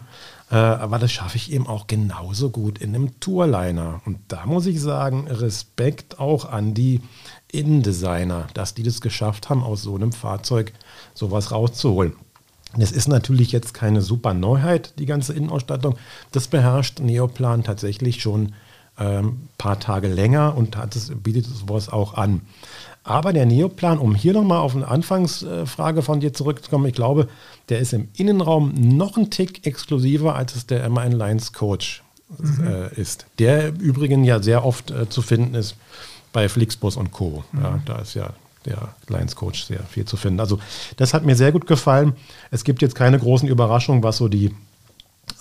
äh, 0.50 0.56
aber 0.56 0.98
das 0.98 1.12
schaffe 1.12 1.36
ich 1.36 1.52
eben 1.52 1.68
auch 1.68 1.88
genauso 1.88 2.50
gut 2.50 2.80
in 2.80 2.96
einem 2.96 3.20
Tourliner. 3.20 4.02
Und 4.06 4.20
da 4.30 4.46
muss 4.46 4.66
ich 4.66 4.80
sagen, 4.80 5.28
Respekt 5.28 6.20
auch 6.20 6.46
an 6.46 6.74
die 6.74 7.02
Innendesigner, 7.52 8.48
dass 8.54 8.76
die 8.76 8.84
das 8.84 9.02
geschafft 9.02 9.50
haben, 9.50 9.62
aus 9.62 9.82
so 9.82 9.94
einem 9.94 10.14
Fahrzeug 10.14 10.72
sowas 11.14 11.52
rauszuholen. 11.52 12.14
Das 12.78 12.92
ist 12.92 13.08
natürlich 13.08 13.52
jetzt 13.52 13.74
keine 13.74 14.02
super 14.02 14.34
Neuheit, 14.34 14.94
die 15.00 15.06
ganze 15.06 15.34
Innenausstattung. 15.34 15.98
Das 16.32 16.48
beherrscht 16.48 17.00
Neoplan 17.00 17.64
tatsächlich 17.64 18.22
schon 18.22 18.54
ein 18.96 19.08
ähm, 19.08 19.48
paar 19.58 19.80
Tage 19.80 20.08
länger 20.08 20.56
und 20.56 20.78
hat 20.78 20.96
es, 20.96 21.12
bietet 21.24 21.46
sowas 21.46 21.90
auch 21.90 22.16
an. 22.16 22.42
Aber 23.04 23.34
der 23.34 23.46
Neoplan, 23.46 23.98
um 23.98 24.14
hier 24.14 24.34
nochmal 24.34 24.60
auf 24.60 24.76
eine 24.76 24.88
Anfangsfrage 24.88 26.02
von 26.02 26.20
dir 26.20 26.34
zurückzukommen, 26.34 26.86
ich 26.86 26.94
glaube, 26.94 27.28
der 27.70 27.80
ist 27.80 27.94
im 27.94 28.10
Innenraum 28.16 28.74
noch 28.76 29.18
ein 29.18 29.32
Tick 29.32 29.66
exklusiver, 29.66 30.36
als 30.36 30.56
es 30.56 30.68
der 30.68 30.88
M1 30.88 31.16
Lines 31.16 31.54
Coach 31.54 32.04
mhm. 32.38 32.68
äh, 32.68 32.94
ist. 32.94 33.26
Der 33.40 33.70
im 33.70 33.78
Übrigen 33.78 34.24
ja 34.24 34.44
sehr 34.44 34.66
oft 34.66 34.92
äh, 34.92 35.10
zu 35.10 35.22
finden 35.22 35.56
ist 35.56 35.76
bei 36.34 36.50
Flixbus 36.50 36.98
und 36.98 37.12
Co. 37.12 37.44
Mhm. 37.52 37.62
Ja, 37.64 37.82
da 37.86 38.00
ist 38.00 38.14
ja 38.14 38.34
der 38.66 38.94
Lions 39.08 39.36
Coach 39.36 39.64
sehr 39.64 39.84
viel 39.84 40.06
zu 40.06 40.18
finden. 40.18 40.40
Also 40.40 40.60
das 40.98 41.14
hat 41.14 41.26
mir 41.26 41.36
sehr 41.36 41.52
gut 41.52 41.68
gefallen. 41.68 42.14
Es 42.52 42.64
gibt 42.64 42.82
jetzt 42.82 42.96
keine 42.96 43.20
großen 43.20 43.48
Überraschungen, 43.48 44.04
was 44.04 44.18
so 44.18 44.28
die 44.28 44.54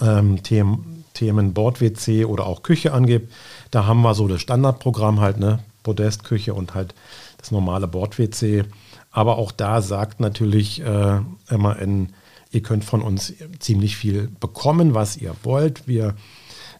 ähm, 0.00 0.42
Themen, 0.42 1.04
Themen 1.14 1.52
Bord-WC 1.52 2.24
oder 2.24 2.46
auch 2.46 2.62
Küche 2.62 2.92
angeht. 2.92 3.28
Da 3.70 3.86
haben 3.86 4.02
wir 4.02 4.14
so 4.14 4.28
das 4.28 4.40
Standardprogramm 4.40 5.20
halt, 5.20 5.38
ne? 5.38 5.60
Podestküche 5.82 6.54
und 6.54 6.74
halt 6.74 6.94
das 7.38 7.50
normale 7.50 7.88
Bord-WC. 7.88 8.64
Aber 9.10 9.38
auch 9.38 9.52
da 9.52 9.80
sagt 9.80 10.20
natürlich 10.20 10.82
äh, 10.82 11.20
MAN, 11.50 12.12
ihr 12.50 12.62
könnt 12.62 12.84
von 12.84 13.02
uns 13.02 13.32
ziemlich 13.58 13.96
viel 13.96 14.28
bekommen, 14.40 14.94
was 14.94 15.16
ihr 15.16 15.34
wollt. 15.42 15.88
Wir, 15.88 16.14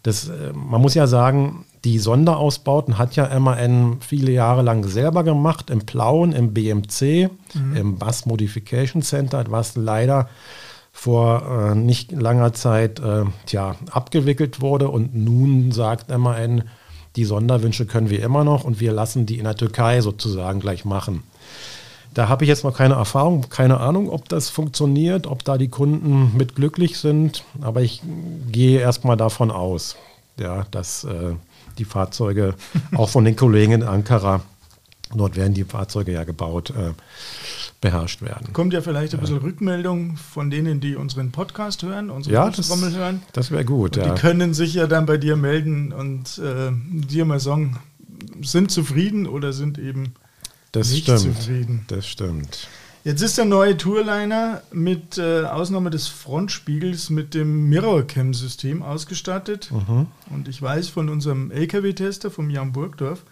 das, 0.02 0.28
äh, 0.28 0.52
man 0.52 0.80
muss 0.80 0.94
ja 0.94 1.06
sagen, 1.06 1.64
die 1.84 1.98
Sonderausbauten 1.98 2.98
hat 2.98 3.16
ja 3.16 3.38
MAN 3.38 3.98
viele 4.00 4.32
Jahre 4.32 4.62
lang 4.62 4.84
selber 4.84 5.24
gemacht, 5.24 5.70
im 5.70 5.86
Plauen, 5.86 6.32
im 6.32 6.52
BMC, 6.52 7.30
mhm. 7.54 7.76
im 7.76 7.98
Bus 7.98 8.26
Modification 8.26 9.02
Center, 9.02 9.44
was 9.48 9.76
leider 9.76 10.28
vor 10.92 11.70
äh, 11.70 11.74
nicht 11.76 12.10
langer 12.10 12.52
Zeit 12.52 12.98
äh, 12.98 13.24
tja, 13.46 13.76
abgewickelt 13.90 14.60
wurde. 14.60 14.88
Und 14.88 15.14
nun 15.14 15.70
sagt 15.70 16.08
MAN, 16.16 16.64
die 17.16 17.24
Sonderwünsche 17.24 17.86
können 17.86 18.10
wir 18.10 18.22
immer 18.22 18.44
noch 18.44 18.64
und 18.64 18.80
wir 18.80 18.92
lassen 18.92 19.24
die 19.24 19.38
in 19.38 19.44
der 19.44 19.56
Türkei 19.56 20.00
sozusagen 20.00 20.60
gleich 20.60 20.84
machen. 20.84 21.22
Da 22.14 22.28
habe 22.28 22.44
ich 22.44 22.48
jetzt 22.48 22.64
noch 22.64 22.76
keine 22.76 22.94
Erfahrung, 22.94 23.48
keine 23.48 23.78
Ahnung, 23.78 24.10
ob 24.10 24.28
das 24.28 24.48
funktioniert, 24.48 25.26
ob 25.26 25.44
da 25.44 25.56
die 25.58 25.68
Kunden 25.68 26.36
mit 26.36 26.56
glücklich 26.56 26.98
sind. 26.98 27.44
Aber 27.60 27.82
ich 27.82 28.02
gehe 28.50 28.80
erstmal 28.80 29.16
davon 29.16 29.50
aus, 29.50 29.96
ja, 30.40 30.66
dass 30.70 31.04
äh, 31.04 31.34
die 31.78 31.84
Fahrzeuge 31.84 32.54
auch 32.94 33.08
von 33.08 33.24
den 33.24 33.36
Kollegen 33.36 33.72
in 33.72 33.82
Ankara, 33.82 34.42
dort 35.14 35.36
werden 35.36 35.54
die 35.54 35.64
Fahrzeuge 35.64 36.12
ja 36.12 36.24
gebaut, 36.24 36.70
äh, 36.70 36.92
beherrscht 37.80 38.22
werden. 38.22 38.52
Kommt 38.52 38.72
ja 38.72 38.80
vielleicht 38.80 39.14
ein 39.14 39.20
bisschen 39.20 39.38
Rückmeldung 39.38 40.16
von 40.16 40.50
denen, 40.50 40.80
die 40.80 40.96
unseren 40.96 41.30
Podcast 41.30 41.82
hören, 41.82 42.10
unsere 42.10 42.34
ja, 42.34 42.50
das, 42.50 42.68
hören. 42.68 43.22
Das 43.32 43.50
wäre 43.50 43.64
gut. 43.64 43.96
Ja. 43.96 44.12
Die 44.12 44.20
können 44.20 44.52
sich 44.52 44.74
ja 44.74 44.86
dann 44.86 45.06
bei 45.06 45.16
dir 45.16 45.36
melden 45.36 45.92
und 45.92 46.38
äh, 46.38 46.70
dir 46.72 47.24
mal 47.24 47.40
sagen, 47.40 47.78
sind 48.42 48.70
zufrieden 48.70 49.26
oder 49.26 49.52
sind 49.52 49.78
eben 49.78 50.14
das 50.72 50.90
nicht 50.90 51.04
stimmt. 51.04 51.20
zufrieden. 51.20 51.84
Das 51.86 52.06
stimmt. 52.06 52.68
Jetzt 53.04 53.22
ist 53.22 53.38
der 53.38 53.44
neue 53.44 53.76
Tourliner 53.76 54.62
mit 54.72 55.18
äh, 55.18 55.44
Ausnahme 55.44 55.90
des 55.90 56.08
Frontspiegels 56.08 57.10
mit 57.10 57.34
dem 57.34 57.68
Mirrorcam-System 57.68 58.82
ausgestattet. 58.82 59.70
Mhm. 59.70 60.06
Und 60.30 60.48
ich 60.48 60.60
weiß 60.60 60.88
von 60.88 61.08
unserem 61.08 61.50
LKW-Tester, 61.50 62.30
vom 62.30 62.50
Jan 62.50 62.72
Burgdorf, 62.72 63.24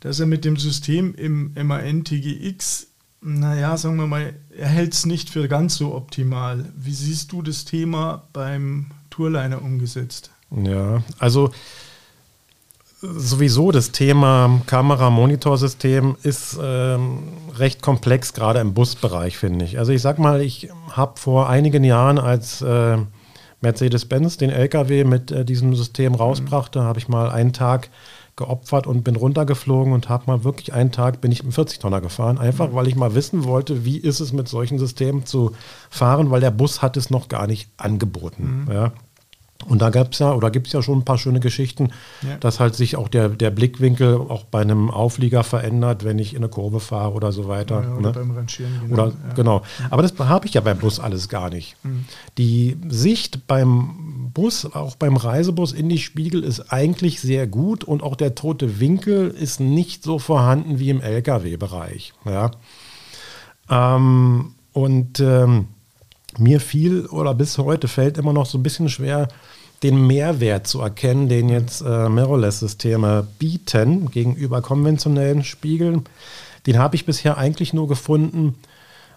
dass 0.00 0.20
er 0.20 0.26
mit 0.26 0.44
dem 0.44 0.56
System 0.56 1.14
im 1.14 1.52
MAN 1.54 2.04
TGX 2.04 2.88
naja, 3.22 3.76
sagen 3.76 3.96
wir 3.96 4.08
mal, 4.08 4.34
er 4.50 4.68
hält 4.68 4.94
es 4.94 5.06
nicht 5.06 5.30
für 5.30 5.46
ganz 5.46 5.76
so 5.76 5.94
optimal. 5.94 6.66
Wie 6.76 6.92
siehst 6.92 7.30
du 7.30 7.40
das 7.40 7.64
Thema 7.64 8.24
beim 8.32 8.86
Tourliner 9.10 9.62
umgesetzt? 9.62 10.32
Ja, 10.50 11.04
also 11.18 11.52
sowieso 13.02 13.72
das 13.72 13.90
Thema 13.90 14.60
Kamera-Monitorsystem 14.66 16.16
ist 16.22 16.58
ähm, 16.62 17.18
recht 17.56 17.82
komplex, 17.82 18.32
gerade 18.32 18.60
im 18.60 18.74
Busbereich, 18.74 19.36
finde 19.36 19.64
ich. 19.64 19.78
Also 19.78 19.92
ich 19.92 20.00
sag 20.00 20.18
mal, 20.18 20.40
ich 20.40 20.68
habe 20.90 21.18
vor 21.18 21.48
einigen 21.48 21.82
Jahren, 21.82 22.18
als 22.18 22.62
äh, 22.62 22.98
Mercedes-Benz 23.60 24.36
den 24.36 24.50
LKW 24.50 25.04
mit 25.04 25.32
äh, 25.32 25.44
diesem 25.44 25.74
System 25.74 26.14
rausbrachte, 26.14 26.80
mhm. 26.80 26.84
habe 26.84 26.98
ich 27.00 27.08
mal 27.08 27.30
einen 27.30 27.52
Tag 27.52 27.90
geopfert 28.36 28.86
und 28.86 29.02
bin 29.02 29.16
runtergeflogen 29.16 29.92
und 29.92 30.08
habe 30.08 30.24
mal 30.26 30.44
wirklich 30.44 30.72
einen 30.72 30.90
Tag 30.90 31.20
bin 31.20 31.32
ich 31.32 31.44
im 31.44 31.50
40-Tonner 31.50 32.00
gefahren, 32.00 32.38
einfach 32.38 32.70
mhm. 32.70 32.74
weil 32.74 32.88
ich 32.88 32.94
mal 32.94 33.14
wissen 33.14 33.44
wollte, 33.44 33.84
wie 33.84 33.98
ist 33.98 34.20
es 34.20 34.32
mit 34.32 34.48
solchen 34.48 34.78
Systemen 34.78 35.26
zu 35.26 35.52
fahren, 35.90 36.30
weil 36.30 36.40
der 36.40 36.50
Bus 36.50 36.82
hat 36.82 36.96
es 36.96 37.10
noch 37.10 37.28
gar 37.28 37.46
nicht 37.46 37.68
angeboten. 37.76 38.64
Mhm. 38.66 38.72
Ja. 38.72 38.92
Und 39.66 39.82
da 39.82 39.90
gab 39.90 40.12
es 40.12 40.18
ja 40.18 40.32
oder 40.32 40.50
gibt 40.50 40.66
es 40.68 40.72
ja 40.72 40.82
schon 40.82 40.98
ein 40.98 41.04
paar 41.04 41.18
schöne 41.18 41.40
Geschichten, 41.40 41.90
ja. 42.22 42.36
dass 42.38 42.60
halt 42.60 42.74
sich 42.74 42.96
auch 42.96 43.08
der, 43.08 43.28
der 43.28 43.50
Blickwinkel 43.50 44.16
auch 44.16 44.44
bei 44.44 44.60
einem 44.60 44.90
Auflieger 44.90 45.44
verändert, 45.44 46.04
wenn 46.04 46.18
ich 46.18 46.34
in 46.34 46.38
eine 46.38 46.48
Kurve 46.48 46.80
fahre 46.80 47.12
oder 47.12 47.32
so 47.32 47.48
weiter. 47.48 47.82
Ja, 47.82 47.94
oder 47.94 48.08
ne? 48.08 48.12
beim 48.12 48.30
Rangieren. 48.32 48.72
Genau. 48.88 48.92
Oder, 48.94 49.12
ja. 49.12 49.34
genau. 49.34 49.62
Aber 49.90 50.02
das 50.02 50.14
habe 50.18 50.46
ich 50.46 50.54
ja 50.54 50.60
beim 50.60 50.78
Bus 50.78 51.00
alles 51.00 51.28
gar 51.28 51.50
nicht. 51.50 51.76
Mhm. 51.82 52.04
Die 52.38 52.76
Sicht 52.88 53.46
beim 53.46 54.30
Bus, 54.34 54.66
auch 54.66 54.96
beim 54.96 55.16
Reisebus 55.16 55.72
in 55.72 55.88
die 55.88 55.98
Spiegel 55.98 56.42
ist 56.42 56.72
eigentlich 56.72 57.20
sehr 57.20 57.46
gut 57.46 57.84
und 57.84 58.02
auch 58.02 58.16
der 58.16 58.34
tote 58.34 58.80
Winkel 58.80 59.28
ist 59.28 59.60
nicht 59.60 60.02
so 60.02 60.18
vorhanden 60.18 60.78
wie 60.78 60.90
im 60.90 61.00
Lkw-Bereich. 61.00 62.14
Ja. 62.24 62.50
Ähm, 63.70 64.54
und 64.72 65.20
ähm, 65.20 65.68
mir 66.38 66.60
fiel 66.60 67.06
oder 67.06 67.34
bis 67.34 67.58
heute 67.58 67.88
fällt 67.88 68.18
immer 68.18 68.32
noch 68.32 68.46
so 68.46 68.58
ein 68.58 68.62
bisschen 68.62 68.88
schwer, 68.88 69.28
den 69.82 70.06
Mehrwert 70.06 70.66
zu 70.66 70.80
erkennen, 70.80 71.28
den 71.28 71.48
jetzt 71.48 71.80
äh, 71.80 72.08
Mirrorless-Systeme 72.08 73.26
bieten 73.38 74.10
gegenüber 74.10 74.62
konventionellen 74.62 75.42
Spiegeln. 75.42 76.04
Den 76.66 76.78
habe 76.78 76.94
ich 76.94 77.04
bisher 77.04 77.36
eigentlich 77.36 77.72
nur 77.72 77.88
gefunden, 77.88 78.54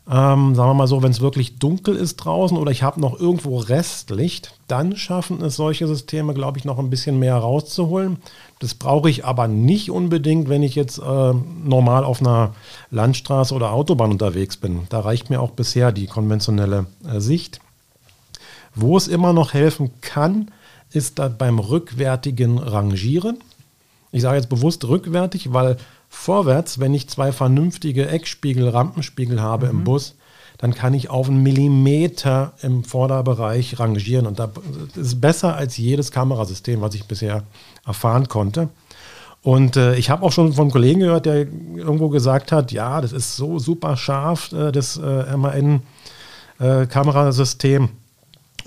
ähm, 0.08 0.54
sagen 0.54 0.70
wir 0.70 0.74
mal 0.76 0.88
so, 0.88 1.02
wenn 1.02 1.12
es 1.12 1.22
wirklich 1.22 1.58
dunkel 1.58 1.96
ist 1.96 2.18
draußen 2.18 2.58
oder 2.58 2.72
ich 2.72 2.84
habe 2.84 3.02
noch 3.02 3.20
irgendwo 3.20 3.58
Restlicht, 3.58 4.54
dann 4.68 4.96
schaffen 4.96 5.42
es 5.42 5.56
solche 5.56 5.88
Systeme, 5.88 6.36
glaube 6.36 6.60
ich, 6.60 6.66
noch 6.66 6.78
ein 6.78 6.92
bisschen 6.92 7.18
mehr 7.18 7.36
rauszuholen. 7.38 8.18
Das 8.60 8.76
brauche 8.76 9.10
ich 9.10 9.26
aber 9.26 9.48
nicht 9.48 9.90
unbedingt, 9.90 10.48
wenn 10.48 10.62
ich 10.62 10.76
jetzt 10.76 11.00
äh, 11.00 11.34
normal 11.64 12.04
auf 12.04 12.22
einer 12.22 12.54
Landstraße 12.92 13.56
oder 13.56 13.72
Autobahn 13.72 14.12
unterwegs 14.12 14.58
bin. 14.58 14.82
Da 14.90 15.00
reicht 15.00 15.32
mir 15.32 15.42
auch 15.42 15.52
bisher 15.52 15.92
die 15.92 16.06
konventionelle 16.06 16.86
äh, 17.08 17.20
Sicht. 17.20 17.60
Wo 18.76 18.98
es 18.98 19.08
immer 19.08 19.34
noch 19.34 19.54
helfen 19.54 19.90
kann, 20.02 20.52
ist 20.92 21.18
da 21.18 21.30
beim 21.30 21.58
rückwärtigen 21.58 22.60
Rangieren. 22.60 23.40
Ich 24.12 24.22
sage 24.22 24.38
jetzt 24.38 24.50
bewusst 24.50 24.86
rückwärtig, 24.86 25.52
weil 25.52 25.78
vorwärts, 26.16 26.80
wenn 26.80 26.94
ich 26.94 27.10
zwei 27.10 27.32
vernünftige 27.32 28.08
Eckspiegel, 28.08 28.70
Rampenspiegel 28.70 29.42
habe 29.42 29.66
mhm. 29.68 29.72
im 29.72 29.84
Bus, 29.84 30.16
dann 30.58 30.74
kann 30.74 30.94
ich 30.94 31.10
auf 31.10 31.28
einen 31.28 31.44
Millimeter 31.44 32.54
im 32.62 32.86
Vorderbereich 32.86 33.78
rangieren. 33.80 34.26
Und 34.26 34.40
das 34.40 34.50
ist 34.96 35.22
besser 35.22 35.56
als 35.56 35.78
jedes 35.78 36.12
Kamerasystem, 36.12 36.82
was 36.82 36.96
ich 36.96 37.06
bisher 37.06 37.44
erfahren 37.86 38.28
konnte. 38.30 38.70
Und 39.42 39.76
äh, 39.76 39.96
ich 39.96 40.10
habe 40.10 40.26
auch 40.26 40.32
schon 40.32 40.54
von 40.54 40.64
einem 40.64 40.72
Kollegen 40.72 41.02
gehört, 41.02 41.28
der 41.28 41.36
irgendwo 41.36 42.10
gesagt 42.10 42.52
hat, 42.52 42.72
ja, 42.72 43.00
das 43.02 43.12
ist 43.12 43.36
so 43.36 43.60
super 43.60 43.96
scharf, 43.98 44.52
äh, 44.54 44.72
das 44.72 44.98
äh, 44.98 45.38
MAN-Kamerasystem. 45.38 47.84
Äh, 47.84 47.90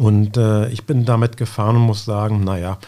und 0.00 0.37
äh, 0.37 0.68
ich 0.68 0.84
bin 0.84 1.04
damit 1.04 1.37
gefahren 1.37 1.74
und 1.76 1.82
muss 1.82 2.04
sagen, 2.04 2.44
naja, 2.44 2.78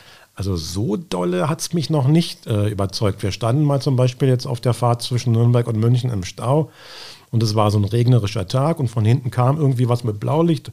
also 0.40 0.56
so 0.56 0.96
dolle 0.96 1.50
hat 1.50 1.60
es 1.60 1.74
mich 1.74 1.90
noch 1.90 2.08
nicht 2.08 2.46
äh, 2.46 2.68
überzeugt. 2.68 3.22
Wir 3.22 3.30
standen 3.30 3.62
mal 3.62 3.82
zum 3.82 3.96
Beispiel 3.96 4.26
jetzt 4.28 4.46
auf 4.46 4.58
der 4.58 4.72
Fahrt 4.72 5.02
zwischen 5.02 5.34
Nürnberg 5.34 5.66
und 5.66 5.78
München 5.78 6.08
im 6.08 6.24
Stau 6.24 6.70
und 7.30 7.42
es 7.42 7.54
war 7.54 7.70
so 7.70 7.78
ein 7.78 7.84
regnerischer 7.84 8.48
Tag 8.48 8.80
und 8.80 8.88
von 8.88 9.04
hinten 9.04 9.30
kam 9.30 9.58
irgendwie 9.58 9.90
was 9.90 10.02
mit 10.02 10.18
Blaulicht. 10.18 10.72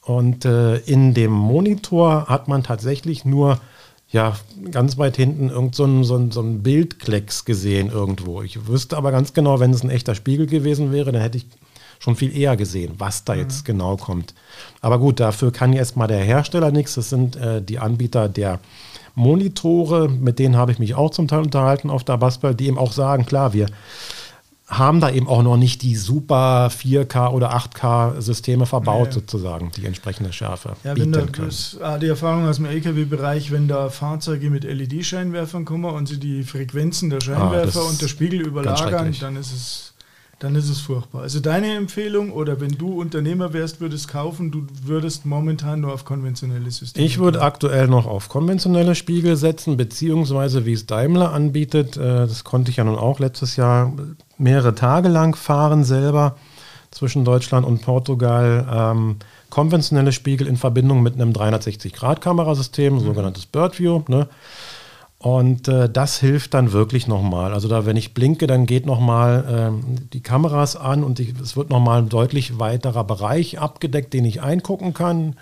Und 0.00 0.46
äh, 0.46 0.76
in 0.78 1.12
dem 1.12 1.32
Monitor 1.32 2.28
hat 2.28 2.48
man 2.48 2.62
tatsächlich 2.62 3.26
nur 3.26 3.60
ja, 4.08 4.38
ganz 4.70 4.96
weit 4.96 5.16
hinten 5.16 5.50
irgend 5.50 5.74
so 5.74 5.84
ein, 5.84 6.04
so, 6.04 6.16
ein, 6.16 6.30
so 6.30 6.40
ein 6.40 6.62
Bildklecks 6.62 7.44
gesehen 7.44 7.90
irgendwo. 7.90 8.40
Ich 8.40 8.66
wüsste 8.66 8.96
aber 8.96 9.12
ganz 9.12 9.34
genau, 9.34 9.60
wenn 9.60 9.74
es 9.74 9.82
ein 9.82 9.90
echter 9.90 10.14
Spiegel 10.14 10.46
gewesen 10.46 10.92
wäre, 10.92 11.12
dann 11.12 11.20
hätte 11.20 11.36
ich 11.36 11.46
schon 11.98 12.16
viel 12.16 12.34
eher 12.34 12.56
gesehen, 12.56 12.94
was 12.96 13.24
da 13.24 13.34
jetzt 13.34 13.64
mhm. 13.64 13.66
genau 13.66 13.96
kommt. 13.98 14.32
Aber 14.80 14.98
gut, 14.98 15.20
dafür 15.20 15.52
kann 15.52 15.74
jetzt 15.74 15.98
mal 15.98 16.06
der 16.06 16.24
Hersteller 16.24 16.70
nichts. 16.70 16.94
Das 16.94 17.10
sind 17.10 17.36
äh, 17.36 17.60
die 17.60 17.78
Anbieter 17.78 18.30
der 18.30 18.60
Monitore, 19.14 20.08
mit 20.08 20.38
denen 20.38 20.56
habe 20.56 20.72
ich 20.72 20.78
mich 20.78 20.94
auch 20.94 21.10
zum 21.10 21.28
Teil 21.28 21.42
unterhalten 21.42 21.90
auf 21.90 22.04
der 22.04 22.16
Basper, 22.16 22.54
die 22.54 22.66
eben 22.66 22.78
auch 22.78 22.92
sagen, 22.92 23.26
klar, 23.26 23.52
wir 23.52 23.66
haben 24.66 25.00
da 25.00 25.10
eben 25.10 25.28
auch 25.28 25.42
noch 25.42 25.56
nicht 25.56 25.82
die 25.82 25.94
super 25.94 26.68
4K 26.68 27.30
oder 27.30 27.54
8K 27.54 28.20
Systeme 28.20 28.66
verbaut, 28.66 29.08
nee. 29.08 29.14
sozusagen, 29.14 29.70
die 29.76 29.84
entsprechende 29.84 30.32
Schärfe 30.32 30.76
ja, 30.84 30.94
bieten 30.94 31.14
wenn 31.14 31.26
da, 31.26 31.30
können. 31.30 31.48
Das, 31.48 31.78
ah, 31.82 31.98
die 31.98 32.08
Erfahrung 32.08 32.48
aus 32.48 32.56
dem 32.56 32.64
LKW-Bereich, 32.64 33.50
wenn 33.50 33.68
da 33.68 33.90
Fahrzeuge 33.90 34.50
mit 34.50 34.64
LED-Scheinwerfern 34.64 35.64
kommen 35.64 35.84
und 35.84 36.08
sie 36.08 36.18
die 36.18 36.42
Frequenzen 36.44 37.10
der 37.10 37.20
Scheinwerfer 37.20 37.80
ah, 37.80 37.88
und 37.88 38.00
der 38.00 38.08
Spiegel 38.08 38.40
überlagern, 38.40 39.14
dann 39.20 39.36
ist 39.36 39.52
es 39.52 39.93
dann 40.38 40.54
ist 40.54 40.68
es 40.68 40.80
furchtbar. 40.80 41.22
Also 41.22 41.40
deine 41.40 41.74
Empfehlung 41.74 42.32
oder 42.32 42.60
wenn 42.60 42.72
du 42.72 43.00
Unternehmer 43.00 43.52
wärst, 43.52 43.80
würdest 43.80 44.08
kaufen, 44.08 44.50
du 44.50 44.66
würdest 44.82 45.24
momentan 45.26 45.80
nur 45.80 45.92
auf 45.92 46.04
konventionelle 46.04 46.70
Systeme. 46.70 47.06
Ich 47.06 47.18
würde 47.18 47.42
aktuell 47.42 47.88
noch 47.88 48.06
auf 48.06 48.28
konventionelle 48.28 48.94
Spiegel 48.94 49.36
setzen, 49.36 49.76
beziehungsweise 49.76 50.66
wie 50.66 50.72
es 50.72 50.86
Daimler 50.86 51.32
anbietet, 51.32 51.96
äh, 51.96 52.26
das 52.26 52.44
konnte 52.44 52.70
ich 52.70 52.78
ja 52.78 52.84
nun 52.84 52.96
auch 52.96 53.20
letztes 53.20 53.56
Jahr 53.56 53.92
mehrere 54.38 54.74
Tage 54.74 55.08
lang 55.08 55.36
fahren 55.36 55.84
selber 55.84 56.36
zwischen 56.90 57.24
Deutschland 57.24 57.66
und 57.66 57.82
Portugal. 57.82 58.66
Ähm, 58.70 59.16
konventionelle 59.50 60.12
Spiegel 60.12 60.46
in 60.46 60.56
Verbindung 60.56 61.02
mit 61.02 61.14
einem 61.14 61.32
360-Grad-Kamerasystem, 61.32 62.94
mhm. 62.94 63.00
sogenanntes 63.00 63.46
Birdview. 63.46 64.02
Ne? 64.08 64.28
Und 65.24 65.68
äh, 65.68 65.88
das 65.88 66.20
hilft 66.20 66.52
dann 66.52 66.72
wirklich 66.72 67.06
nochmal. 67.06 67.54
Also 67.54 67.66
da, 67.66 67.86
wenn 67.86 67.96
ich 67.96 68.12
blinke, 68.12 68.46
dann 68.46 68.66
geht 68.66 68.84
nochmal 68.84 69.72
äh, 69.72 70.04
die 70.12 70.20
Kameras 70.20 70.76
an 70.76 71.02
und 71.02 71.18
ich, 71.18 71.32
es 71.40 71.56
wird 71.56 71.70
nochmal 71.70 72.02
ein 72.02 72.10
deutlich 72.10 72.58
weiterer 72.58 73.04
Bereich 73.04 73.58
abgedeckt, 73.58 74.12
den 74.12 74.26
ich 74.26 74.42
eingucken 74.42 74.92
kann, 74.92 75.36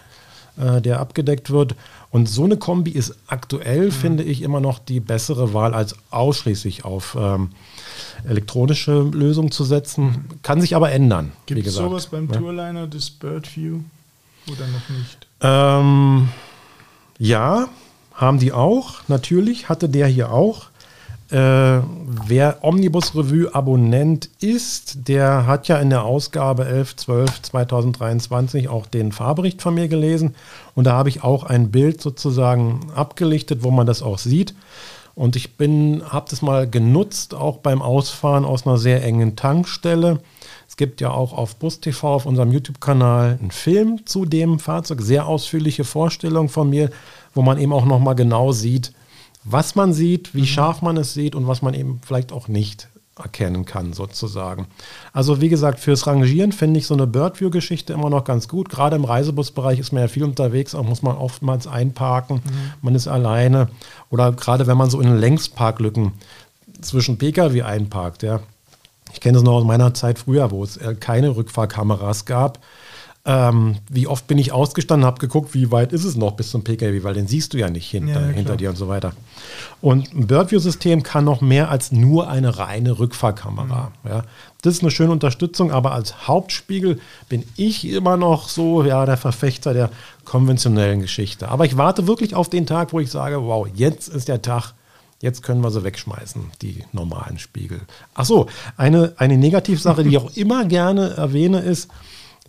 äh, 0.57 0.81
der 0.81 1.01
abgedeckt 1.01 1.51
wird. 1.51 1.75
Und 2.11 2.29
so 2.29 2.45
eine 2.45 2.59
Kombi 2.59 2.93
ist 2.93 3.17
aktuell, 3.27 3.87
mhm. 3.87 3.91
finde 3.91 4.23
ich, 4.23 4.43
immer 4.43 4.61
noch 4.61 4.79
die 4.79 5.01
bessere 5.01 5.53
Wahl, 5.53 5.75
als 5.75 5.97
ausschließlich 6.13 6.85
auf 6.85 7.17
ähm, 7.19 7.51
elektronische 8.25 9.01
Lösungen 9.01 9.51
zu 9.51 9.65
setzen. 9.65 10.27
Kann 10.45 10.61
sich 10.61 10.77
aber 10.77 10.93
ändern. 10.93 11.33
Gibt 11.47 11.67
es 11.67 11.75
sowas 11.75 12.07
beim 12.07 12.29
ja? 12.31 12.39
Tourliner, 12.39 12.87
das 12.87 13.11
Birdview 13.11 13.81
oder 14.47 14.69
noch 14.69 14.97
nicht? 14.97 15.27
Ähm, 15.41 16.29
ja, 17.19 17.69
haben 18.23 18.39
die 18.39 18.53
auch, 18.53 19.01
natürlich, 19.09 19.69
hatte 19.69 19.89
der 19.89 20.07
hier 20.07 20.33
auch. 20.33 20.67
Äh, 21.31 21.81
wer 22.27 22.59
Omnibus 22.63 23.15
Revue 23.15 23.55
Abonnent 23.55 24.29
ist, 24.41 25.09
der 25.09 25.47
hat 25.47 25.67
ja 25.67 25.79
in 25.79 25.91
der 25.91 26.05
Ausgabe 26.05 26.67
11, 26.67 26.97
12, 26.97 27.43
2023 27.43 28.69
auch 28.69 28.87
den 28.87 29.13
Fahrbericht 29.13 29.63
von 29.63 29.75
mir 29.75 29.89
gelesen. 29.89 30.35
Und 30.75 30.85
da 30.85 30.93
habe 30.93 31.09
ich 31.09 31.25
auch 31.25 31.45
ein 31.45 31.71
Bild 31.71 32.01
sozusagen 32.01 32.81
abgelichtet, 32.95 33.63
wo 33.63 33.71
man 33.71 33.87
das 33.87 34.03
auch 34.03 34.19
sieht. 34.19 34.55
Und 35.15 35.37
ich 35.37 35.57
bin, 35.57 36.03
habe 36.07 36.27
das 36.31 36.43
mal 36.43 36.69
genutzt, 36.69 37.35
auch 37.35 37.59
beim 37.59 37.83
Ausfahren 37.83 38.45
aus 38.45 38.67
einer 38.67 38.79
sehr 38.79 39.03
engen 39.03 39.37
Tankstelle. 39.37 40.21
Es 40.69 40.77
gibt 40.77 41.03
ja 41.03 41.11
auch 41.11 41.35
auf 41.35 41.57
Bus 41.57 41.81
TV 41.81 42.15
auf 42.15 42.25
unserem 42.25 42.51
YouTube-Kanal 42.51 43.39
einen 43.39 43.51
Film 43.51 44.07
zu 44.07 44.25
dem 44.25 44.59
Fahrzeug, 44.59 45.03
sehr 45.03 45.27
ausführliche 45.27 45.85
Vorstellung 45.85 46.49
von 46.49 46.71
mir, 46.71 46.91
wo 47.35 47.43
man 47.43 47.59
eben 47.59 47.73
auch 47.73 47.85
nochmal 47.85 48.15
genau 48.15 48.53
sieht, 48.53 48.93
was 49.45 49.75
man 49.75 49.93
sieht, 49.93 50.35
wie 50.35 50.43
mhm. 50.43 50.47
scharf 50.47 50.83
man 50.83 50.97
es 50.97 51.15
sieht 51.15 51.35
und 51.35 51.47
was 51.47 51.63
man 51.63 51.75
eben 51.75 52.01
vielleicht 52.05 52.33
auch 52.33 52.49
nicht 52.49 52.89
erkennen 53.19 53.67
kann, 53.67 53.93
sozusagen. 53.93 54.67
Also 55.13 55.41
wie 55.41 55.49
gesagt, 55.49 55.81
fürs 55.81 56.07
Rangieren 56.07 56.53
finde 56.53 56.79
ich 56.79 56.87
so 56.87 56.95
eine 56.95 57.07
Birdview-Geschichte 57.07 57.93
immer 57.93 58.09
noch 58.09 58.25
ganz 58.25 58.49
gut. 58.49 58.71
Gerade 58.71 58.97
im 58.97 59.05
Reisebusbereich 59.05 59.79
ist 59.79 59.93
man 59.93 60.03
ja 60.03 60.09
viel 60.09 60.25
unterwegs, 60.25 60.75
auch 60.75 60.85
muss 60.85 61.03
man 61.03 61.17
oftmals 61.17 61.67
einparken, 61.67 62.37
mhm. 62.37 62.73
man 62.81 62.95
ist 62.95 63.09
alleine. 63.09 63.69
Oder 64.11 64.33
gerade 64.33 64.67
wenn 64.67 64.79
man 64.79 64.91
so 64.91 65.01
in 65.01 65.17
Längsparklücken 65.17 66.13
zwischen 66.81 67.19
Pkw 67.19 67.63
einparkt, 67.63 68.23
ja, 68.23 68.41
ich 69.13 69.21
kenne 69.21 69.39
es 69.39 69.45
noch 69.45 69.53
aus 69.53 69.65
meiner 69.65 69.93
Zeit 69.93 70.19
früher, 70.19 70.51
wo 70.51 70.65
es 70.65 70.79
äh, 70.79 70.95
keine 70.99 71.37
Rückfahrkameras 71.37 72.25
gab. 72.25 72.61
Ähm, 73.25 73.77
wie 73.89 74.09
oft 74.09 74.27
bin 74.27 74.37
ich 74.39 74.51
ausgestanden, 74.51 75.07
habe 75.07 75.21
geguckt, 75.21 75.55
wie 75.55 75.71
weit 75.71 75.93
ist 75.93 76.05
es 76.05 76.17
noch 76.17 76.33
bis 76.33 76.51
zum 76.51 76.65
PKW, 76.65 77.05
weil 77.05 77.15
den 77.15 77.29
siehst 77.29 77.53
du 77.53 77.59
ja 77.59 77.71
nicht 77.71 77.89
hinter, 77.89 78.21
ja, 78.21 78.27
hinter 78.27 78.57
dir 78.57 78.71
und 78.71 78.77
so 78.77 78.89
weiter. 78.89 79.13
Und 79.81 80.13
ein 80.13 80.27
Birdview-System 80.27 81.05
kann 81.05 81.25
noch 81.25 81.41
mehr 81.41 81.71
als 81.71 81.93
nur 81.93 82.29
eine 82.29 82.59
reine 82.59 82.99
Rückfahrkamera. 82.99 83.93
Mhm. 84.03 84.11
Ja. 84.11 84.23
Das 84.63 84.75
ist 84.75 84.83
eine 84.83 84.91
schöne 84.91 85.13
Unterstützung, 85.13 85.71
aber 85.71 85.93
als 85.93 86.27
Hauptspiegel 86.27 86.99
bin 87.29 87.45
ich 87.57 87.89
immer 87.89 88.17
noch 88.17 88.49
so 88.49 88.83
ja, 88.83 89.07
der 89.07 89.17
Verfechter 89.17 89.73
der 89.73 89.91
konventionellen 90.25 91.01
Geschichte. 91.01 91.49
Aber 91.49 91.65
ich 91.65 91.77
warte 91.77 92.09
wirklich 92.09 92.35
auf 92.35 92.51
den 92.51 92.67
Tag, 92.67 92.93
wo 92.93 92.99
ich 92.99 93.11
sage, 93.11 93.41
wow, 93.45 93.69
jetzt 93.73 94.09
ist 94.09 94.27
der 94.27 94.43
Tag, 94.43 94.75
Jetzt 95.23 95.45
können 95.45 95.61
wir 95.61 95.71
sie 95.71 95.85
wegschmeißen, 95.85 96.51
die 96.63 96.83
normalen 96.91 97.39
Spiegel. 97.39 97.83
Achso, 98.13 98.49
eine, 98.77 99.13
eine 99.19 99.39
Negativsache, 99.39 100.03
die 100.03 100.11
ich 100.11 100.19
auch 100.19 100.37
immer 100.37 100.65
gerne 100.65 101.11
erwähne, 101.11 101.61
ist, 101.61 101.89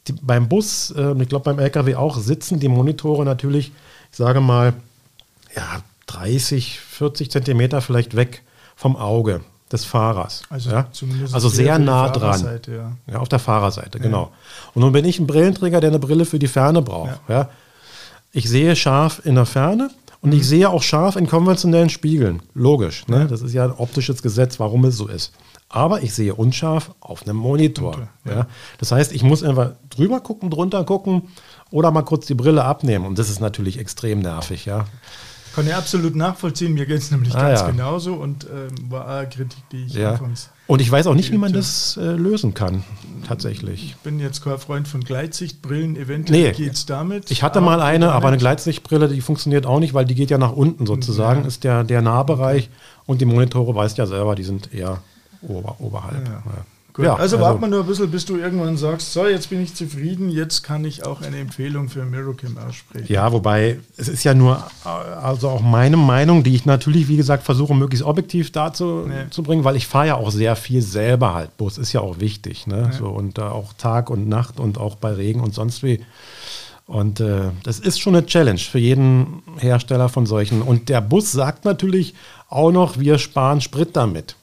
die, 0.07 0.13
beim 0.13 0.49
Bus, 0.49 0.91
äh, 0.91 1.13
ich 1.21 1.29
glaube 1.29 1.45
beim 1.45 1.59
LKW 1.59 1.95
auch, 1.95 2.17
sitzen 2.17 2.59
die 2.59 2.67
Monitore 2.67 3.25
natürlich, 3.25 3.71
ich 4.11 4.17
sage 4.17 4.41
mal, 4.41 4.73
ja, 5.55 5.81
30, 6.07 6.79
40 6.79 7.31
Zentimeter 7.31 7.81
vielleicht 7.81 8.15
weg 8.15 8.43
vom 8.75 8.95
Auge 8.95 9.41
des 9.71 9.85
Fahrers. 9.85 10.43
Also, 10.49 10.69
ja? 10.69 10.87
also 11.31 11.49
sehr 11.49 11.79
nah 11.79 12.09
dran. 12.09 12.59
Ja. 12.67 12.91
ja. 13.11 13.19
auf 13.19 13.29
der 13.29 13.39
Fahrerseite, 13.39 13.97
ja. 13.97 14.03
genau. 14.03 14.31
Und 14.73 14.81
nun 14.81 14.91
bin 14.91 15.05
ich 15.05 15.19
ein 15.19 15.27
Brillenträger, 15.27 15.81
der 15.81 15.89
eine 15.89 15.99
Brille 15.99 16.25
für 16.25 16.39
die 16.39 16.47
Ferne 16.47 16.81
braucht. 16.81 17.19
Ja. 17.27 17.49
Ich 18.31 18.49
sehe 18.49 18.75
scharf 18.75 19.21
in 19.25 19.35
der 19.35 19.45
Ferne 19.45 19.89
und 20.21 20.33
ich 20.33 20.47
sehe 20.47 20.69
auch 20.69 20.83
scharf 20.83 21.15
in 21.15 21.27
konventionellen 21.27 21.89
Spiegeln. 21.89 22.41
Logisch. 22.53 23.07
Ne? 23.07 23.27
Das 23.27 23.41
ist 23.41 23.53
ja 23.53 23.65
ein 23.65 23.71
optisches 23.71 24.21
Gesetz, 24.21 24.59
warum 24.59 24.85
es 24.85 24.95
so 24.95 25.07
ist. 25.07 25.33
Aber 25.73 26.03
ich 26.03 26.13
sehe 26.13 26.35
unscharf 26.35 26.93
auf 26.99 27.23
einem 27.23 27.37
Monitor. 27.37 28.07
Ja. 28.25 28.45
Das 28.77 28.91
heißt, 28.91 29.11
ich 29.11 29.23
muss 29.23 29.41
einfach 29.41 29.71
drüber 29.89 30.19
gucken, 30.19 30.51
drunter 30.51 30.83
gucken 30.83 31.23
oder 31.71 31.89
mal 31.89 32.03
kurz 32.03 32.27
die 32.27 32.35
Brille 32.35 32.63
abnehmen. 32.63 33.07
Und 33.07 33.17
das 33.17 33.27
ist 33.27 33.39
natürlich 33.39 33.79
extrem 33.79 34.19
nervig, 34.19 34.65
ja. 34.65 34.85
Kann 35.55 35.65
ich 35.65 35.73
absolut 35.73 36.15
nachvollziehen. 36.15 36.75
Mir 36.75 36.85
geht 36.85 36.99
es 36.99 37.09
nämlich 37.09 37.33
ah, 37.33 37.41
ganz 37.41 37.61
ja. 37.61 37.71
genauso 37.71 38.13
und 38.13 38.45
ähm, 38.45 38.91
war 38.91 39.07
eine 39.07 39.29
Kritik, 39.29 39.63
die 39.71 39.85
ich 39.85 39.95
ja. 39.95 40.19
Und 40.67 40.79
ich 40.79 40.91
weiß 40.91 41.07
auch 41.07 41.15
nicht, 41.15 41.31
wie 41.31 41.39
man 41.39 41.53
das 41.53 41.97
äh, 41.97 42.03
lösen 42.03 42.53
kann, 42.53 42.83
tatsächlich. 43.27 43.83
Ich 43.83 43.95
bin 43.97 44.19
jetzt 44.19 44.43
kein 44.43 44.59
Freund 44.59 44.87
von 44.87 45.01
Gleitsichtbrillen. 45.01 45.95
Eventuell 45.95 46.39
nee. 46.39 46.51
geht 46.51 46.73
es 46.73 46.85
damit. 46.85 47.31
Ich 47.31 47.41
hatte 47.41 47.61
mal 47.61 47.81
eine, 47.81 48.11
aber 48.11 48.27
eine 48.27 48.37
Gleitsichtbrille, 48.37 49.07
die 49.07 49.21
funktioniert 49.21 49.65
auch 49.65 49.79
nicht, 49.79 49.95
weil 49.95 50.05
die 50.05 50.15
geht 50.15 50.29
ja 50.29 50.37
nach 50.37 50.53
unten 50.53 50.85
sozusagen, 50.85 51.41
ja. 51.41 51.47
ist 51.47 51.63
der, 51.63 51.83
der 51.83 52.03
Nahbereich. 52.03 52.69
Und 53.07 53.21
die 53.21 53.25
Monitore, 53.25 53.73
weißt 53.73 53.97
ja 53.97 54.05
selber, 54.05 54.35
die 54.35 54.43
sind 54.43 54.71
eher 54.71 55.01
ober, 55.47 55.75
oberhalb. 55.79 56.27
Ja. 56.27 56.43
Gut, 56.93 57.05
ja, 57.05 57.13
also, 57.13 57.37
also 57.37 57.39
warten 57.39 57.61
wir 57.61 57.67
nur 57.69 57.79
ein 57.79 57.87
bisschen, 57.87 58.11
bis 58.11 58.23
du 58.25 58.37
irgendwann 58.37 58.77
sagst, 58.77 59.13
so, 59.13 59.25
jetzt 59.25 59.49
bin 59.49 59.63
ich 59.63 59.73
zufrieden, 59.73 60.29
jetzt 60.29 60.61
kann 60.61 60.85
ich 60.85 61.03
auch 61.03 61.23
eine 61.23 61.39
Empfehlung 61.39 61.89
für 61.89 62.05
Mirrorcam 62.05 62.55
aussprechen. 62.59 63.11
Ja, 63.11 63.31
wobei, 63.31 63.79
es 63.97 64.07
ist 64.07 64.23
ja 64.23 64.35
nur, 64.35 64.63
also 64.83 65.49
auch 65.49 65.61
meine 65.61 65.97
Meinung, 65.97 66.43
die 66.43 66.53
ich 66.53 66.67
natürlich, 66.67 67.07
wie 67.07 67.17
gesagt, 67.17 67.45
versuche, 67.45 67.73
möglichst 67.73 68.05
objektiv 68.05 68.51
darzubringen, 68.51 69.59
nee. 69.59 69.63
weil 69.63 69.75
ich 69.75 69.87
fahre 69.87 70.07
ja 70.07 70.15
auch 70.17 70.29
sehr 70.29 70.55
viel 70.55 70.83
selber 70.83 71.33
halt. 71.33 71.57
Bus 71.57 71.79
ist 71.79 71.93
ja 71.93 72.01
auch 72.01 72.19
wichtig, 72.19 72.67
ne? 72.67 72.89
Nee. 72.91 72.95
So, 72.95 73.07
und 73.07 73.39
äh, 73.39 73.41
auch 73.41 73.73
Tag 73.73 74.11
und 74.11 74.29
Nacht 74.29 74.59
und 74.59 74.77
auch 74.77 74.93
bei 74.93 75.13
Regen 75.13 75.39
und 75.39 75.55
sonst 75.55 75.81
wie. 75.81 76.05
Und 76.85 77.19
äh, 77.21 77.49
das 77.63 77.79
ist 77.79 78.01
schon 78.01 78.15
eine 78.15 78.27
Challenge 78.27 78.59
für 78.59 78.77
jeden 78.77 79.41
Hersteller 79.57 80.09
von 80.09 80.27
solchen. 80.27 80.61
Und 80.61 80.89
der 80.89 81.01
Bus 81.01 81.31
sagt 81.31 81.65
natürlich 81.65 82.13
auch 82.49 82.71
noch, 82.71 82.99
wir 82.99 83.17
sparen 83.17 83.61
Sprit 83.61 83.95
damit. 83.95 84.35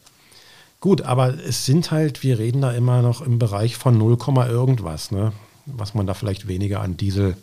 Gut, 0.80 1.02
aber 1.02 1.34
es 1.38 1.66
sind 1.66 1.90
halt, 1.90 2.22
wir 2.22 2.38
reden 2.38 2.62
da 2.62 2.72
immer 2.72 3.02
noch 3.02 3.20
im 3.20 3.38
Bereich 3.38 3.76
von 3.76 3.98
0, 3.98 4.16
irgendwas, 4.48 5.10
ne? 5.10 5.32
was 5.66 5.94
man 5.94 6.06
da 6.06 6.14
vielleicht 6.14 6.48
weniger 6.48 6.80
an 6.80 6.96
Diesel 6.96 7.36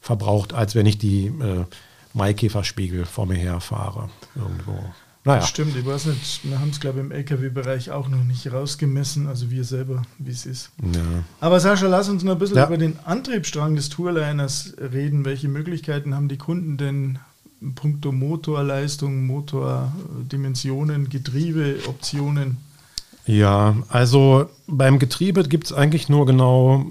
verbraucht, 0.00 0.52
als 0.52 0.74
wenn 0.74 0.86
ich 0.86 0.98
die 0.98 1.26
äh, 1.26 1.64
Maikäferspiegel 2.14 3.06
vor 3.06 3.26
mir 3.26 3.36
her 3.36 3.60
fahre 3.60 4.10
irgendwo. 4.34 4.78
Naja. 5.24 5.42
Stimmt, 5.42 5.76
ich 5.76 5.84
weiß 5.84 6.06
nicht, 6.06 6.40
wir 6.44 6.58
haben 6.58 6.70
es, 6.70 6.80
glaube 6.80 6.98
ich, 6.98 7.04
im 7.04 7.12
LKW-Bereich 7.12 7.90
auch 7.90 8.08
noch 8.08 8.24
nicht 8.24 8.50
rausgemessen, 8.50 9.26
also 9.26 9.50
wir 9.50 9.64
selber, 9.64 10.02
wie 10.18 10.30
es 10.30 10.46
ist. 10.46 10.70
Ja. 10.82 11.24
Aber 11.40 11.60
Sascha, 11.60 11.88
lass 11.88 12.08
uns 12.08 12.22
noch 12.22 12.32
ein 12.32 12.38
bisschen 12.38 12.56
ja. 12.56 12.66
über 12.66 12.78
den 12.78 12.98
Antriebsstrang 13.04 13.76
des 13.76 13.90
Tourliners 13.90 14.74
reden. 14.78 15.26
Welche 15.26 15.48
Möglichkeiten 15.48 16.14
haben 16.14 16.28
die 16.28 16.38
Kunden 16.38 16.78
denn 16.78 17.18
puncto 17.74 18.12
Motorleistung, 18.12 19.26
Motordimensionen, 19.26 21.08
Getriebeoptionen? 21.08 22.56
Ja, 23.26 23.76
also 23.88 24.46
beim 24.66 24.98
Getriebe 24.98 25.44
gibt 25.44 25.66
es 25.66 25.72
eigentlich 25.72 26.08
nur 26.08 26.26
genau, 26.26 26.86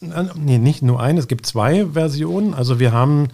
nee, 0.00 0.58
nicht 0.58 0.82
nur 0.82 1.00
eine, 1.00 1.20
es 1.20 1.28
gibt 1.28 1.46
zwei 1.46 1.86
Versionen. 1.92 2.54
Also 2.54 2.80
wir 2.80 2.92
haben 2.92 3.28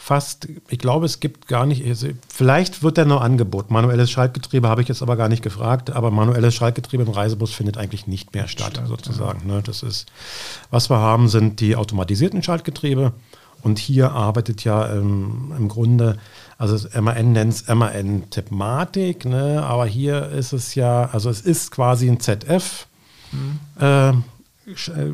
fast, 0.00 0.48
ich 0.68 0.78
glaube, 0.78 1.04
es 1.04 1.20
gibt 1.20 1.46
gar 1.46 1.66
nicht, 1.66 1.84
also 1.86 2.08
vielleicht 2.26 2.82
wird 2.82 2.96
der 2.96 3.04
noch 3.04 3.20
angeboten. 3.20 3.74
Manuelles 3.74 4.10
Schaltgetriebe 4.10 4.66
habe 4.66 4.80
ich 4.80 4.88
jetzt 4.88 5.02
aber 5.02 5.16
gar 5.16 5.28
nicht 5.28 5.42
gefragt, 5.42 5.90
aber 5.90 6.10
manuelles 6.10 6.54
Schaltgetriebe 6.54 7.02
im 7.02 7.10
Reisebus 7.10 7.52
findet 7.52 7.76
eigentlich 7.76 8.06
nicht 8.06 8.32
mehr 8.32 8.48
statt, 8.48 8.76
statt 8.76 8.88
sozusagen. 8.88 9.46
Ja. 9.46 9.56
Ne? 9.56 9.62
Das 9.62 9.82
ist, 9.82 10.06
was 10.70 10.88
wir 10.88 10.96
haben, 10.96 11.28
sind 11.28 11.60
die 11.60 11.76
automatisierten 11.76 12.42
Schaltgetriebe. 12.42 13.12
Und 13.62 13.78
hier 13.78 14.12
arbeitet 14.12 14.64
ja 14.64 14.92
ähm, 14.92 15.52
im 15.56 15.68
Grunde, 15.68 16.16
also 16.58 16.76
MAN 17.00 17.32
nennt 17.32 17.54
es 17.54 17.68
MAN-Thematik, 17.68 19.24
ne? 19.24 19.62
aber 19.62 19.86
hier 19.86 20.28
ist 20.30 20.52
es 20.52 20.74
ja, 20.74 21.08
also 21.12 21.30
es 21.30 21.40
ist 21.40 21.70
quasi 21.70 22.08
ein 22.08 22.20
ZF. 22.20 22.86
Mhm. 23.32 23.60
Äh, 23.80 24.12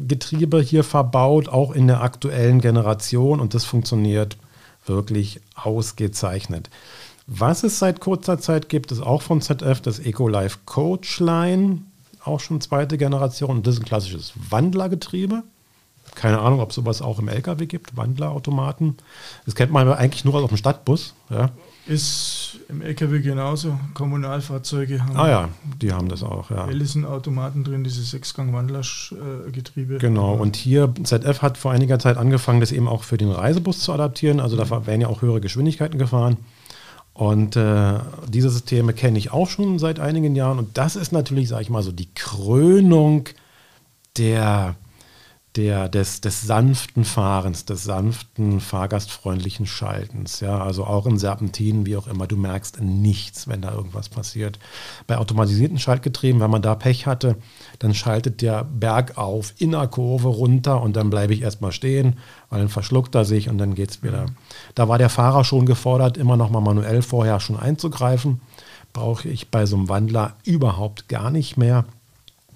Getriebe 0.06 0.60
hier 0.60 0.84
verbaut, 0.84 1.48
auch 1.48 1.72
in 1.72 1.86
der 1.86 2.02
aktuellen 2.02 2.60
Generation 2.60 3.40
und 3.40 3.54
das 3.54 3.64
funktioniert 3.64 4.36
wirklich 4.84 5.40
ausgezeichnet. 5.54 6.68
Was 7.26 7.64
es 7.64 7.78
seit 7.78 8.00
kurzer 8.00 8.38
Zeit 8.38 8.68
gibt, 8.68 8.92
ist 8.92 9.00
auch 9.00 9.22
von 9.22 9.40
ZF 9.40 9.80
das 9.80 9.98
EcoLife 9.98 10.58
Coachline, 10.64 11.82
auch 12.22 12.40
schon 12.40 12.60
zweite 12.60 12.98
Generation. 12.98 13.50
Und 13.50 13.66
das 13.66 13.74
ist 13.74 13.80
ein 13.80 13.86
klassisches 13.86 14.32
Wandlergetriebe. 14.50 15.42
Keine 16.16 16.40
Ahnung, 16.40 16.60
ob 16.60 16.72
sowas 16.72 17.02
auch 17.02 17.18
im 17.18 17.28
LKW 17.28 17.66
gibt, 17.66 17.96
Wandlerautomaten. 17.96 18.96
Das 19.44 19.54
kennt 19.54 19.70
man 19.70 19.86
eigentlich 19.92 20.24
nur 20.24 20.34
aus 20.34 20.48
dem 20.48 20.56
Stadtbus. 20.56 21.14
Ja. 21.30 21.50
Ist 21.86 22.58
im 22.68 22.80
LKW 22.80 23.20
genauso. 23.20 23.78
Kommunalfahrzeuge 23.92 25.04
haben. 25.04 25.16
Ah 25.16 25.28
ja, 25.28 25.48
die 25.80 25.92
haben 25.92 26.08
das 26.08 26.22
auch, 26.22 26.50
ja. 26.50 26.66
Ellison-Automaten 26.66 27.64
drin, 27.64 27.84
diese 27.84 28.02
Sechsgang-Wandlergetriebe. 28.02 29.98
Genau, 29.98 30.34
und 30.34 30.56
hier, 30.56 30.92
ZF 31.04 31.42
hat 31.42 31.58
vor 31.58 31.70
einiger 31.70 31.98
Zeit 31.98 32.16
angefangen, 32.16 32.60
das 32.60 32.72
eben 32.72 32.88
auch 32.88 33.04
für 33.04 33.18
den 33.18 33.30
Reisebus 33.30 33.80
zu 33.80 33.92
adaptieren. 33.92 34.40
Also 34.40 34.56
da 34.56 34.64
mhm. 34.64 34.86
werden 34.86 35.02
ja 35.02 35.08
auch 35.08 35.20
höhere 35.20 35.42
Geschwindigkeiten 35.42 35.98
gefahren. 35.98 36.38
Und 37.12 37.56
äh, 37.56 37.98
diese 38.26 38.48
Systeme 38.48 38.94
kenne 38.94 39.18
ich 39.18 39.32
auch 39.32 39.48
schon 39.48 39.78
seit 39.78 40.00
einigen 40.00 40.34
Jahren. 40.34 40.58
Und 40.58 40.78
das 40.78 40.96
ist 40.96 41.12
natürlich, 41.12 41.48
sage 41.48 41.62
ich 41.62 41.70
mal 41.70 41.82
so, 41.82 41.92
die 41.92 42.08
Krönung 42.14 43.28
der 44.16 44.76
der, 45.56 45.88
des, 45.88 46.20
des 46.20 46.42
sanften 46.42 47.04
Fahrens, 47.04 47.64
des 47.64 47.84
sanften, 47.84 48.60
fahrgastfreundlichen 48.60 49.66
Schaltens. 49.66 50.40
Ja, 50.40 50.62
also 50.62 50.84
auch 50.84 51.06
in 51.06 51.18
Serpentinen, 51.18 51.86
wie 51.86 51.96
auch 51.96 52.06
immer, 52.06 52.26
du 52.26 52.36
merkst 52.36 52.80
nichts, 52.80 53.48
wenn 53.48 53.62
da 53.62 53.72
irgendwas 53.72 54.08
passiert. 54.08 54.58
Bei 55.06 55.16
automatisierten 55.18 55.78
Schaltgetrieben, 55.78 56.40
wenn 56.40 56.50
man 56.50 56.62
da 56.62 56.74
Pech 56.74 57.06
hatte, 57.06 57.36
dann 57.78 57.94
schaltet 57.94 58.42
der 58.42 58.64
bergauf 58.64 59.54
in 59.58 59.70
der 59.72 59.88
Kurve 59.88 60.28
runter 60.28 60.82
und 60.82 60.96
dann 60.96 61.10
bleibe 61.10 61.32
ich 61.32 61.42
erstmal 61.42 61.72
stehen, 61.72 62.18
weil 62.50 62.60
dann 62.60 62.68
verschluckt 62.68 63.14
er 63.14 63.24
sich 63.24 63.48
und 63.48 63.58
dann 63.58 63.74
geht 63.74 63.90
es 63.90 64.02
wieder. 64.02 64.26
Da 64.74 64.88
war 64.88 64.98
der 64.98 65.10
Fahrer 65.10 65.44
schon 65.44 65.64
gefordert, 65.64 66.18
immer 66.18 66.36
noch 66.36 66.50
mal 66.50 66.60
manuell 66.60 67.02
vorher 67.02 67.40
schon 67.40 67.58
einzugreifen. 67.58 68.40
Brauche 68.92 69.28
ich 69.28 69.48
bei 69.50 69.66
so 69.66 69.76
einem 69.76 69.88
Wandler 69.88 70.36
überhaupt 70.44 71.08
gar 71.08 71.30
nicht 71.30 71.56
mehr. 71.56 71.84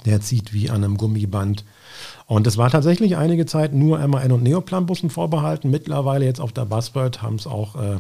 Der 0.05 0.21
zieht 0.21 0.53
wie 0.53 0.71
an 0.71 0.85
einem 0.85 0.97
Gummiband 0.97 1.65
und 2.31 2.47
es 2.47 2.57
war 2.57 2.71
tatsächlich 2.71 3.16
einige 3.16 3.45
Zeit 3.45 3.75
nur 3.75 3.99
MAN 4.07 4.31
und 4.31 4.45
Neoplan-Bussen 4.45 5.11
vorbehalten. 5.11 5.69
Mittlerweile 5.69 6.25
jetzt 6.25 6.40
auf 6.40 6.53
der 6.53 6.64
Buzzbird 6.64 7.23
haben 7.23 7.35
es 7.35 7.49
auch 7.49 7.75
äh, 7.75 7.97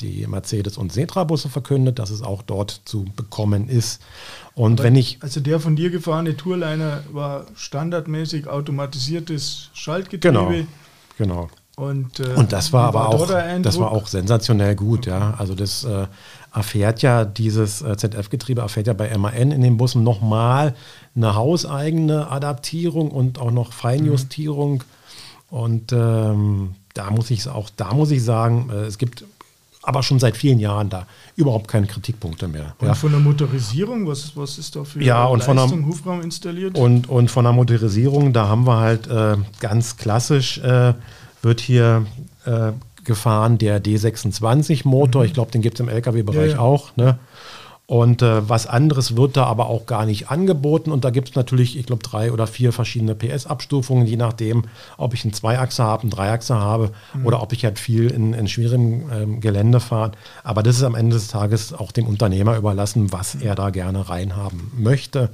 die 0.00 0.26
Mercedes- 0.26 0.76
und 0.76 0.92
Setra-Busse 0.92 1.48
verkündet, 1.48 2.00
dass 2.00 2.10
es 2.10 2.20
auch 2.20 2.42
dort 2.42 2.80
zu 2.86 3.04
bekommen 3.14 3.68
ist. 3.68 4.02
Und 4.56 4.80
Aber 4.80 4.88
wenn 4.88 4.96
ich. 4.96 5.18
Also 5.20 5.38
der 5.38 5.60
von 5.60 5.76
dir 5.76 5.90
gefahrene 5.90 6.36
Tourliner 6.36 7.04
war 7.12 7.46
standardmäßig 7.54 8.48
automatisiertes 8.48 9.70
Schaltgetriebe. 9.74 10.66
Genau. 11.16 11.46
Genau. 11.46 11.48
Und, 11.76 12.18
äh, 12.18 12.34
und 12.34 12.52
das 12.52 12.72
war 12.72 12.88
aber 12.88 13.08
auch, 13.10 13.30
das 13.62 13.78
war 13.78 13.92
auch 13.92 14.08
sensationell 14.08 14.74
gut, 14.74 15.06
okay. 15.06 15.10
ja. 15.10 15.34
Also 15.38 15.54
das 15.54 15.84
äh, 15.84 16.08
erfährt 16.52 17.02
ja 17.02 17.24
dieses 17.24 17.82
äh, 17.82 17.96
ZF-Getriebe 17.96 18.60
erfährt 18.60 18.86
ja 18.86 18.92
bei 18.92 19.16
MAN 19.16 19.52
in 19.52 19.62
den 19.62 19.76
Bussen 19.76 20.02
nochmal 20.02 20.74
eine 21.14 21.34
hauseigene 21.34 22.30
Adaptierung 22.30 23.10
und 23.10 23.38
auch 23.38 23.50
noch 23.50 23.72
Feinjustierung. 23.72 24.74
Mhm. 24.74 24.82
Und 25.50 25.92
ähm, 25.92 26.74
da 26.94 27.10
muss 27.10 27.30
ich 27.30 27.48
auch, 27.48 27.70
da 27.76 27.94
muss 27.94 28.10
ich 28.10 28.22
sagen, 28.22 28.70
äh, 28.70 28.84
es 28.84 28.98
gibt 28.98 29.24
aber 29.82 30.02
schon 30.02 30.18
seit 30.18 30.36
vielen 30.36 30.58
Jahren 30.58 30.90
da 30.90 31.06
überhaupt 31.36 31.68
keine 31.68 31.86
Kritikpunkte 31.86 32.48
mehr. 32.48 32.74
Und 32.78 32.88
ja. 32.88 32.94
von 32.94 33.10
der 33.10 33.20
Motorisierung, 33.20 34.06
was, 34.06 34.36
was 34.36 34.58
ist 34.58 34.76
da 34.76 34.84
für 34.84 35.02
ja, 35.02 35.24
und 35.24 35.38
Leistung, 35.38 35.56
von 35.56 35.78
der, 35.78 35.86
Hufraum 35.88 36.20
installiert? 36.20 36.76
Und, 36.76 37.08
und 37.08 37.30
von 37.30 37.44
der 37.44 37.54
Motorisierung, 37.54 38.34
da 38.34 38.48
haben 38.48 38.66
wir 38.66 38.76
halt 38.76 39.06
äh, 39.06 39.36
ganz 39.60 39.96
klassisch, 39.96 40.58
äh, 40.58 40.92
wird 41.40 41.60
hier 41.60 42.04
äh, 42.44 42.72
gefahren 43.08 43.58
der 43.58 43.82
D26-Motor. 43.82 45.22
Mhm. 45.22 45.26
Ich 45.26 45.34
glaube, 45.34 45.50
den 45.50 45.62
gibt 45.62 45.80
es 45.80 45.80
im 45.80 45.88
Lkw-Bereich 45.88 46.52
ja, 46.52 46.56
ja. 46.56 46.60
auch. 46.60 46.96
Ne? 46.96 47.18
Und 47.90 48.20
äh, 48.20 48.46
was 48.46 48.66
anderes 48.66 49.16
wird 49.16 49.38
da 49.38 49.44
aber 49.44 49.70
auch 49.70 49.86
gar 49.86 50.04
nicht 50.04 50.30
angeboten. 50.30 50.92
Und 50.92 51.06
da 51.06 51.10
gibt 51.10 51.30
es 51.30 51.34
natürlich, 51.34 51.78
ich 51.78 51.86
glaube, 51.86 52.02
drei 52.02 52.32
oder 52.32 52.46
vier 52.46 52.70
verschiedene 52.74 53.14
PS-Abstufungen, 53.14 54.06
je 54.06 54.16
nachdem, 54.16 54.64
ob 54.98 55.14
ich 55.14 55.24
einen 55.24 55.32
Zweiachser 55.32 55.84
habe, 55.84 56.02
einen 56.02 56.10
Dreiachser 56.10 56.60
habe 56.60 56.92
mhm. 57.14 57.24
oder 57.24 57.42
ob 57.42 57.54
ich 57.54 57.64
halt 57.64 57.78
viel 57.78 58.10
in, 58.10 58.34
in 58.34 58.46
schwierigem 58.46 59.10
ähm, 59.10 59.40
Gelände 59.40 59.80
fahre. 59.80 60.12
Aber 60.44 60.62
das 60.62 60.76
ist 60.76 60.82
am 60.82 60.94
Ende 60.94 61.16
des 61.16 61.28
Tages 61.28 61.72
auch 61.72 61.90
dem 61.90 62.06
Unternehmer 62.06 62.58
überlassen, 62.58 63.10
was 63.10 63.34
er 63.34 63.54
da 63.54 63.70
gerne 63.70 64.10
reinhaben 64.10 64.70
möchte. 64.76 65.30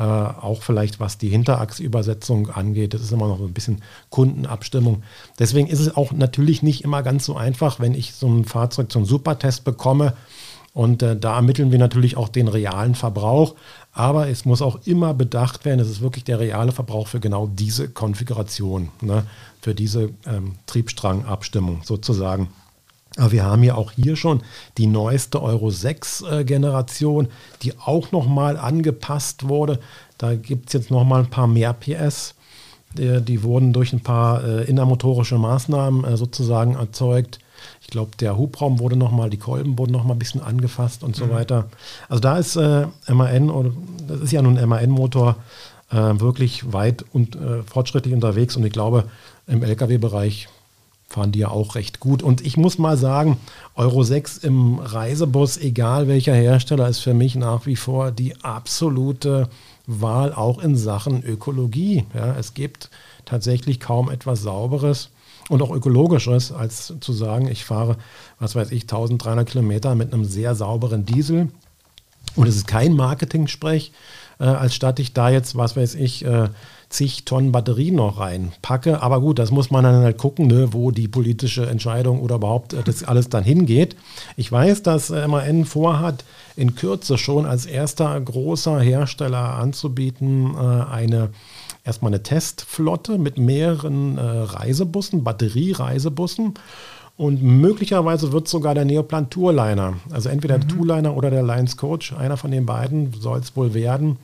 Äh, 0.00 0.02
auch 0.02 0.62
vielleicht 0.62 0.98
was 0.98 1.18
die 1.18 1.28
Hinterachsübersetzung 1.28 2.48
angeht. 2.48 2.94
Das 2.94 3.02
ist 3.02 3.12
immer 3.12 3.28
noch 3.28 3.38
ein 3.38 3.52
bisschen 3.52 3.82
Kundenabstimmung. 4.08 5.02
Deswegen 5.38 5.68
ist 5.68 5.78
es 5.78 5.94
auch 5.94 6.12
natürlich 6.12 6.62
nicht 6.62 6.84
immer 6.84 7.02
ganz 7.02 7.26
so 7.26 7.36
einfach, 7.36 7.80
wenn 7.80 7.92
ich 7.92 8.14
so 8.14 8.26
ein 8.26 8.46
Fahrzeug 8.46 8.90
zum 8.90 9.04
Supertest 9.04 9.62
bekomme 9.64 10.14
und 10.72 11.02
äh, 11.02 11.16
da 11.16 11.36
ermitteln 11.36 11.70
wir 11.70 11.78
natürlich 11.78 12.16
auch 12.16 12.30
den 12.30 12.48
realen 12.48 12.94
Verbrauch. 12.94 13.56
Aber 13.92 14.28
es 14.28 14.46
muss 14.46 14.62
auch 14.62 14.78
immer 14.86 15.12
bedacht 15.12 15.66
werden, 15.66 15.80
es 15.80 15.90
ist 15.90 16.00
wirklich 16.00 16.24
der 16.24 16.40
reale 16.40 16.72
Verbrauch 16.72 17.06
für 17.06 17.20
genau 17.20 17.46
diese 17.46 17.90
Konfiguration, 17.90 18.88
ne? 19.02 19.24
für 19.60 19.74
diese 19.74 20.14
ähm, 20.26 20.54
Triebstrangabstimmung 20.64 21.82
sozusagen. 21.84 22.48
Aber 23.16 23.32
wir 23.32 23.44
haben 23.44 23.62
ja 23.62 23.74
auch 23.74 23.92
hier 23.92 24.16
schon 24.16 24.42
die 24.78 24.86
neueste 24.86 25.42
Euro 25.42 25.70
6 25.70 26.22
äh, 26.22 26.44
Generation, 26.44 27.28
die 27.62 27.76
auch 27.78 28.12
nochmal 28.12 28.56
angepasst 28.56 29.48
wurde. 29.48 29.80
Da 30.18 30.34
gibt 30.34 30.68
es 30.68 30.74
jetzt 30.74 30.90
nochmal 30.90 31.22
ein 31.22 31.30
paar 31.30 31.46
mehr 31.46 31.72
PS. 31.72 32.34
Die, 32.92 33.44
wurden 33.44 33.72
durch 33.72 33.92
ein 33.92 34.00
paar 34.00 34.42
äh, 34.42 34.64
innermotorische 34.64 35.38
Maßnahmen 35.38 36.02
äh, 36.02 36.16
sozusagen 36.16 36.74
erzeugt. 36.74 37.38
Ich 37.80 37.86
glaube, 37.86 38.16
der 38.18 38.36
Hubraum 38.36 38.80
wurde 38.80 38.96
nochmal, 38.96 39.30
die 39.30 39.36
Kolben 39.36 39.78
wurden 39.78 39.92
nochmal 39.92 40.16
ein 40.16 40.18
bisschen 40.18 40.40
angefasst 40.40 41.04
und 41.04 41.14
so 41.14 41.26
mhm. 41.26 41.30
weiter. 41.30 41.68
Also 42.08 42.20
da 42.20 42.36
ist 42.36 42.56
äh, 42.56 42.86
MAN, 43.06 43.48
oder 43.48 43.70
das 44.08 44.22
ist 44.22 44.32
ja 44.32 44.42
nun 44.42 44.58
ein 44.58 44.68
MAN-Motor, 44.68 45.36
äh, 45.90 45.96
wirklich 45.96 46.72
weit 46.72 47.04
und 47.12 47.36
äh, 47.36 47.62
fortschrittlich 47.62 48.12
unterwegs 48.12 48.56
und 48.56 48.64
ich 48.64 48.72
glaube, 48.72 49.04
im 49.46 49.62
Lkw-Bereich 49.62 50.48
fahren 51.10 51.32
die 51.32 51.40
ja 51.40 51.48
auch 51.48 51.74
recht 51.74 51.98
gut. 51.98 52.22
Und 52.22 52.40
ich 52.46 52.56
muss 52.56 52.78
mal 52.78 52.96
sagen, 52.96 53.36
Euro 53.74 54.04
6 54.04 54.38
im 54.38 54.78
Reisebus, 54.78 55.58
egal 55.58 56.06
welcher 56.06 56.34
Hersteller, 56.34 56.88
ist 56.88 57.00
für 57.00 57.14
mich 57.14 57.34
nach 57.34 57.66
wie 57.66 57.76
vor 57.76 58.12
die 58.12 58.36
absolute 58.42 59.48
Wahl, 59.86 60.32
auch 60.32 60.62
in 60.62 60.76
Sachen 60.76 61.24
Ökologie. 61.24 62.04
Ja, 62.14 62.36
es 62.38 62.54
gibt 62.54 62.90
tatsächlich 63.24 63.80
kaum 63.80 64.08
etwas 64.08 64.42
Sauberes 64.42 65.10
und 65.48 65.62
auch 65.62 65.72
ökologisches, 65.72 66.52
als 66.52 66.94
zu 67.00 67.12
sagen, 67.12 67.48
ich 67.48 67.64
fahre, 67.64 67.96
was 68.38 68.54
weiß 68.54 68.70
ich, 68.70 68.82
1300 68.82 69.48
Kilometer 69.48 69.96
mit 69.96 70.14
einem 70.14 70.24
sehr 70.24 70.54
sauberen 70.54 71.04
Diesel. 71.04 71.48
Und 72.36 72.46
es 72.46 72.54
ist 72.54 72.68
kein 72.68 72.94
Marketing-Sprech, 72.94 73.90
äh, 74.38 74.44
als 74.44 74.76
statt 74.76 75.00
ich 75.00 75.12
da 75.12 75.28
jetzt, 75.28 75.56
was 75.56 75.76
weiß 75.76 75.96
ich, 75.96 76.24
äh, 76.24 76.48
zig 76.90 77.24
Tonnen 77.24 77.52
Batterien 77.52 77.94
noch 77.94 78.18
reinpacke. 78.18 79.00
Aber 79.00 79.20
gut, 79.20 79.38
das 79.38 79.50
muss 79.50 79.70
man 79.70 79.84
dann 79.84 80.02
halt 80.02 80.18
gucken, 80.18 80.48
ne, 80.48 80.72
wo 80.72 80.90
die 80.90 81.08
politische 81.08 81.66
Entscheidung 81.66 82.20
oder 82.20 82.34
überhaupt 82.36 82.74
äh, 82.74 82.82
das 82.82 83.04
alles 83.04 83.28
dann 83.28 83.44
hingeht. 83.44 83.96
Ich 84.36 84.52
weiß, 84.52 84.82
dass 84.82 85.10
äh, 85.10 85.26
MAN 85.26 85.64
vorhat, 85.64 86.24
in 86.56 86.74
Kürze 86.74 87.16
schon 87.16 87.46
als 87.46 87.64
erster 87.64 88.20
großer 88.20 88.80
Hersteller 88.80 89.54
anzubieten, 89.54 90.54
äh, 90.54 90.58
eine 90.58 91.30
erstmal 91.84 92.10
eine 92.10 92.22
Testflotte 92.22 93.16
mit 93.16 93.38
mehreren 93.38 94.18
äh, 94.18 94.20
Reisebussen, 94.20 95.24
Batterie-Reisebussen. 95.24 96.54
Und 97.16 97.42
möglicherweise 97.42 98.32
wird 98.32 98.48
sogar 98.48 98.74
der 98.74 98.86
Neoplan 98.86 99.28
Tourliner, 99.28 99.94
also 100.10 100.30
entweder 100.30 100.56
mhm. 100.56 100.60
der 100.60 100.68
Tourliner 100.76 101.16
oder 101.16 101.30
der 101.30 101.42
Lions 101.42 101.76
Coach, 101.76 102.14
einer 102.14 102.38
von 102.38 102.50
den 102.50 102.64
beiden 102.64 103.12
soll 103.12 103.40
es 103.40 103.54
wohl 103.56 103.74
werden, 103.74 104.16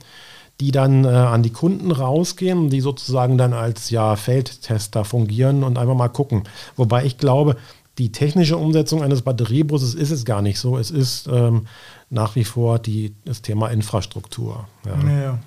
die 0.61 0.71
dann 0.71 1.05
äh, 1.05 1.09
an 1.09 1.43
die 1.43 1.51
Kunden 1.51 1.91
rausgehen, 1.91 2.71
die 2.71 2.81
sozusagen 2.81 3.37
dann 3.37 3.53
als 3.53 3.91
ja, 3.91 4.17
Feldtester 4.17 5.05
fungieren 5.05 5.63
und 5.65 5.77
einfach 5.77 5.95
mal 5.95 6.09
gucken. 6.09 6.45
Wobei 6.77 7.05
ich 7.05 7.19
glaube, 7.19 7.57
die 7.99 8.13
technische 8.13 8.57
Umsetzung 8.57 9.03
eines 9.03 9.23
Batteriebusses 9.23 9.95
ist 9.95 10.11
es 10.11 10.25
gar 10.25 10.43
nicht 10.43 10.59
so. 10.59 10.79
Es 10.79 10.91
ist 10.91 11.29
ähm, 11.29 11.67
nach 12.11 12.37
wie 12.37 12.45
vor 12.45 12.79
die, 12.79 13.15
das 13.25 13.43
Thema 13.43 13.69
Infrastruktur. 13.69 14.67
Ja. 14.85 14.97
Naja. 14.97 15.39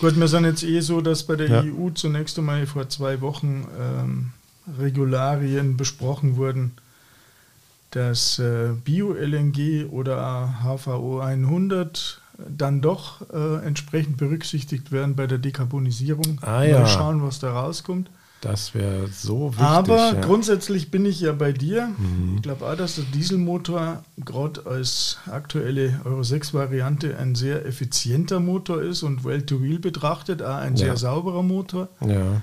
Gut, 0.00 0.18
wir 0.18 0.28
sind 0.28 0.44
jetzt 0.44 0.62
eh 0.62 0.80
so, 0.80 1.00
dass 1.00 1.24
bei 1.24 1.34
der 1.34 1.48
ja. 1.48 1.62
EU 1.62 1.90
zunächst 1.90 2.38
einmal 2.38 2.66
vor 2.66 2.88
zwei 2.88 3.20
Wochen 3.20 3.66
ähm, 3.80 4.32
Regularien 4.78 5.76
besprochen 5.76 6.36
wurden, 6.36 6.72
dass 7.90 8.38
äh, 8.38 8.70
Bio-LNG 8.84 9.86
oder 9.90 10.54
HVO 10.62 11.20
100 11.20 12.20
dann 12.38 12.80
doch 12.80 13.22
äh, 13.32 13.66
entsprechend 13.66 14.16
berücksichtigt 14.16 14.92
werden 14.92 15.16
bei 15.16 15.26
der 15.26 15.38
Dekarbonisierung. 15.38 16.38
Ah, 16.42 16.62
ja. 16.62 16.80
Mal 16.80 16.86
schauen, 16.86 17.22
was 17.22 17.40
da 17.40 17.52
rauskommt. 17.52 18.10
Das 18.40 18.72
wäre 18.72 19.08
so 19.08 19.50
wichtig. 19.50 19.64
Aber 19.64 20.14
ja. 20.14 20.20
grundsätzlich 20.20 20.92
bin 20.92 21.04
ich 21.06 21.20
ja 21.20 21.32
bei 21.32 21.50
dir. 21.52 21.88
Mhm. 21.98 22.36
Ich 22.36 22.42
glaube 22.42 22.66
auch, 22.66 22.76
dass 22.76 22.94
der 22.94 23.04
Dieselmotor 23.04 24.04
gerade 24.24 24.64
als 24.64 25.18
aktuelle 25.26 26.00
Euro 26.04 26.22
6 26.22 26.54
Variante 26.54 27.18
ein 27.18 27.34
sehr 27.34 27.66
effizienter 27.66 28.38
Motor 28.38 28.80
ist 28.80 29.02
und 29.02 29.24
Well-to-Wheel 29.24 29.80
betrachtet 29.80 30.42
auch 30.42 30.54
ein 30.54 30.76
ja. 30.76 30.86
sehr 30.86 30.96
sauberer 30.96 31.42
Motor. 31.42 31.88
Ja. 32.06 32.40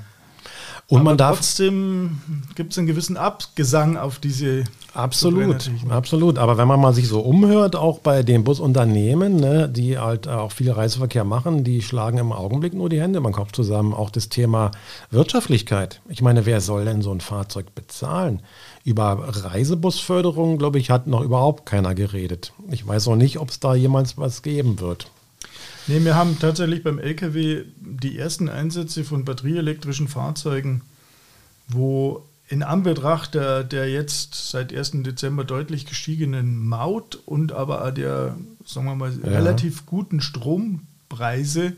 Und 0.87 0.97
Aber 0.97 1.05
man 1.05 1.17
darf. 1.17 1.37
Trotzdem 1.37 2.21
gibt 2.53 2.73
es 2.73 2.77
einen 2.77 2.85
gewissen 2.85 3.17
Abgesang 3.17 3.97
auf 3.97 4.19
diese. 4.19 4.65
Absolut, 4.93 5.69
absolut. 5.89 6.37
Aber 6.37 6.57
wenn 6.57 6.67
man 6.67 6.79
mal 6.79 6.93
sich 6.93 7.07
so 7.07 7.19
umhört, 7.19 7.75
auch 7.75 7.99
bei 7.99 8.23
den 8.23 8.43
Busunternehmen, 8.43 9.35
ne, 9.35 9.67
die 9.67 9.97
halt 9.97 10.27
auch 10.27 10.51
viel 10.51 10.71
Reiseverkehr 10.71 11.25
machen, 11.25 11.63
die 11.63 11.81
schlagen 11.81 12.19
im 12.19 12.31
Augenblick 12.31 12.73
nur 12.73 12.87
die 12.87 13.01
Hände 13.01 13.17
im 13.17 13.31
Kopf 13.31 13.51
zusammen. 13.51 13.93
Auch 13.93 14.09
das 14.09 14.29
Thema 14.29 14.71
Wirtschaftlichkeit. 15.09 16.01
Ich 16.07 16.21
meine, 16.21 16.45
wer 16.45 16.61
soll 16.61 16.85
denn 16.85 17.01
so 17.01 17.11
ein 17.11 17.19
Fahrzeug 17.19 17.73
bezahlen? 17.73 18.41
Über 18.83 19.17
Reisebusförderung, 19.27 20.59
glaube 20.59 20.77
ich, 20.77 20.91
hat 20.91 21.07
noch 21.07 21.21
überhaupt 21.21 21.65
keiner 21.65 21.95
geredet. 21.95 22.53
Ich 22.69 22.87
weiß 22.87 23.07
auch 23.07 23.15
nicht, 23.15 23.39
ob 23.39 23.49
es 23.49 23.59
da 23.59 23.73
jemals 23.73 24.17
was 24.17 24.43
geben 24.43 24.79
wird. 24.79 25.07
Nee, 25.87 26.03
wir 26.03 26.15
haben 26.15 26.39
tatsächlich 26.39 26.83
beim 26.83 26.99
LKW 26.99 27.63
die 27.77 28.17
ersten 28.17 28.49
Einsätze 28.49 29.03
von 29.03 29.25
batterieelektrischen 29.25 30.07
Fahrzeugen, 30.07 30.81
wo 31.67 32.25
in 32.47 32.63
Anbetracht 32.63 33.33
der, 33.33 33.63
der 33.63 33.89
jetzt 33.89 34.51
seit 34.51 34.73
1. 34.73 35.03
Dezember 35.03 35.43
deutlich 35.43 35.85
gestiegenen 35.85 36.67
Maut 36.67 37.19
und 37.25 37.51
aber 37.51 37.85
auch 37.85 37.91
der, 37.91 38.35
sagen 38.65 38.85
wir 38.85 38.95
mal, 38.95 39.11
ja. 39.11 39.29
relativ 39.29 39.85
guten 39.85 40.21
Strompreise 40.21 41.73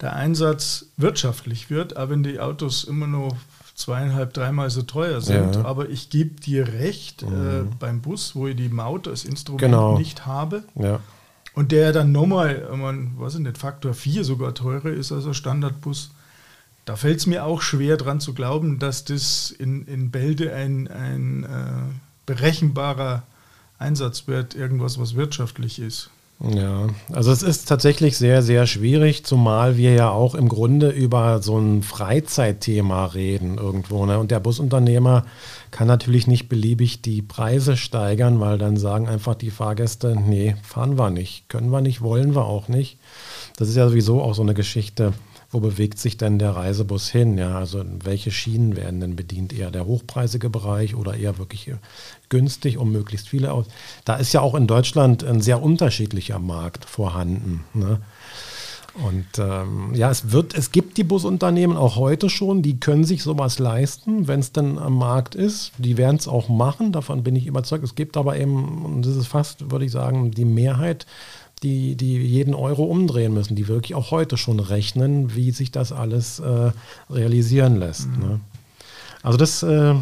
der 0.00 0.14
Einsatz 0.14 0.86
wirtschaftlich 0.96 1.70
wird, 1.70 1.96
auch 1.96 2.10
wenn 2.10 2.22
die 2.22 2.40
Autos 2.40 2.84
immer 2.84 3.06
noch 3.06 3.36
zweieinhalb, 3.74 4.32
dreimal 4.34 4.70
so 4.70 4.82
teuer 4.82 5.20
sind. 5.20 5.56
Ja. 5.56 5.64
Aber 5.64 5.88
ich 5.88 6.10
gebe 6.10 6.40
dir 6.40 6.68
recht, 6.68 7.22
äh, 7.22 7.26
mhm. 7.26 7.32
äh, 7.32 7.74
beim 7.78 8.00
Bus, 8.02 8.34
wo 8.34 8.46
ich 8.46 8.56
die 8.56 8.68
Maut 8.68 9.08
als 9.08 9.24
Instrument 9.24 9.60
genau. 9.60 9.98
nicht 9.98 10.26
habe, 10.26 10.64
ja. 10.74 11.00
Und 11.54 11.70
der 11.70 11.92
dann 11.92 12.12
nochmal, 12.12 12.68
man 12.76 13.18
weiß 13.18 13.34
ich 13.34 13.40
nicht, 13.40 13.58
Faktor 13.58 13.94
4 13.94 14.24
sogar 14.24 14.54
teurer 14.54 14.90
ist 14.90 15.12
als 15.12 15.26
ein 15.26 15.34
Standardbus. 15.34 16.10
Da 16.84 16.96
fällt 16.96 17.18
es 17.18 17.26
mir 17.26 17.44
auch 17.44 17.62
schwer 17.62 17.96
dran 17.96 18.20
zu 18.20 18.34
glauben, 18.34 18.78
dass 18.78 19.04
das 19.04 19.50
in, 19.50 19.86
in 19.86 20.10
Bälde 20.10 20.54
ein, 20.54 20.88
ein 20.88 21.44
äh, 21.44 21.94
berechenbarer 22.26 23.22
Einsatz 23.78 24.26
wird, 24.26 24.54
irgendwas, 24.54 24.98
was 24.98 25.14
wirtschaftlich 25.14 25.78
ist. 25.78 26.10
Ja, 26.40 26.88
also 27.12 27.30
es 27.30 27.42
ist 27.42 27.68
tatsächlich 27.68 28.18
sehr, 28.18 28.42
sehr 28.42 28.66
schwierig, 28.66 29.24
zumal 29.24 29.76
wir 29.76 29.94
ja 29.94 30.10
auch 30.10 30.34
im 30.34 30.48
Grunde 30.48 30.90
über 30.90 31.40
so 31.40 31.58
ein 31.58 31.82
Freizeitthema 31.82 33.06
reden 33.06 33.56
irgendwo. 33.56 34.04
Ne? 34.04 34.18
Und 34.18 34.30
der 34.30 34.40
Busunternehmer 34.40 35.24
kann 35.70 35.86
natürlich 35.86 36.26
nicht 36.26 36.48
beliebig 36.48 37.00
die 37.02 37.22
Preise 37.22 37.76
steigern, 37.76 38.40
weil 38.40 38.58
dann 38.58 38.76
sagen 38.76 39.08
einfach 39.08 39.36
die 39.36 39.50
Fahrgäste, 39.50 40.16
nee, 40.20 40.56
fahren 40.62 40.98
wir 40.98 41.10
nicht, 41.10 41.48
können 41.48 41.70
wir 41.70 41.80
nicht, 41.80 42.02
wollen 42.02 42.34
wir 42.34 42.44
auch 42.44 42.68
nicht. 42.68 42.98
Das 43.56 43.68
ist 43.68 43.76
ja 43.76 43.88
sowieso 43.88 44.20
auch 44.20 44.34
so 44.34 44.42
eine 44.42 44.54
Geschichte 44.54 45.14
wo 45.54 45.60
bewegt 45.60 46.00
sich 46.00 46.16
denn 46.16 46.40
der 46.40 46.56
Reisebus 46.56 47.08
hin? 47.08 47.38
Ja, 47.38 47.56
also 47.58 47.84
welche 48.02 48.32
Schienen 48.32 48.76
werden 48.76 49.00
denn 49.00 49.14
bedient? 49.14 49.52
Eher 49.52 49.70
der 49.70 49.86
hochpreisige 49.86 50.50
Bereich 50.50 50.96
oder 50.96 51.14
eher 51.14 51.38
wirklich 51.38 51.70
günstig, 52.28 52.76
um 52.76 52.90
möglichst 52.90 53.28
viele 53.28 53.52
aus? 53.52 53.66
Da 54.04 54.16
ist 54.16 54.32
ja 54.32 54.40
auch 54.40 54.56
in 54.56 54.66
Deutschland 54.66 55.22
ein 55.22 55.40
sehr 55.40 55.62
unterschiedlicher 55.62 56.40
Markt 56.40 56.84
vorhanden. 56.84 57.64
Ne? 57.72 58.00
Und 58.94 59.26
ähm, 59.38 59.92
ja, 59.94 60.10
es 60.10 60.30
wird, 60.30 60.54
es 60.54 60.70
gibt 60.70 60.98
die 60.98 61.04
Busunternehmen 61.04 61.76
auch 61.76 61.96
heute 61.96 62.30
schon, 62.30 62.62
die 62.62 62.78
können 62.78 63.04
sich 63.04 63.22
sowas 63.22 63.58
leisten, 63.58 64.28
wenn 64.28 64.40
es 64.40 64.52
dann 64.52 64.78
am 64.78 64.96
Markt 64.98 65.34
ist. 65.34 65.72
Die 65.78 65.96
werden 65.96 66.16
es 66.16 66.28
auch 66.28 66.48
machen, 66.48 66.92
davon 66.92 67.22
bin 67.22 67.34
ich 67.34 67.46
überzeugt. 67.46 67.82
Es 67.84 67.94
gibt 67.94 68.16
aber 68.16 68.36
eben, 68.36 68.84
und 68.84 69.06
das 69.06 69.16
ist 69.16 69.26
fast, 69.26 69.70
würde 69.70 69.84
ich 69.84 69.92
sagen, 69.92 70.30
die 70.30 70.44
Mehrheit 70.44 71.06
die, 71.64 71.96
die 71.96 72.18
jeden 72.18 72.54
Euro 72.54 72.84
umdrehen 72.84 73.34
müssen, 73.34 73.56
die 73.56 73.66
wirklich 73.66 73.94
auch 73.94 74.10
heute 74.10 74.36
schon 74.36 74.60
rechnen, 74.60 75.34
wie 75.34 75.50
sich 75.50 75.72
das 75.72 75.90
alles 75.90 76.38
äh, 76.38 76.72
realisieren 77.10 77.78
lässt. 77.78 78.08
Mhm. 78.08 78.18
Ne? 78.18 78.40
Also 79.22 79.38
das 79.38 79.62
äh, 79.62 79.94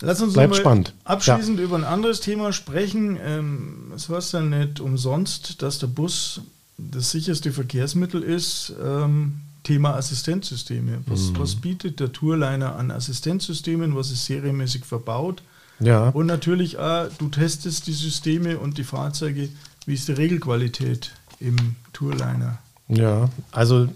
Lass 0.00 0.20
uns 0.20 0.34
bleibt 0.34 0.54
spannend. 0.54 0.94
abschließend 1.04 1.58
ja. 1.58 1.64
über 1.64 1.76
ein 1.76 1.84
anderes 1.84 2.20
Thema 2.20 2.52
sprechen. 2.52 3.18
Ähm, 3.20 3.92
es 3.96 4.08
war 4.08 4.20
ja 4.20 4.40
nicht 4.40 4.78
umsonst, 4.78 5.60
dass 5.62 5.80
der 5.80 5.88
Bus 5.88 6.42
das 6.76 7.10
sicherste 7.10 7.50
Verkehrsmittel 7.50 8.22
ist. 8.22 8.72
Ähm, 8.82 9.40
Thema 9.64 9.96
Assistenzsysteme. 9.96 11.00
Was, 11.06 11.30
mhm. 11.30 11.38
was, 11.40 11.56
bietet 11.56 12.00
der 12.00 12.12
Tourliner 12.12 12.76
an 12.76 12.90
Assistenzsystemen? 12.90 13.96
Was 13.96 14.10
ist 14.10 14.24
serienmäßig 14.24 14.84
verbaut? 14.84 15.42
Ja. 15.80 16.08
Und 16.10 16.26
natürlich, 16.26 16.78
auch, 16.78 17.08
du 17.18 17.28
testest 17.28 17.86
die 17.86 17.92
Systeme 17.92 18.58
und 18.58 18.78
die 18.78 18.84
Fahrzeuge 18.84 19.48
wie 19.88 19.94
ist 19.94 20.06
die 20.06 20.12
Regelqualität 20.12 21.12
im 21.40 21.56
Tourliner? 21.94 22.58
Ja, 22.88 23.30
also 23.52 23.88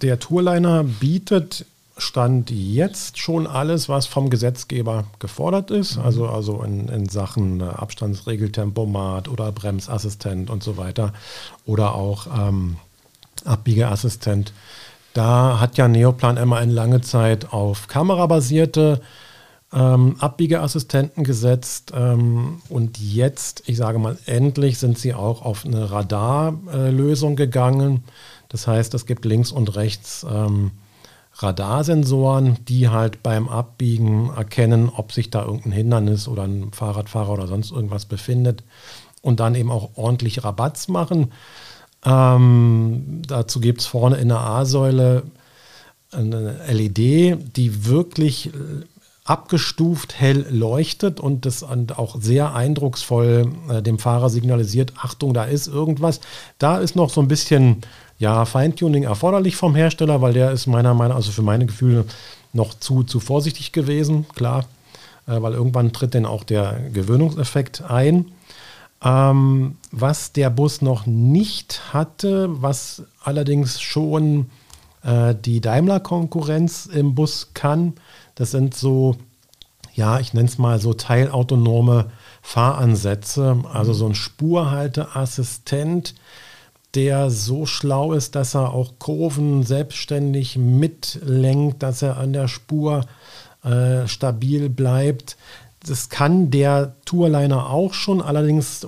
der 0.00 0.18
Tourliner 0.18 0.84
bietet 0.84 1.66
Stand 1.98 2.50
jetzt 2.50 3.18
schon 3.18 3.46
alles, 3.46 3.90
was 3.90 4.06
vom 4.06 4.30
Gesetzgeber 4.30 5.04
gefordert 5.18 5.70
ist, 5.70 5.96
mhm. 5.96 6.02
also, 6.02 6.28
also 6.28 6.62
in, 6.62 6.88
in 6.88 7.08
Sachen 7.10 7.60
Abstandsregeltempomat 7.60 9.28
oder 9.28 9.52
Bremsassistent 9.52 10.48
und 10.48 10.62
so 10.62 10.78
weiter 10.78 11.12
oder 11.66 11.94
auch 11.94 12.26
ähm, 12.48 12.76
Abbiegeassistent. 13.44 14.54
Da 15.12 15.60
hat 15.60 15.76
ja 15.76 15.88
Neoplan 15.88 16.38
immer 16.38 16.56
eine 16.56 16.72
lange 16.72 17.02
Zeit 17.02 17.52
auf 17.52 17.86
kamerabasierte 17.86 19.02
ähm, 19.76 20.16
Abbiegeassistenten 20.20 21.22
gesetzt 21.22 21.92
ähm, 21.94 22.62
und 22.70 22.98
jetzt, 22.98 23.62
ich 23.66 23.76
sage 23.76 23.98
mal, 23.98 24.16
endlich 24.24 24.78
sind 24.78 24.96
sie 24.98 25.12
auch 25.12 25.42
auf 25.42 25.66
eine 25.66 25.90
Radarlösung 25.90 27.34
äh, 27.34 27.36
gegangen. 27.36 28.04
Das 28.48 28.66
heißt, 28.66 28.94
es 28.94 29.04
gibt 29.04 29.26
links 29.26 29.52
und 29.52 29.76
rechts 29.76 30.24
ähm, 30.28 30.70
Radarsensoren, 31.34 32.56
die 32.64 32.88
halt 32.88 33.22
beim 33.22 33.48
Abbiegen 33.48 34.30
erkennen, 34.34 34.88
ob 34.88 35.12
sich 35.12 35.28
da 35.28 35.44
irgendein 35.44 35.72
Hindernis 35.72 36.26
oder 36.26 36.44
ein 36.44 36.72
Fahrradfahrer 36.72 37.32
oder 37.32 37.46
sonst 37.46 37.70
irgendwas 37.70 38.06
befindet 38.06 38.64
und 39.20 39.40
dann 39.40 39.54
eben 39.54 39.70
auch 39.70 39.90
ordentlich 39.96 40.42
Rabatz 40.42 40.88
machen. 40.88 41.32
Ähm, 42.02 43.20
dazu 43.26 43.60
gibt 43.60 43.82
es 43.82 43.86
vorne 43.86 44.16
in 44.16 44.28
der 44.28 44.40
A-Säule 44.40 45.24
eine 46.12 46.60
LED, 46.72 47.56
die 47.56 47.84
wirklich 47.84 48.50
abgestuft 49.26 50.18
hell 50.18 50.46
leuchtet 50.50 51.20
und 51.20 51.46
das 51.46 51.64
auch 51.64 52.16
sehr 52.20 52.54
eindrucksvoll 52.54 53.52
äh, 53.68 53.82
dem 53.82 53.98
Fahrer 53.98 54.30
signalisiert, 54.30 54.94
Achtung, 54.96 55.34
da 55.34 55.44
ist 55.44 55.66
irgendwas. 55.66 56.20
Da 56.58 56.78
ist 56.78 56.96
noch 56.96 57.10
so 57.10 57.20
ein 57.20 57.28
bisschen 57.28 57.82
ja, 58.18 58.44
Feintuning 58.44 59.02
erforderlich 59.02 59.56
vom 59.56 59.74
Hersteller, 59.74 60.22
weil 60.22 60.32
der 60.32 60.52
ist 60.52 60.66
meiner 60.66 60.94
Meinung 60.94 61.10
nach, 61.10 61.16
also 61.16 61.32
für 61.32 61.42
meine 61.42 61.66
Gefühle, 61.66 62.06
noch 62.52 62.72
zu, 62.74 63.02
zu 63.02 63.20
vorsichtig 63.20 63.72
gewesen, 63.72 64.26
klar, 64.34 64.64
äh, 65.26 65.42
weil 65.42 65.52
irgendwann 65.52 65.92
tritt 65.92 66.14
dann 66.14 66.24
auch 66.24 66.44
der 66.44 66.78
Gewöhnungseffekt 66.92 67.82
ein. 67.82 68.26
Ähm, 69.04 69.76
was 69.90 70.32
der 70.32 70.50
Bus 70.50 70.80
noch 70.82 71.04
nicht 71.04 71.92
hatte, 71.92 72.48
was 72.62 73.02
allerdings 73.22 73.80
schon 73.80 74.46
äh, 75.02 75.34
die 75.34 75.60
Daimler-Konkurrenz 75.60 76.86
im 76.86 77.14
Bus 77.14 77.50
kann, 77.52 77.94
das 78.36 78.52
sind 78.52 78.74
so, 78.74 79.16
ja, 79.94 80.20
ich 80.20 80.32
nenne 80.32 80.48
es 80.48 80.58
mal 80.58 80.78
so 80.78 80.94
teilautonome 80.94 82.12
Fahransätze, 82.42 83.64
also 83.72 83.92
so 83.92 84.06
ein 84.06 84.14
Spurhalteassistent, 84.14 86.14
der 86.94 87.30
so 87.30 87.66
schlau 87.66 88.12
ist, 88.12 88.36
dass 88.36 88.54
er 88.54 88.72
auch 88.72 88.98
Kurven 88.98 89.64
selbstständig 89.64 90.56
mitlenkt, 90.56 91.82
dass 91.82 92.02
er 92.02 92.18
an 92.18 92.32
der 92.32 92.46
Spur 92.46 93.04
äh, 93.64 94.06
stabil 94.06 94.68
bleibt. 94.68 95.36
Das 95.86 96.08
kann 96.08 96.50
der 96.50 96.96
Tourliner 97.04 97.70
auch 97.70 97.94
schon, 97.94 98.20
allerdings 98.20 98.86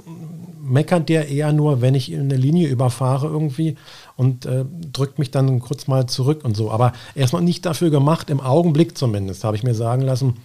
meckert 0.61 1.09
der 1.09 1.29
eher 1.29 1.53
nur, 1.53 1.81
wenn 1.81 1.95
ich 1.95 2.13
in 2.13 2.21
eine 2.21 2.37
Linie 2.37 2.69
überfahre 2.69 3.27
irgendwie 3.27 3.77
und 4.17 4.47
äh, 4.47 4.65
drückt 4.93 5.19
mich 5.19 5.31
dann 5.31 5.61
kurz 5.61 5.87
mal 5.87 6.07
zurück 6.07 6.45
und 6.45 6.57
so. 6.57 6.71
Aber 6.71 6.93
er 7.15 7.25
ist 7.25 7.33
noch 7.33 7.41
nicht 7.41 7.65
dafür 7.65 7.91
gemacht, 7.91 8.31
im 8.31 8.41
Augenblick 8.41 8.99
zumindest, 8.99 9.45
habe 9.45 9.57
ich 9.57 9.63
mir 9.63 9.75
sagen 9.75 10.03
lassen, 10.03 10.37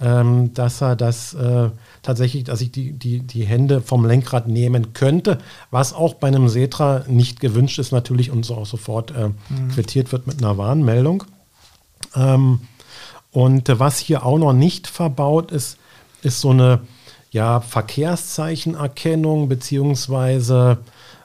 ähm, 0.00 0.52
dass 0.54 0.80
er 0.80 0.96
das 0.96 1.34
äh, 1.34 1.70
tatsächlich, 2.02 2.44
dass 2.44 2.60
ich 2.60 2.72
die, 2.72 2.92
die, 2.92 3.20
die 3.20 3.44
Hände 3.44 3.80
vom 3.80 4.04
Lenkrad 4.04 4.48
nehmen 4.48 4.92
könnte, 4.92 5.38
was 5.70 5.92
auch 5.92 6.14
bei 6.14 6.28
einem 6.28 6.48
Setra 6.48 7.04
nicht 7.06 7.40
gewünscht 7.40 7.78
ist 7.78 7.92
natürlich 7.92 8.30
und 8.30 8.44
so 8.44 8.56
auch 8.56 8.66
sofort 8.66 9.10
äh, 9.12 9.28
mhm. 9.28 9.68
quittiert 9.74 10.12
wird 10.12 10.26
mit 10.26 10.42
einer 10.42 10.56
Warnmeldung. 10.56 11.24
Ähm, 12.14 12.60
und 13.30 13.68
was 13.78 13.98
hier 13.98 14.26
auch 14.26 14.38
noch 14.38 14.52
nicht 14.52 14.88
verbaut 14.88 15.52
ist, 15.52 15.76
ist 16.22 16.40
so 16.40 16.50
eine 16.50 16.80
ja, 17.30 17.60
Verkehrszeichenerkennung 17.60 19.48
beziehungsweise 19.48 20.78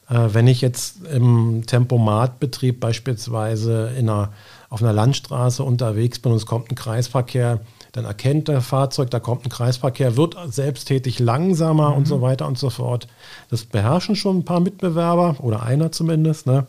äh, 0.09 0.29
wenn 0.33 0.47
ich 0.47 0.61
jetzt 0.61 1.05
im 1.07 1.63
Tempomatbetrieb 1.65 2.79
beispielsweise 2.79 3.91
in 3.97 4.09
einer, 4.09 4.31
auf 4.69 4.81
einer 4.81 4.93
Landstraße 4.93 5.63
unterwegs 5.63 6.19
bin 6.19 6.31
und 6.31 6.37
es 6.37 6.45
kommt 6.45 6.71
ein 6.71 6.75
Kreisverkehr, 6.75 7.59
dann 7.91 8.05
erkennt 8.05 8.49
der 8.49 8.61
Fahrzeug, 8.61 9.09
da 9.09 9.19
kommt 9.19 9.45
ein 9.45 9.49
Kreisverkehr, 9.49 10.17
wird 10.17 10.35
selbsttätig 10.47 11.19
langsamer 11.19 11.91
mhm. 11.91 11.97
und 11.97 12.07
so 12.07 12.21
weiter 12.21 12.45
und 12.45 12.57
so 12.57 12.69
fort. 12.69 13.07
Das 13.49 13.63
beherrschen 13.63 14.15
schon 14.15 14.39
ein 14.39 14.45
paar 14.45 14.59
Mitbewerber 14.59 15.37
oder 15.39 15.63
einer 15.63 15.91
zumindest, 15.91 16.45
ne? 16.45 16.67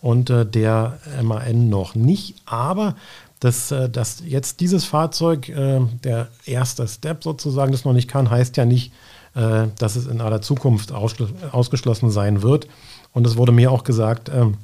Und 0.00 0.30
äh, 0.30 0.44
der 0.44 0.98
MAN 1.22 1.68
noch 1.68 1.94
nicht. 1.94 2.34
Aber 2.44 2.96
dass, 3.42 3.72
äh, 3.72 3.90
dass 3.90 4.22
jetzt 4.24 4.60
dieses 4.60 4.84
Fahrzeug, 4.84 5.48
äh, 5.48 5.80
der 6.04 6.28
erste 6.46 6.86
Step 6.86 7.24
sozusagen, 7.24 7.72
das 7.72 7.84
noch 7.84 7.92
nicht 7.92 8.08
kann, 8.08 8.30
heißt 8.30 8.56
ja 8.56 8.64
nicht, 8.64 8.92
äh, 9.34 9.66
dass 9.78 9.96
es 9.96 10.06
in 10.06 10.20
aller 10.20 10.40
Zukunft 10.42 10.92
ausgeschlossen 10.92 12.10
sein 12.10 12.42
wird. 12.42 12.68
Und 13.12 13.26
es 13.26 13.36
wurde 13.36 13.50
mir 13.50 13.72
auch 13.72 13.82
gesagt, 13.82 14.30
ähm, 14.32 14.58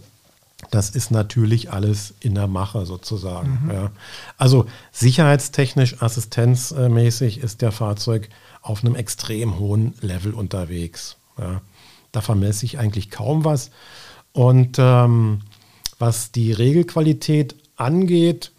das 0.71 0.91
ist 0.91 1.11
natürlich 1.11 1.73
alles 1.73 2.15
in 2.21 2.37
der 2.37 2.47
Mache 2.47 2.87
sozusagen. 2.87 3.63
Mhm. 3.65 3.71
Ja. 3.71 3.91
Also 4.37 4.67
sicherheitstechnisch, 4.93 6.01
assistenzmäßig 6.01 7.39
ist 7.39 7.63
der 7.63 7.73
Fahrzeug 7.73 8.29
auf 8.63 8.85
einem 8.85 8.95
extrem 8.95 9.59
hohen 9.59 9.95
Level 10.01 10.35
unterwegs. 10.35 11.17
Ja. 11.37 11.63
Da 12.13 12.21
vermesse 12.21 12.65
ich 12.65 12.79
eigentlich 12.79 13.11
kaum 13.11 13.45
was. 13.45 13.71
Und 14.33 14.77
ähm, 14.79 15.41
was 15.99 16.31
die 16.31 16.53
Regelqualität 16.53 17.57
angeht, 17.77 18.53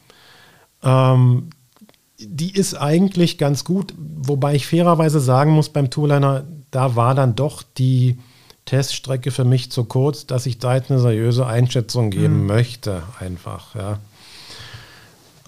ähm, 0.84 1.50
die 2.20 2.54
ist 2.54 2.76
eigentlich 2.76 3.38
ganz 3.38 3.64
gut, 3.64 3.94
wobei 3.98 4.56
ich 4.56 4.68
fairerweise 4.68 5.20
sagen 5.20 5.52
muss, 5.52 5.70
beim 5.70 5.90
Tooliner, 5.90 6.44
da 6.72 6.96
war 6.96 7.16
dann 7.16 7.36
doch 7.36 7.64
die 7.78 8.18
Teststrecke 8.66 9.32
für 9.32 9.46
mich 9.46 9.72
zu 9.72 9.86
kurz, 9.86 10.28
dass 10.28 10.46
ich 10.46 10.60
da 10.60 10.76
jetzt 10.76 10.92
eine 10.92 11.00
seriöse 11.00 11.46
Einschätzung 11.48 12.12
geben 12.12 12.42
mhm. 12.42 12.46
möchte, 12.48 13.04
einfach, 13.20 13.76
ja. 13.76 14.00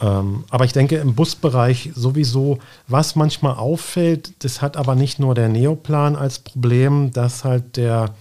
Ähm, 0.02 0.46
aber 0.50 0.66
ich 0.66 0.74
denke, 0.74 0.96
im 0.96 1.14
Busbereich 1.14 1.92
sowieso, 1.94 2.58
was 2.88 3.16
manchmal 3.16 3.56
auffällt, 3.56 4.44
das 4.44 4.62
hat 4.62 4.76
aber 4.76 4.96
nicht 4.96 5.20
nur 5.20 5.36
der 5.36 5.50
Neoplan 5.50 6.16
als 6.16 6.40
Problem, 6.40 7.12
dass 7.12 7.44
halt 7.44 7.78
der 7.78 8.16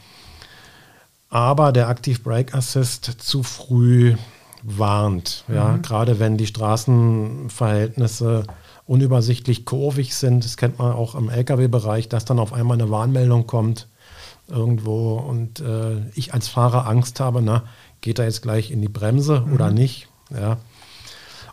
aber 1.31 1.73
der 1.73 1.89
Active 1.89 2.19
Brake 2.21 2.53
Assist 2.55 3.05
zu 3.05 3.43
früh 3.45 4.17
warnt. 4.63 5.45
Ja, 5.49 5.69
mhm. 5.69 5.83
gerade 5.83 6.19
wenn 6.19 6.37
die 6.37 6.47
Straßenverhältnisse 6.47 8.45
unübersichtlich 8.87 9.65
kurvig 9.65 10.17
sind. 10.17 10.45
Das 10.45 10.57
kennt 10.57 10.79
man 10.79 10.93
auch 10.93 11.15
im 11.15 11.29
Lkw-Bereich, 11.29 12.09
dass 12.09 12.25
dann 12.25 12.39
auf 12.41 12.53
einmal 12.53 12.81
eine 12.81 12.91
Warnmeldung 12.91 13.47
kommt. 13.47 13.87
irgendwo 14.49 15.15
und 15.15 15.61
äh, 15.61 16.01
ich 16.15 16.35
als 16.35 16.49
Fahrer 16.49 16.89
Angst 16.89 17.21
habe, 17.21 17.41
na, 17.41 17.63
geht 18.01 18.19
er 18.19 18.25
jetzt 18.25 18.43
gleich 18.43 18.73
in 18.73 18.83
die 18.83 18.89
Bremse 18.89 19.45
mhm. 19.47 19.53
oder 19.53 19.71
nicht? 19.71 20.09
Ja. 20.31 20.59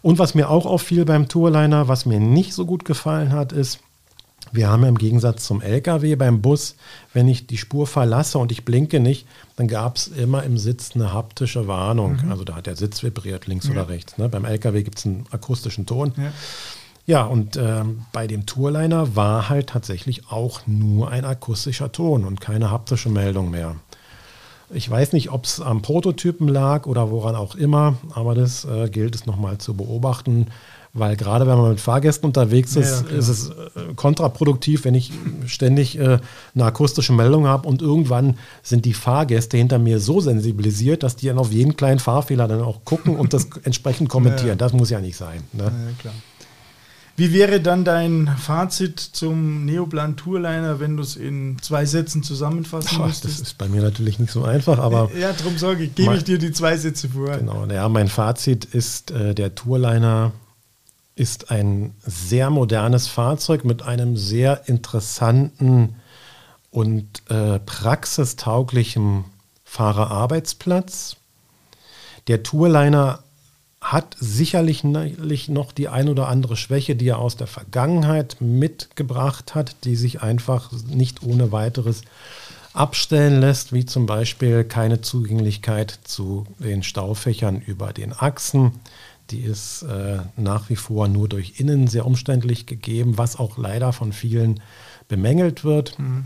Und 0.02 0.20
was 0.20 0.36
mir 0.36 0.50
auch 0.50 0.66
auffiel 0.66 1.06
beim 1.06 1.28
Tourliner, 1.28 1.88
was 1.88 2.06
mir 2.06 2.20
nicht 2.20 2.54
so 2.54 2.66
gut 2.66 2.86
gefallen 2.86 3.34
hat, 3.34 3.52
ist, 3.52 3.80
wir 4.52 4.70
haben 4.70 4.84
im 4.84 4.98
Gegensatz 4.98 5.46
zum 5.46 5.62
LKW 5.62 6.16
beim 6.16 6.42
Bus, 6.42 6.76
wenn 7.14 7.28
ich 7.28 7.48
die 7.48 7.58
Spur 7.58 7.88
verlasse 7.88 8.38
und 8.38 8.52
ich 8.52 8.66
blinke 8.66 9.00
nicht, 9.00 9.28
dann 9.56 9.68
gab 9.68 9.98
es 9.98 10.08
immer 10.08 10.44
im 10.44 10.58
Sitz 10.58 10.92
eine 10.96 11.14
haptische 11.14 11.68
Warnung. 11.68 12.20
Mhm. 12.24 12.32
Also 12.32 12.44
da 12.44 12.56
hat 12.56 12.68
der 12.68 12.76
Sitz 12.76 13.04
vibriert, 13.04 13.48
links 13.48 13.66
ja. 13.68 13.74
oder 13.74 13.90
rechts. 13.90 14.18
Ne? 14.18 14.30
Beim 14.30 14.46
LKW 14.46 14.84
gibt 14.84 15.00
es 15.00 15.06
einen 15.06 15.26
akustischen 15.32 15.86
Ton. 15.86 16.14
Ja. 16.18 16.32
Ja, 17.08 17.24
und 17.24 17.56
äh, 17.56 17.86
bei 18.12 18.28
dem 18.28 18.46
Tourliner 18.46 19.16
war 19.16 19.48
halt 19.48 19.68
tatsächlich 19.70 20.30
auch 20.30 20.68
nur 20.68 21.10
ein 21.10 21.24
akustischer 21.24 21.94
Ton 21.94 22.26
und 22.26 22.42
keine 22.42 22.70
haptische 22.70 23.08
Meldung 23.08 23.50
mehr. 23.50 23.78
Ich 24.70 24.90
weiß 24.90 25.14
nicht, 25.14 25.32
ob 25.32 25.46
es 25.46 25.62
am 25.62 25.82
Prototypen 25.82 26.50
lag 26.50 26.86
oder 26.86 27.10
woran 27.10 27.36
auch 27.36 27.56
immer, 27.56 27.96
aber 28.14 28.36
das 28.36 28.66
äh, 28.66 28.90
gilt 28.90 29.16
es 29.16 29.26
nochmal 29.26 29.58
zu 29.58 29.74
beobachten, 29.74 30.48
weil 31.00 31.16
gerade 31.16 31.48
wenn 31.48 31.58
man 31.58 31.70
mit 31.72 31.80
Fahrgästen 31.80 32.28
unterwegs 32.28 32.76
ist, 32.76 33.04
ja, 33.06 33.12
ja, 33.12 33.18
ist 33.18 33.28
es 33.28 33.50
äh, 33.50 33.94
kontraproduktiv, 33.96 34.86
wenn 34.86 34.96
ich 34.96 35.12
ständig 35.46 35.98
äh, 35.98 36.20
eine 36.56 36.66
akustische 36.66 37.14
Meldung 37.14 37.48
habe 37.48 37.68
und 37.68 37.82
irgendwann 37.82 38.38
sind 38.64 38.86
die 38.86 38.94
Fahrgäste 38.94 39.58
hinter 39.58 39.80
mir 39.80 40.00
so 40.00 40.20
sensibilisiert, 40.22 41.04
dass 41.04 41.16
die 41.16 41.28
dann 41.28 41.38
auf 41.38 41.52
jeden 41.52 41.76
kleinen 41.76 42.00
Fahrfehler 42.00 42.48
dann 42.48 42.62
auch 42.62 42.84
gucken 42.86 43.16
und 43.16 43.34
das 43.34 43.48
entsprechend 43.64 44.10
kommentieren. 44.10 44.50
Ja, 44.50 44.56
das 44.56 44.74
muss 44.74 44.90
ja 44.90 45.00
nicht 45.00 45.18
sein. 45.18 45.44
Ne? 45.54 45.72
Wie 47.20 47.34
wäre 47.34 47.60
dann 47.60 47.84
dein 47.84 48.28
Fazit 48.38 49.00
zum 49.00 49.66
Neoplan 49.66 50.18
Tourliner, 50.18 50.80
wenn 50.80 50.98
du 50.98 51.02
es 51.02 51.16
in 51.16 51.58
zwei 51.64 51.84
Sätzen 51.84 52.22
zusammenfassen 52.22 53.00
Ach, 53.02 53.08
müsstest? 53.08 53.42
Das 53.42 53.48
ist 53.48 53.58
bei 53.58 53.68
mir 53.68 53.82
natürlich 53.82 54.20
nicht 54.20 54.32
so 54.32 54.44
einfach, 54.44 54.78
aber. 54.78 55.10
Ja, 55.20 55.34
darum 55.34 55.58
sage 55.58 55.86
ich, 55.86 55.96
gebe 55.96 56.16
ich 56.16 56.24
dir 56.26 56.38
die 56.38 56.52
zwei 56.52 56.78
Sätze 56.78 57.10
vor. 57.10 57.36
Genau, 57.36 57.66
ja, 57.66 57.90
mein 57.90 58.08
Fazit 58.08 58.66
ist, 58.66 59.10
äh, 59.10 59.34
der 59.34 59.56
Tourliner 59.56 60.32
ist 61.18 61.52
ein 61.52 61.96
sehr 62.06 62.50
modernes 62.50 63.08
Fahrzeug 63.08 63.66
mit 63.66 63.82
einem 63.82 64.18
sehr 64.18 64.68
interessanten 64.68 65.96
und 66.70 67.08
äh, 67.30 67.60
praxistauglichen 67.60 69.26
Fahrerarbeitsplatz. 69.64 71.18
Der 72.28 72.44
Tourliner 72.44 73.24
hat 73.82 74.16
sicherlich 74.20 74.84
noch 74.84 75.72
die 75.72 75.88
ein 75.88 76.10
oder 76.10 76.28
andere 76.28 76.56
Schwäche, 76.56 76.96
die 76.96 77.08
er 77.08 77.20
aus 77.20 77.36
der 77.36 77.48
Vergangenheit 77.48 78.38
mitgebracht 78.40 79.56
hat, 79.56 79.76
die 79.86 79.96
sich 79.96 80.22
einfach 80.22 80.72
nicht 80.88 81.24
ohne 81.24 81.52
weiteres 81.52 82.02
abstellen 82.74 83.42
lässt, 83.42 83.74
wie 83.74 83.86
zum 83.86 84.06
Beispiel 84.06 84.64
keine 84.64 85.02
Zugänglichkeit 85.02 86.00
zu 86.04 86.46
den 86.60 86.84
Staufächern 86.84 87.62
über 87.62 87.92
den 87.94 88.14
Achsen. 88.14 88.74
Die 89.32 89.42
ist 89.42 89.84
äh, 89.84 90.20
nach 90.38 90.70
wie 90.70 90.76
vor 90.76 91.08
nur 91.08 91.28
durch 91.28 91.60
innen 91.60 91.88
sehr 91.88 92.06
umständlich 92.06 92.66
gegeben, 92.66 93.18
was 93.18 93.38
auch 93.38 93.58
leider 93.58 93.92
von 93.94 94.14
vielen 94.14 94.62
bemängelt 95.08 95.64
wird. 95.64 95.98
Mhm. 96.00 96.26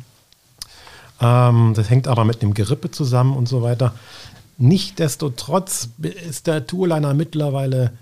Ähm, 1.19 1.73
das 1.75 1.89
hängt 1.89 2.07
aber 2.07 2.25
mit 2.25 2.41
dem 2.41 2.53
Gerippe 2.53 2.91
zusammen 2.91 3.35
und 3.35 3.47
so 3.47 3.61
weiter. 3.61 3.93
Nichtsdestotrotz 4.57 5.89
ist 6.29 6.47
der 6.47 6.67
Tourliner 6.67 7.13
mittlerweile 7.13 7.93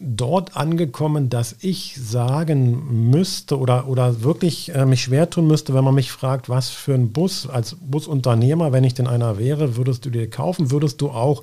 dort 0.00 0.56
angekommen, 0.56 1.28
dass 1.28 1.56
ich 1.60 1.96
sagen 2.00 3.10
müsste 3.10 3.58
oder, 3.58 3.88
oder 3.88 4.22
wirklich 4.22 4.74
äh, 4.74 4.86
mich 4.86 5.02
schwer 5.02 5.28
tun 5.28 5.46
müsste, 5.46 5.74
wenn 5.74 5.84
man 5.84 5.94
mich 5.94 6.12
fragt, 6.12 6.48
was 6.48 6.68
für 6.68 6.94
ein 6.94 7.10
Bus 7.12 7.48
als 7.48 7.74
Busunternehmer, 7.80 8.70
wenn 8.70 8.84
ich 8.84 8.94
denn 8.94 9.08
einer 9.08 9.38
wäre, 9.38 9.76
würdest 9.76 10.04
du 10.04 10.10
dir 10.10 10.30
kaufen? 10.30 10.70
Würdest 10.70 11.00
du 11.00 11.10
auch 11.10 11.42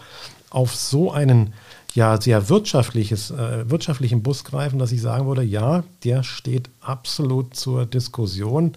auf 0.56 0.74
so 0.74 1.12
einen 1.12 1.54
ja, 1.94 2.20
sehr 2.20 2.50
wirtschaftliches, 2.50 3.32
äh, 3.32 3.70
wirtschaftlichen 3.70 4.24
Bus 4.24 4.44
greifen, 4.44 4.80
dass 4.80 4.92
ich 4.92 5.02
sagen 5.02 5.28
würde, 5.28 5.44
ja, 5.44 5.84
der 6.04 6.24
steht 6.24 6.70
absolut 6.82 7.56
zur 7.56 7.86
Diskussion. 7.86 8.74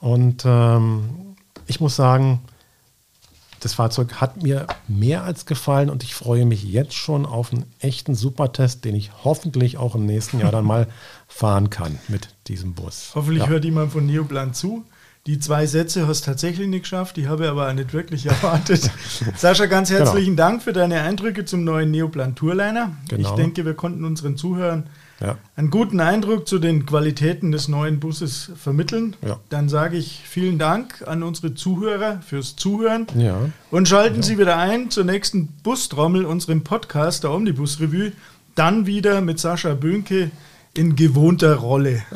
Und 0.00 0.44
ähm, 0.46 1.36
ich 1.66 1.80
muss 1.80 1.96
sagen, 1.96 2.40
das 3.60 3.74
Fahrzeug 3.74 4.14
hat 4.20 4.42
mir 4.42 4.66
mehr 4.88 5.24
als 5.24 5.46
gefallen 5.46 5.88
und 5.88 6.02
ich 6.02 6.14
freue 6.14 6.44
mich 6.44 6.64
jetzt 6.64 6.94
schon 6.94 7.24
auf 7.24 7.52
einen 7.52 7.64
echten 7.80 8.14
Supertest, 8.14 8.84
den 8.84 8.94
ich 8.94 9.10
hoffentlich 9.24 9.78
auch 9.78 9.94
im 9.94 10.04
nächsten 10.04 10.38
Jahr 10.40 10.52
dann 10.52 10.66
mal 10.66 10.86
fahren 11.28 11.70
kann 11.70 11.98
mit 12.08 12.28
diesem 12.46 12.74
Bus. 12.74 13.12
Hoffentlich 13.14 13.44
ja. 13.44 13.48
hört 13.48 13.64
jemand 13.64 13.92
von 13.92 14.06
Neoplan 14.06 14.52
zu. 14.52 14.84
Die 15.26 15.38
zwei 15.38 15.64
Sätze 15.64 16.06
hast 16.06 16.26
du 16.26 16.30
tatsächlich 16.32 16.68
nicht 16.68 16.82
geschafft, 16.82 17.16
die 17.16 17.28
habe 17.28 17.44
ich 17.44 17.50
aber 17.50 17.66
auch 17.66 17.72
nicht 17.72 17.94
wirklich 17.94 18.26
erwartet. 18.26 18.90
Sascha, 19.36 19.64
ganz 19.66 19.88
herzlichen 19.88 20.36
genau. 20.36 20.48
Dank 20.48 20.62
für 20.62 20.74
deine 20.74 21.00
Eindrücke 21.00 21.46
zum 21.46 21.64
neuen 21.64 21.90
Neoplan 21.90 22.34
Tourliner. 22.34 22.92
Genau. 23.08 23.30
Ich 23.30 23.34
denke, 23.34 23.64
wir 23.64 23.72
konnten 23.72 24.04
unseren 24.04 24.36
Zuhörern 24.36 24.86
ja. 25.20 25.38
einen 25.56 25.70
guten 25.70 26.00
Eindruck 26.00 26.46
zu 26.46 26.58
den 26.58 26.84
Qualitäten 26.84 27.52
des 27.52 27.68
neuen 27.68 28.00
Busses 28.00 28.52
vermitteln. 28.54 29.16
Ja. 29.26 29.40
Dann 29.48 29.70
sage 29.70 29.96
ich 29.96 30.20
vielen 30.26 30.58
Dank 30.58 31.02
an 31.06 31.22
unsere 31.22 31.54
Zuhörer 31.54 32.20
fürs 32.20 32.56
Zuhören 32.56 33.06
ja. 33.16 33.48
und 33.70 33.88
schalten 33.88 34.22
Sie 34.22 34.36
wieder 34.36 34.58
ein 34.58 34.90
zur 34.90 35.04
nächsten 35.04 35.46
Bustrommel, 35.62 36.26
unserem 36.26 36.64
Podcast 36.64 37.24
der 37.24 37.32
Omnibus 37.32 37.80
Revue. 37.80 38.12
Dann 38.56 38.84
wieder 38.84 39.22
mit 39.22 39.38
Sascha 39.38 39.72
Bönke 39.72 40.30
in 40.74 40.96
gewohnter 40.96 41.54
Rolle. 41.54 42.02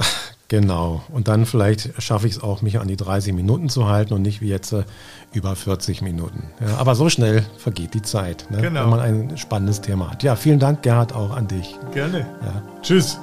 Genau. 0.49 1.03
Und 1.13 1.29
dann 1.29 1.45
vielleicht 1.45 2.03
schaffe 2.03 2.27
ich 2.27 2.37
es 2.37 2.43
auch, 2.43 2.63
mich 2.63 2.81
an 2.81 2.89
die 2.89 2.97
30 2.97 3.35
Minuten 3.35 3.69
zu 3.69 3.87
halten 3.87 4.15
und 4.15 4.23
nicht 4.23 4.41
wie 4.41 4.49
jetzt 4.49 4.73
äh, 4.73 4.85
über 5.33 5.55
40 5.55 6.01
Minuten. 6.01 6.45
Ja, 6.61 6.79
aber 6.79 6.95
so 6.95 7.11
schnell 7.11 7.45
vergeht 7.59 7.93
die 7.93 8.03
Zeit, 8.03 8.51
ne, 8.51 8.63
genau. 8.63 8.85
wenn 8.85 8.91
man 8.91 9.01
ein 9.01 9.37
spannendes 9.37 9.83
Thema 9.83 10.11
hat. 10.11 10.23
Ja, 10.23 10.37
vielen 10.37 10.59
Dank, 10.59 10.83
Gerhard, 10.83 11.15
auch 11.15 11.37
an 11.37 11.49
dich. 11.49 11.77
Gerne. 11.93 12.27
Ja. 12.43 12.63
Tschüss. 12.81 13.19